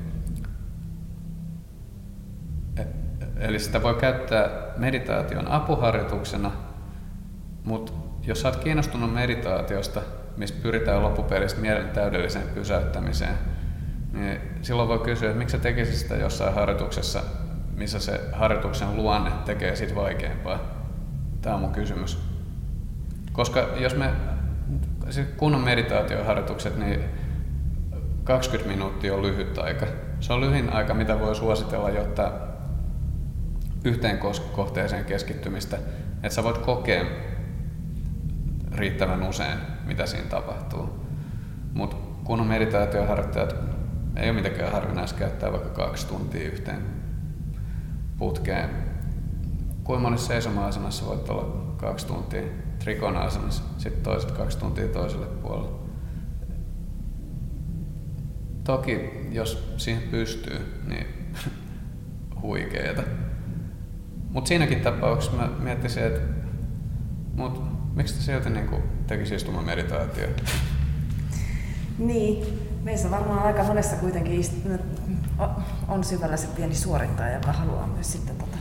Eli 3.37 3.59
sitä 3.59 3.83
voi 3.83 3.93
käyttää 3.93 4.49
meditaation 4.77 5.47
apuharjoituksena, 5.47 6.51
mutta 7.63 7.91
jos 8.27 8.41
sä 8.41 8.47
oot 8.47 8.55
kiinnostunut 8.55 9.13
meditaatiosta, 9.13 10.01
missä 10.37 10.55
pyritään 10.61 11.03
loppupeleissä 11.03 11.57
mielen 11.57 11.89
täydelliseen 11.89 12.47
pysäyttämiseen, 12.47 13.33
niin 14.13 14.39
silloin 14.61 14.89
voi 14.89 14.99
kysyä, 14.99 15.29
että 15.29 15.39
miksi 15.39 15.57
sä 15.57 15.63
tekisit 15.63 15.95
sitä 15.95 16.15
jossain 16.15 16.53
harjoituksessa, 16.53 17.23
missä 17.75 17.99
se 17.99 18.21
harjoituksen 18.31 18.95
luonne 18.95 19.31
tekee 19.45 19.75
siitä 19.75 19.95
vaikeampaa. 19.95 20.59
Tämä 21.41 21.55
on 21.55 21.61
mun 21.61 21.71
kysymys. 21.71 22.19
Koska 23.31 23.67
jos 23.77 23.95
me 23.95 24.09
kunnon 25.37 25.61
meditaatioharjoitukset, 25.61 26.77
niin 26.77 27.03
20 28.23 28.71
minuuttia 28.71 29.13
on 29.13 29.21
lyhyt 29.21 29.57
aika. 29.57 29.85
Se 30.19 30.33
on 30.33 30.41
lyhin 30.41 30.73
aika, 30.73 30.93
mitä 30.93 31.19
voi 31.19 31.35
suositella, 31.35 31.89
jotta 31.89 32.31
yhteen 33.85 34.19
kohteeseen 34.51 35.05
keskittymistä, 35.05 35.77
että 36.15 36.29
sä 36.29 36.43
voit 36.43 36.57
kokea 36.57 37.05
riittävän 38.75 39.23
usein, 39.23 39.57
mitä 39.85 40.05
siinä 40.05 40.27
tapahtuu. 40.27 40.89
Mutta 41.73 41.95
kun 42.23 42.47
meditaatioharjoittajat, 42.47 43.55
ei 44.15 44.29
ole 44.29 44.35
mitenkään 44.35 44.71
harvinaista 44.71 45.19
käyttää 45.19 45.51
vaikka 45.51 45.69
kaksi 45.69 46.07
tuntia 46.07 46.47
yhteen 46.47 46.81
putkeen. 48.17 48.69
Kuinka 49.83 50.01
monessa 50.01 50.27
seisoma-asenassa 50.27 51.05
voit 51.05 51.29
olla 51.29 51.75
kaksi 51.77 52.07
tuntia 52.07 52.43
trikona-asenassa, 52.79 53.63
sitten 53.77 54.03
toiset 54.03 54.31
kaksi 54.31 54.57
tuntia 54.57 54.87
toiselle 54.87 55.25
puolelle. 55.25 55.83
Toki, 58.63 59.11
jos 59.31 59.73
siihen 59.77 60.03
pystyy, 60.03 60.83
niin 60.87 61.07
huikeeta. 62.41 63.03
Mutta 64.33 64.47
siinäkin 64.47 64.81
tapauksessa 64.81 65.37
mä 65.37 65.49
miettisin, 65.59 66.03
että 66.03 66.21
mut, 67.33 67.63
miksi 67.95 68.15
te 68.15 68.21
silti 68.21 68.49
niin 68.49 68.69
tekisi 69.07 69.35
istumaan 69.35 69.65
meditaatio? 69.65 70.27
Niin, 71.97 72.59
meissä 72.83 73.11
varmaan 73.11 73.43
aika 73.43 73.63
monessa 73.63 73.95
kuitenkin 73.95 74.45
on 75.87 76.03
syvällä 76.03 76.37
se 76.37 76.47
pieni 76.47 76.75
suorittaja, 76.75 77.33
joka 77.33 77.51
haluaa 77.51 77.87
myös 77.87 78.11
sitten 78.11 78.35
tota 78.35 78.57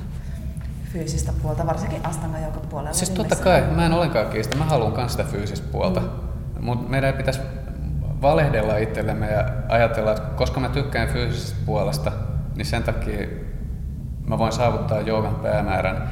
fyysistä 0.92 1.32
puolta, 1.42 1.66
varsinkin 1.66 2.06
astanga 2.06 2.38
joka 2.38 2.60
puolella. 2.60 2.92
Siis 2.92 3.10
totta 3.10 3.36
kai, 3.36 3.62
mä 3.76 3.86
en 3.86 3.92
ollenkaan 3.92 4.26
kiistä, 4.26 4.56
mä 4.56 4.64
haluan 4.64 4.92
myös 4.92 5.12
sitä 5.12 5.24
fyysistä 5.24 5.68
puolta, 5.72 6.00
mm. 6.00 6.64
mutta 6.64 6.90
meidän 6.90 7.10
ei 7.10 7.16
pitäisi 7.16 7.40
valehdella 8.22 8.76
itsellemme 8.76 9.30
ja 9.30 9.44
ajatella, 9.68 10.12
että 10.12 10.22
koska 10.22 10.60
mä 10.60 10.68
tykkään 10.68 11.08
fyysisestä 11.08 11.58
puolesta, 11.66 12.12
niin 12.56 12.66
sen 12.66 12.82
takia 12.82 13.26
mä 14.26 14.38
voin 14.38 14.52
saavuttaa 14.52 15.00
joogan 15.00 15.34
päämäärän. 15.34 16.10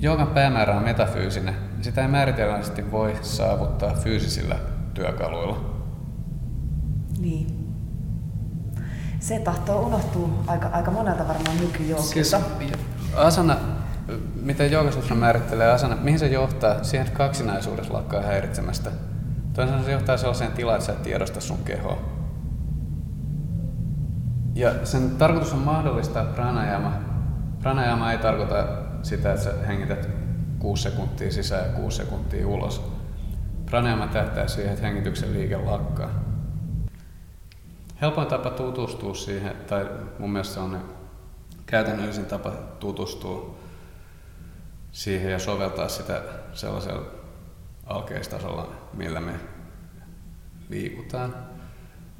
Joogan 0.00 0.26
päämäärä 0.26 0.76
on 0.76 0.82
metafyysinen. 0.82 1.54
Sitä 1.80 2.02
ei 2.02 2.08
määritelmällisesti 2.08 2.90
voi 2.90 3.16
saavuttaa 3.22 3.94
fyysisillä 3.94 4.56
työkaluilla. 4.94 5.60
Niin. 7.20 7.74
Se 9.20 9.38
tahtoo 9.38 9.80
unohtua 9.80 10.28
aika, 10.46 10.68
aika 10.72 10.90
monelta 10.90 11.28
varmaan 11.28 11.56
nykyjoogilta. 11.60 12.12
Siis, 12.12 12.36
asana, 13.16 13.56
miten 14.42 14.72
Joogasutra 14.72 15.16
määrittelee 15.16 15.70
asana, 15.72 15.96
mihin 15.96 16.18
se 16.18 16.26
johtaa? 16.26 16.84
Siihen, 16.84 17.06
että 17.06 17.18
kaksinaisuudessa 17.18 17.94
lakkaa 17.94 18.22
häiritsemästä. 18.22 18.90
Toisaalta 19.52 19.84
se 19.84 19.92
johtaa 19.92 20.16
sellaiseen 20.16 20.52
tilaan, 20.52 20.76
että 20.76 20.86
sä 20.86 20.92
et 20.92 21.02
tiedosta 21.02 21.40
sun 21.40 21.58
kehoa. 21.64 22.17
Ja 24.58 24.86
sen 24.86 25.10
tarkoitus 25.10 25.52
on 25.52 25.58
mahdollistaa 25.58 26.24
pranayama. 26.24 26.92
Pranayama 27.60 28.12
ei 28.12 28.18
tarkoita 28.18 28.66
sitä, 29.02 29.32
että 29.32 29.44
sä 29.44 29.52
hengität 29.66 30.08
6 30.58 30.82
sekuntia 30.82 31.32
sisään 31.32 31.66
ja 31.66 31.72
6 31.72 31.96
sekuntia 31.96 32.48
ulos. 32.48 32.92
Pranayama 33.66 34.06
tähtää 34.06 34.48
siihen, 34.48 34.72
että 34.72 34.86
hengityksen 34.86 35.32
liike 35.32 35.56
lakkaa. 35.56 36.10
Helpoin 38.00 38.26
tapa 38.26 38.50
tutustua 38.50 39.14
siihen, 39.14 39.52
tai 39.66 39.86
mun 40.18 40.30
mielestä 40.30 40.54
se 40.54 40.60
on 40.60 40.84
käytännöllisin 41.66 42.26
tapa 42.26 42.50
tutustua 42.80 43.56
siihen 44.92 45.32
ja 45.32 45.38
soveltaa 45.38 45.88
sitä 45.88 46.22
sellaisella 46.52 47.06
alkeistasolla, 47.86 48.72
millä 48.92 49.20
me 49.20 49.32
liikutaan. 50.68 51.34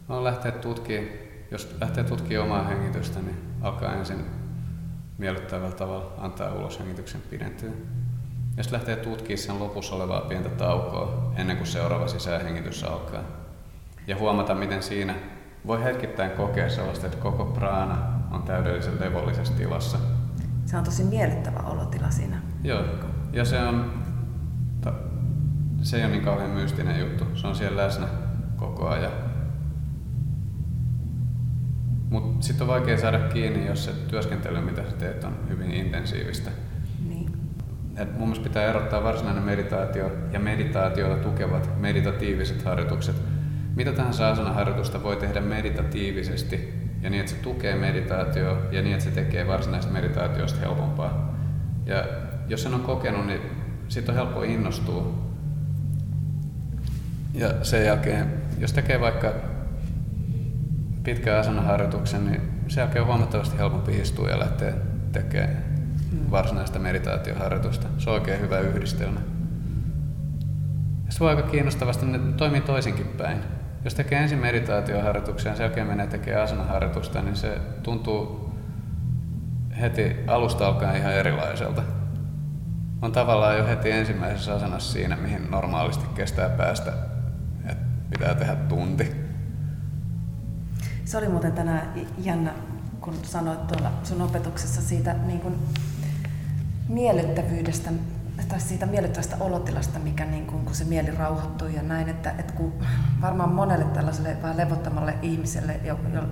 On 0.08 0.24
lähteä 0.24 0.52
tutkimaan 0.52 1.27
jos 1.50 1.76
lähtee 1.80 2.04
tutkimaan 2.04 2.50
omaa 2.50 2.64
hengitystä, 2.64 3.20
niin 3.20 3.36
alkaa 3.60 3.94
ensin 3.94 4.24
miellyttävällä 5.18 5.76
tavalla 5.76 6.12
antaa 6.18 6.52
ulos 6.52 6.78
hengityksen 6.78 7.20
pidentyä. 7.30 7.70
ja 8.56 8.62
sitten 8.62 8.78
lähtee 8.78 8.96
tutkimaan 8.96 9.38
sen 9.38 9.58
lopussa 9.58 9.94
olevaa 9.94 10.20
pientä 10.20 10.48
taukoa 10.48 11.32
ennen 11.36 11.56
kuin 11.56 11.66
seuraava 11.66 12.08
sisähengitys 12.08 12.84
alkaa. 12.84 13.22
Ja 14.06 14.16
huomata, 14.16 14.54
miten 14.54 14.82
siinä 14.82 15.14
voi 15.66 15.84
hetkittäin 15.84 16.30
kokea 16.30 16.70
sellaista, 16.70 17.06
että 17.06 17.18
koko 17.18 17.44
praana 17.44 17.98
on 18.30 18.42
täydellisen 18.42 19.00
levollisessa 19.00 19.54
tilassa. 19.54 19.98
Se 20.66 20.76
on 20.76 20.84
tosi 20.84 21.04
miellyttävä 21.04 21.58
olotila 21.58 22.10
siinä. 22.10 22.42
Joo, 22.64 22.84
ja 23.32 23.44
se 23.44 23.62
on, 23.62 23.92
se 25.82 25.96
ei 25.96 26.04
ole 26.04 26.12
niin 26.12 26.24
kauhean 26.24 26.50
mystinen 26.50 27.00
juttu. 27.00 27.24
Se 27.34 27.46
on 27.46 27.56
siellä 27.56 27.82
läsnä 27.82 28.06
koko 28.56 28.88
ajan. 28.88 29.27
Mutta 32.10 32.46
sitten 32.46 32.62
on 32.62 32.68
vaikea 32.68 32.98
saada 32.98 33.18
kiinni, 33.18 33.66
jos 33.66 33.84
se 33.84 33.92
työskentely, 34.08 34.60
mitä 34.60 34.82
sä 34.90 34.96
teet, 34.96 35.24
on 35.24 35.38
hyvin 35.48 35.70
intensiivistä. 35.70 36.50
Niin. 37.08 37.32
Et 37.96 38.18
mun 38.18 38.28
mielestä 38.28 38.48
pitää 38.48 38.64
erottaa 38.64 39.02
varsinainen 39.02 39.42
meditaatio 39.42 40.12
ja 40.32 40.40
meditaatiota 40.40 41.22
tukevat 41.22 41.80
meditatiiviset 41.80 42.62
harjoitukset. 42.62 43.16
Mitä 43.76 43.92
tahansa 43.92 44.30
asana-harjoitusta 44.30 45.02
voi 45.02 45.16
tehdä 45.16 45.40
meditatiivisesti 45.40 46.74
ja 47.02 47.10
niin, 47.10 47.20
että 47.20 47.32
se 47.32 47.38
tukee 47.38 47.76
meditaatio 47.76 48.62
ja 48.72 48.82
niin, 48.82 48.92
että 48.92 49.04
se 49.04 49.10
tekee 49.10 49.46
varsinaisesta 49.46 49.92
meditaatiosta 49.92 50.60
helpompaa. 50.60 51.34
Ja 51.86 52.04
jos 52.48 52.62
sen 52.62 52.74
on 52.74 52.80
kokenut, 52.80 53.26
niin 53.26 53.40
siitä 53.88 54.12
on 54.12 54.16
helppo 54.16 54.42
innostua. 54.42 55.14
Ja 57.34 57.64
sen 57.64 57.84
jälkeen, 57.84 58.32
jos 58.58 58.72
tekee 58.72 59.00
vaikka 59.00 59.32
pitkän 61.08 61.38
asanaharjoituksen, 61.38 62.26
niin 62.26 62.40
sen 62.68 62.82
jälkeen 62.82 63.02
on 63.02 63.08
huomattavasti 63.08 63.58
helpompi 63.58 63.96
istua 63.96 64.28
ja 64.28 64.38
lähteä 64.38 64.72
tekemään 65.12 65.56
mm. 66.12 66.30
varsinaista 66.30 66.78
meditaatioharjoitusta. 66.78 67.86
Se 67.98 68.10
on 68.10 68.14
oikein 68.14 68.40
hyvä 68.40 68.58
yhdistelmä. 68.58 69.20
Ja 71.06 71.12
se 71.12 71.24
on 71.24 71.30
aika 71.30 71.42
kiinnostavasti, 71.42 72.06
ne 72.06 72.18
toimii 72.36 72.60
toisinkin 72.60 73.06
päin. 73.06 73.38
Jos 73.84 73.94
tekee 73.94 74.18
ensin 74.18 74.38
meditaatioharjoituksia 74.38 75.52
ja 75.52 75.56
sen 75.56 75.64
jälkeen 75.64 75.86
menee 75.86 76.06
tekemään 76.06 76.44
asanaharjoitusta, 76.44 77.22
niin 77.22 77.36
se 77.36 77.58
tuntuu 77.82 78.50
heti 79.80 80.16
alusta 80.26 80.66
alkaen 80.66 80.96
ihan 80.96 81.12
erilaiselta. 81.12 81.82
On 83.02 83.12
tavallaan 83.12 83.58
jo 83.58 83.66
heti 83.66 83.90
ensimmäisessä 83.90 84.54
asenassa 84.54 84.92
siinä, 84.92 85.16
mihin 85.16 85.50
normaalisti 85.50 86.04
kestää 86.14 86.48
päästä, 86.48 86.92
että 87.64 87.84
pitää 88.10 88.34
tehdä 88.34 88.54
tunti. 88.54 89.27
Se 91.08 91.16
oli 91.16 91.28
muuten 91.28 91.52
tänään 91.52 91.92
jännä, 92.18 92.54
kun 93.00 93.14
sanoit 93.22 93.66
tuolla 93.66 93.92
sun 94.04 94.22
opetuksessa 94.22 94.82
siitä 94.82 95.14
niin 95.26 95.40
kuin 95.40 95.54
miellyttävyydestä, 96.88 97.90
tai 98.44 98.60
siitä 98.60 98.86
miellyttävästä 98.86 99.36
olotilasta, 99.40 99.98
mikä 99.98 100.24
niin 100.24 100.46
kuin, 100.46 100.64
kun 100.64 100.74
se 100.74 100.84
mieli 100.84 101.10
rauhoittuu 101.10 101.68
ja 101.68 101.82
näin, 101.82 102.08
että, 102.08 102.34
että 102.38 102.52
kun 102.52 102.72
varmaan 103.20 103.54
monelle 103.54 103.84
tällaiselle 103.84 104.36
vähän 104.42 104.56
levottamalle 104.56 105.14
ihmiselle, 105.22 105.80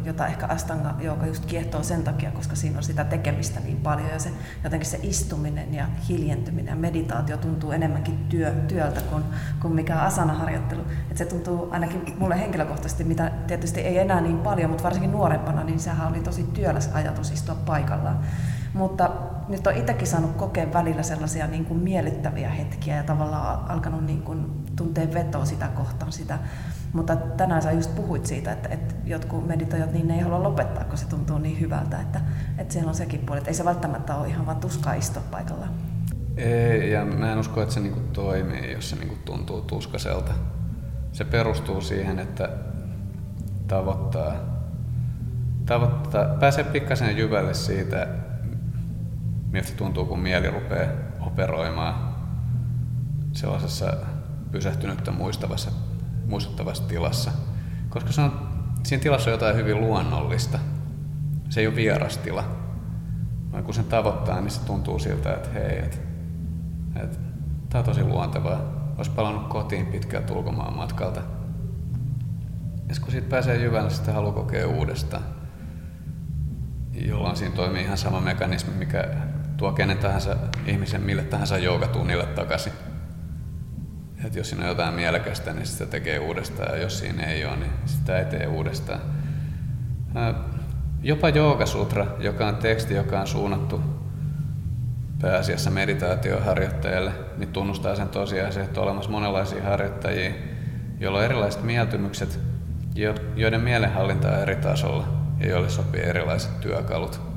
jota 0.04 0.26
ehkä 0.26 0.46
Astanga 0.46 0.94
joka 1.00 1.26
just 1.26 1.46
kiehtoo 1.46 1.82
sen 1.82 2.02
takia, 2.02 2.30
koska 2.30 2.56
siinä 2.56 2.76
on 2.76 2.82
sitä 2.82 3.04
tekemistä 3.04 3.60
niin 3.60 3.76
paljon 3.76 4.08
ja 4.08 4.18
se, 4.18 4.30
jotenkin 4.64 4.90
se 4.90 4.98
istuminen 5.02 5.74
ja 5.74 5.86
hiljentyminen 6.08 6.72
ja 6.72 6.76
meditaatio 6.76 7.36
tuntuu 7.36 7.72
enemmänkin 7.72 8.18
työ, 8.28 8.50
työltä 8.68 9.00
kuin, 9.00 9.24
kuin 9.60 9.74
mikä 9.74 9.98
asanaharjoittelu. 9.98 10.80
Että 10.80 11.18
se 11.18 11.24
tuntuu 11.24 11.68
ainakin 11.70 12.14
mulle 12.18 12.40
henkilökohtaisesti, 12.40 13.04
mitä 13.04 13.30
tietysti 13.46 13.80
ei 13.80 13.98
enää 13.98 14.20
niin 14.20 14.38
paljon, 14.38 14.70
mutta 14.70 14.84
varsinkin 14.84 15.12
nuorempana, 15.12 15.64
niin 15.64 15.80
sehän 15.80 16.08
oli 16.08 16.20
tosi 16.20 16.42
työläs 16.42 16.90
ajatus 16.94 17.30
istua 17.30 17.54
paikallaan. 17.54 18.18
Mutta 18.74 19.10
nyt 19.48 19.66
on 19.66 19.74
itsekin 19.74 20.06
saanut 20.06 20.36
kokea 20.36 20.72
välillä 20.72 21.02
sellaisia 21.02 21.46
niin 21.46 21.64
kuin 21.64 21.80
miellyttäviä 21.80 22.48
hetkiä 22.48 22.96
ja 22.96 23.02
tavallaan 23.02 23.70
alkanut 23.70 24.04
niin 24.04 24.22
kuin 24.22 24.46
tuntea 24.76 25.06
vetoa 25.14 25.44
sitä 25.44 25.68
kohtaan. 25.68 26.12
Sitä. 26.12 26.38
Mutta 26.92 27.16
tänään 27.16 27.62
sä 27.62 27.72
just 27.72 27.94
puhuit 27.94 28.26
siitä, 28.26 28.52
että, 28.52 28.68
että 28.68 28.94
jotkut 29.04 29.46
meditoijat 29.46 29.92
niin 29.92 30.08
ne 30.08 30.14
ei 30.14 30.20
halua 30.20 30.42
lopettaa, 30.42 30.84
kun 30.84 30.98
se 30.98 31.08
tuntuu 31.08 31.38
niin 31.38 31.60
hyvältä, 31.60 32.00
että, 32.00 32.20
että 32.58 32.72
siellä 32.72 32.88
on 32.88 32.94
sekin 32.94 33.20
puoli, 33.20 33.38
että 33.38 33.50
ei 33.50 33.54
se 33.54 33.64
välttämättä 33.64 34.16
ole 34.16 34.28
ihan 34.28 34.46
vaan 34.46 34.56
tuskaa 34.56 34.94
istua 34.94 35.22
paikallaan. 35.30 35.70
Ei, 36.36 36.92
ja 36.92 37.04
mä 37.04 37.32
en 37.32 37.38
usko, 37.38 37.62
että 37.62 37.74
se 37.74 37.80
niinku 37.80 38.00
toimii, 38.12 38.72
jos 38.72 38.90
se 38.90 38.96
niinku 38.96 39.16
tuntuu 39.24 39.60
tuskaselta. 39.60 40.32
Se 41.12 41.24
perustuu 41.24 41.80
siihen, 41.80 42.18
että 42.18 42.48
tavoittaa, 43.68 44.34
tavoittaa 45.66 46.24
pääsee 46.24 46.64
pikkasen 46.64 47.16
jyvälle 47.16 47.54
siitä, 47.54 48.08
miltä 49.50 49.68
se 49.68 49.74
tuntuu, 49.74 50.04
kun 50.04 50.20
mieli 50.20 50.50
rupeaa 50.50 50.92
operoimaan 51.20 52.14
sellaisessa 53.32 53.92
pysähtynyttä 54.52 55.10
muistavassa, 55.10 55.70
muistuttavassa 56.26 56.84
tilassa. 56.84 57.30
Koska 57.88 58.12
se 58.12 58.20
on, 58.20 58.48
siinä 58.82 59.02
tilassa 59.02 59.30
on 59.30 59.34
jotain 59.34 59.56
hyvin 59.56 59.80
luonnollista. 59.80 60.58
Se 61.48 61.60
ei 61.60 61.66
ole 61.66 61.76
vieras 61.76 62.18
tila. 62.18 62.44
Vaan 63.52 63.64
kun 63.64 63.74
sen 63.74 63.84
tavoittaa, 63.84 64.40
niin 64.40 64.50
se 64.50 64.64
tuntuu 64.64 64.98
siltä, 64.98 65.34
että 65.34 65.48
hei, 65.50 65.78
että, 65.78 65.96
että 66.96 67.18
tämä 67.68 67.80
on 67.80 67.84
tosi 67.84 68.04
luontevaa. 68.04 68.60
Olisi 68.96 69.10
palannut 69.10 69.48
kotiin 69.48 69.86
pitkältä 69.86 70.32
ulkomaan 70.32 70.76
matkalta. 70.76 71.20
Ja 72.88 72.94
kun 73.00 73.10
siitä 73.10 73.28
pääsee 73.28 73.62
jyvälle, 73.62 73.90
sitten 73.90 74.14
haluaa 74.14 74.34
kokea 74.34 74.68
uudestaan. 74.68 75.22
Jolloin 76.92 77.36
siinä 77.36 77.56
toimii 77.56 77.82
ihan 77.82 77.98
sama 77.98 78.20
mekanismi, 78.20 78.74
mikä 78.74 79.16
tuo 79.56 79.72
kenen 79.72 79.98
tahansa 79.98 80.36
ihmisen 80.66 81.02
mille 81.02 81.22
tahansa 81.22 81.58
joogatunnille 81.58 82.26
takaisin. 82.26 82.72
Et 84.24 84.36
jos 84.36 84.48
siinä 84.48 84.64
on 84.64 84.68
jotain 84.68 84.94
mielekästä, 84.94 85.52
niin 85.52 85.66
sitä 85.66 85.86
tekee 85.86 86.18
uudestaan, 86.18 86.74
ja 86.74 86.82
jos 86.82 86.98
siinä 86.98 87.22
ei 87.22 87.44
ole, 87.44 87.56
niin 87.56 87.72
sitä 87.86 88.18
ei 88.18 88.24
tee 88.24 88.46
uudestaan. 88.46 89.00
Jopa 91.02 91.28
Joogasutra, 91.28 92.06
joka 92.18 92.46
on 92.46 92.56
teksti, 92.56 92.94
joka 92.94 93.20
on 93.20 93.26
suunnattu 93.26 93.80
pääasiassa 95.20 95.70
meditaatioharjoittajille, 95.70 97.12
niin 97.36 97.52
tunnustaa 97.52 97.96
sen 97.96 98.08
tosiasian, 98.08 98.64
että 98.64 98.80
on 98.80 98.86
olemassa 98.86 99.10
monenlaisia 99.10 99.62
harjoittajia, 99.62 100.32
joilla 101.00 101.18
on 101.18 101.24
erilaiset 101.24 101.62
mieltymykset, 101.62 102.40
joiden 103.36 103.60
mielenhallinta 103.60 104.28
on 104.28 104.42
eri 104.42 104.56
tasolla 104.56 105.08
ja 105.40 105.48
joille 105.48 105.68
sopii 105.68 106.02
erilaiset 106.02 106.60
työkalut. 106.60 107.35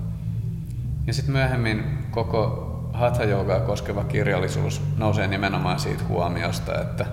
Ja 1.10 1.14
sitten 1.14 1.32
myöhemmin 1.34 2.08
koko 2.12 2.70
hatha 2.94 3.24
koskeva 3.66 4.04
kirjallisuus 4.04 4.82
nousee 4.98 5.28
nimenomaan 5.28 5.80
siitä 5.80 6.04
huomiosta, 6.04 6.82
että, 6.82 7.06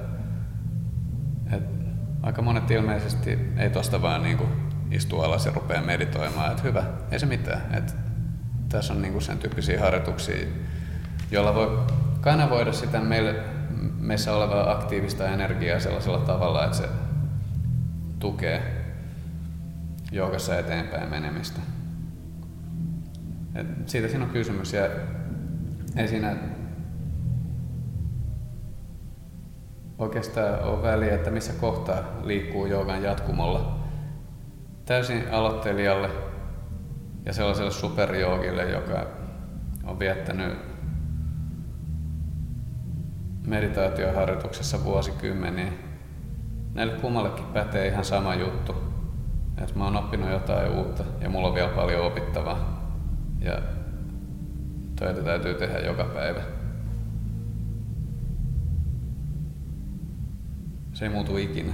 että 1.53 1.85
aika 2.23 2.43
monet 2.43 2.71
ilmeisesti 2.71 3.39
ei 3.57 3.71
tosta 3.71 4.03
vaan 4.03 4.23
niin 4.23 4.37
kuin 4.37 4.49
istu 4.91 5.21
alas 5.21 5.47
ja 5.47 5.53
rupeaa 5.53 5.83
meditoimaan, 5.83 6.51
että 6.51 6.63
hyvä, 6.63 6.85
ei 7.11 7.19
se 7.19 7.27
mitään. 7.27 7.75
Että 7.75 7.93
tässä 8.69 8.93
on 8.93 9.03
niin 9.03 9.13
kuin 9.13 9.23
sen 9.23 9.39
tyyppisiä 9.39 9.81
harjoituksia, 9.81 10.47
joilla 11.31 11.55
voi 11.55 11.79
kanavoida 12.21 12.73
sitä 12.73 13.01
meille, 13.01 13.35
meissä 13.99 14.37
olevaa 14.37 14.71
aktiivista 14.71 15.29
energiaa 15.29 15.81
sellaisella 15.81 16.19
tavalla, 16.19 16.65
että 16.65 16.77
se 16.77 16.89
tukee 18.19 18.85
joogassa 20.13 20.59
eteenpäin 20.59 21.11
menemistä. 21.11 21.61
Et 23.57 23.89
siitä 23.89 24.09
siinä 24.09 24.25
on 24.25 24.31
kysymys 24.31 24.73
ja 24.73 24.89
ei 25.97 26.09
siinä 26.09 26.37
oikeastaan 29.99 30.65
ole 30.65 30.83
väliä, 30.83 31.15
että 31.15 31.31
missä 31.31 31.53
kohtaa 31.53 31.99
liikkuu 32.23 32.67
joogan 32.67 33.03
jatkumolla. 33.03 33.79
Täysin 34.85 35.25
aloittelijalle 35.31 36.11
ja 37.25 37.33
sellaiselle 37.33 37.71
superjoogille, 37.71 38.71
joka 38.71 39.07
on 39.85 39.99
viettänyt 39.99 40.59
meditaatioharjoituksessa 43.47 44.85
vuosikymmeniä. 44.85 45.73
Näille 46.75 46.93
kummallekin 46.93 47.45
pätee 47.45 47.89
ihan 47.89 48.05
sama 48.05 48.35
juttu. 48.35 48.75
Että 49.59 49.79
mä 49.79 49.85
oon 49.85 49.97
oppinut 49.97 50.31
jotain 50.31 50.73
uutta 50.73 51.05
ja 51.21 51.31
mulla 51.31 51.49
on 51.49 51.55
vielä 51.55 51.69
paljon 51.69 52.07
opittavaa. 52.07 52.76
Ja 53.41 53.63
töitä 54.97 55.23
täytyy 55.23 55.55
tehdä 55.55 55.79
joka 55.79 56.05
päivä. 56.05 56.43
Se 60.93 61.05
ei 61.05 61.11
muutu 61.11 61.37
ikinä. 61.37 61.73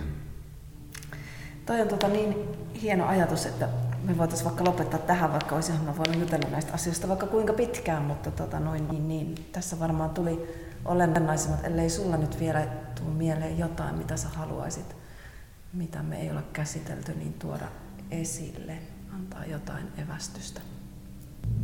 Toi 1.67 1.81
on 1.81 1.89
tota 1.89 2.09
niin 2.09 2.35
hieno 2.83 3.07
ajatus, 3.07 3.47
että 3.47 3.69
me 4.05 4.19
voitaisiin 4.19 4.45
vaikka 4.45 4.65
lopettaa 4.65 4.99
tähän, 4.99 5.33
vaikka 5.33 5.55
olisinhan 5.55 5.85
mä 5.85 5.97
voinut 5.97 6.21
jutella 6.21 6.49
näistä 6.51 6.73
asioista 6.73 7.09
vaikka 7.09 7.27
kuinka 7.27 7.53
pitkään, 7.53 8.03
mutta 8.03 8.31
tota 8.31 8.61
noin, 8.61 8.89
niin, 8.89 9.09
niin, 9.09 9.35
tässä 9.53 9.81
varmaan 9.81 10.11
tuli 10.11 10.55
olennaisimmat, 10.85 11.65
ellei 11.65 11.91
sulla 11.91 12.17
nyt 12.17 12.41
vielä 12.41 12.67
tule 13.01 13.11
mieleen 13.11 13.59
jotain, 13.59 13.95
mitä 13.95 14.17
sä 14.17 14.29
haluaisit, 14.29 14.97
mitä 15.73 16.03
me 16.03 16.21
ei 16.21 16.31
ole 16.31 16.43
käsitelty, 16.53 17.15
niin 17.15 17.33
tuoda 17.33 17.67
esille, 18.11 18.79
antaa 19.15 19.45
jotain 19.45 19.87
evästystä. 19.99 20.61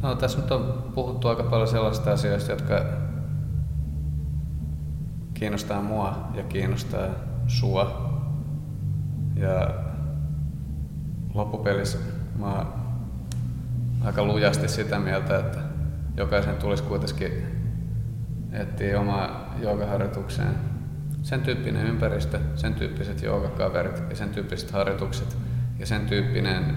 No, 0.02 0.14
tässä 0.14 0.38
nyt 0.38 0.50
on 0.50 0.92
puhuttu 0.94 1.28
aika 1.28 1.42
paljon 1.42 1.68
sellaisista 1.68 2.12
asioista, 2.12 2.52
jotka 2.52 2.84
kiinnostaa 5.34 5.82
mua 5.82 6.28
ja 6.34 6.42
kiinnostaa 6.42 7.06
sua. 7.46 8.08
Ja 9.36 9.74
loppupelissä 11.34 11.98
mä 12.38 12.54
oon 12.54 12.66
aika 14.04 14.24
lujasti 14.24 14.68
sitä 14.68 14.98
mieltä, 14.98 15.38
että 15.38 15.58
jokaisen 16.16 16.56
tulisi 16.56 16.82
kuitenkin 16.82 17.32
etsiä 18.52 19.00
omaa 19.00 19.54
joogaharjoitukseen 19.62 20.54
sen 21.22 21.40
tyyppinen 21.40 21.86
ympäristö, 21.86 22.40
sen 22.54 22.74
tyyppiset 22.74 23.22
joogakaverit 23.22 24.02
ja 24.10 24.16
sen 24.16 24.28
tyyppiset 24.28 24.70
harjoitukset 24.70 25.36
ja 25.78 25.86
sen, 25.86 26.06
tyyppinen, 26.06 26.76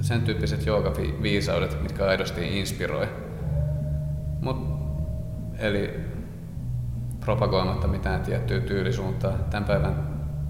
sen 0.00 0.22
tyyppiset 0.22 0.66
joogaviisaudet, 0.66 1.82
mitkä 1.82 2.06
aidosti 2.06 2.58
inspiroi. 2.58 3.08
Mut, 4.40 4.56
eli 5.58 6.00
propagoimatta 7.20 7.88
mitään 7.88 8.20
tiettyä 8.20 8.60
tyylisuuntaa. 8.60 9.32
Tämän 9.32 9.64
päivän 9.64 9.94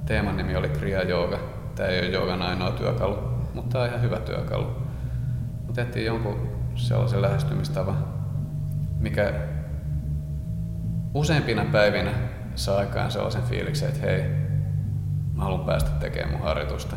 teeman 0.06 0.36
nimi 0.36 0.56
oli 0.56 0.68
Kriya 0.68 1.02
Jooga. 1.02 1.38
Tämä 1.74 1.88
ei 1.88 2.00
ole 2.00 2.08
joogan 2.08 2.42
ainoa 2.42 2.70
työkalu, 2.70 3.18
mutta 3.54 3.72
tämä 3.72 3.84
on 3.84 3.90
ihan 3.90 4.02
hyvä 4.02 4.16
työkalu. 4.16 4.66
Mutta 5.66 5.82
etsin 5.82 6.04
jonkun 6.04 6.48
sellaisen 6.74 7.22
lähestymistavan, 7.22 8.04
mikä 8.98 9.32
useimpina 11.14 11.64
päivinä 11.72 12.10
saa 12.54 12.78
aikaan 12.78 13.10
sellaisen 13.10 13.42
fiiliksen, 13.42 13.88
että 13.88 14.06
hei, 14.06 14.22
mä 15.34 15.42
haluan 15.42 15.66
päästä 15.66 15.90
tekemään 15.90 16.32
mun 16.32 16.42
harjoitusta. 16.42 16.96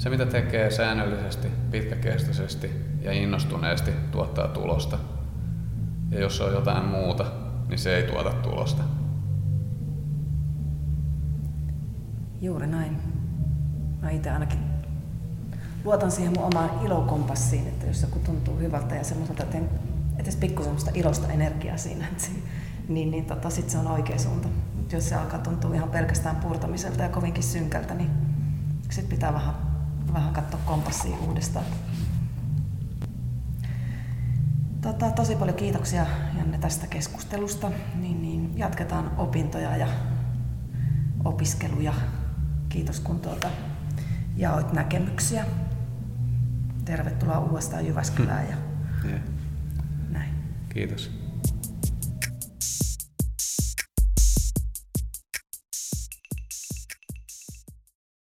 Se, 0.00 0.10
mitä 0.10 0.26
tekee 0.26 0.70
säännöllisesti, 0.70 1.48
pitkäkestoisesti 1.70 2.70
ja 3.02 3.12
innostuneesti, 3.12 3.90
tuottaa 4.10 4.48
tulosta. 4.48 4.98
Ja 6.10 6.20
jos 6.20 6.40
on 6.40 6.52
jotain 6.52 6.84
muuta, 6.84 7.26
niin 7.68 7.78
se 7.78 7.96
ei 7.96 8.02
tuota 8.02 8.30
tulosta. 8.30 8.82
Juuri 12.40 12.66
näin. 12.66 12.98
Mä 14.02 14.10
itse 14.10 14.30
ainakin 14.30 14.58
luotan 15.84 16.10
siihen 16.10 16.32
mun 16.36 16.44
omaan 16.44 16.86
ilokompassiin, 16.86 17.66
että 17.66 17.86
jos 17.86 18.02
joku 18.02 18.18
tuntuu 18.18 18.58
hyvältä 18.58 18.94
ja 18.94 19.04
semmoiselta, 19.04 19.42
että 19.42 19.58
edes 20.18 20.36
pikku 20.36 20.62
semmoista 20.62 20.90
ilosta 20.94 21.32
energiaa 21.32 21.76
siinä, 21.76 22.04
niin, 22.88 23.10
niin 23.10 23.24
tota, 23.24 23.50
sit 23.50 23.70
se 23.70 23.78
on 23.78 23.86
oikea 23.86 24.18
suunta. 24.18 24.48
Mut 24.76 24.92
jos 24.92 25.08
se 25.08 25.14
alkaa 25.14 25.38
tuntua 25.38 25.74
ihan 25.74 25.90
pelkästään 25.90 26.36
purtamiselta 26.36 27.02
ja 27.02 27.08
kovinkin 27.08 27.42
synkältä, 27.42 27.94
niin 27.94 28.10
sit 28.90 29.08
pitää 29.08 29.32
vähän, 29.32 29.69
vähän 30.12 30.32
katsoa 30.32 30.60
kompassia 30.64 31.16
uudestaan. 31.16 31.64
Tota, 34.80 35.10
tosi 35.10 35.36
paljon 35.36 35.56
kiitoksia 35.56 36.06
Janne 36.38 36.58
tästä 36.58 36.86
keskustelusta. 36.86 37.70
Niin, 37.94 38.22
niin 38.22 38.58
jatketaan 38.58 39.10
opintoja 39.18 39.76
ja 39.76 39.88
opiskeluja. 41.24 41.94
Kiitos 42.68 43.00
kun 43.00 43.20
tuota, 43.20 43.50
jaoit 44.36 44.72
näkemyksiä. 44.72 45.44
Tervetuloa 46.84 47.38
uudestaan 47.38 47.86
Jyväskylään. 47.86 48.48
Ja 48.50 48.56
yeah. 49.04 49.20
näin. 50.10 50.30
Kiitos. 50.68 51.19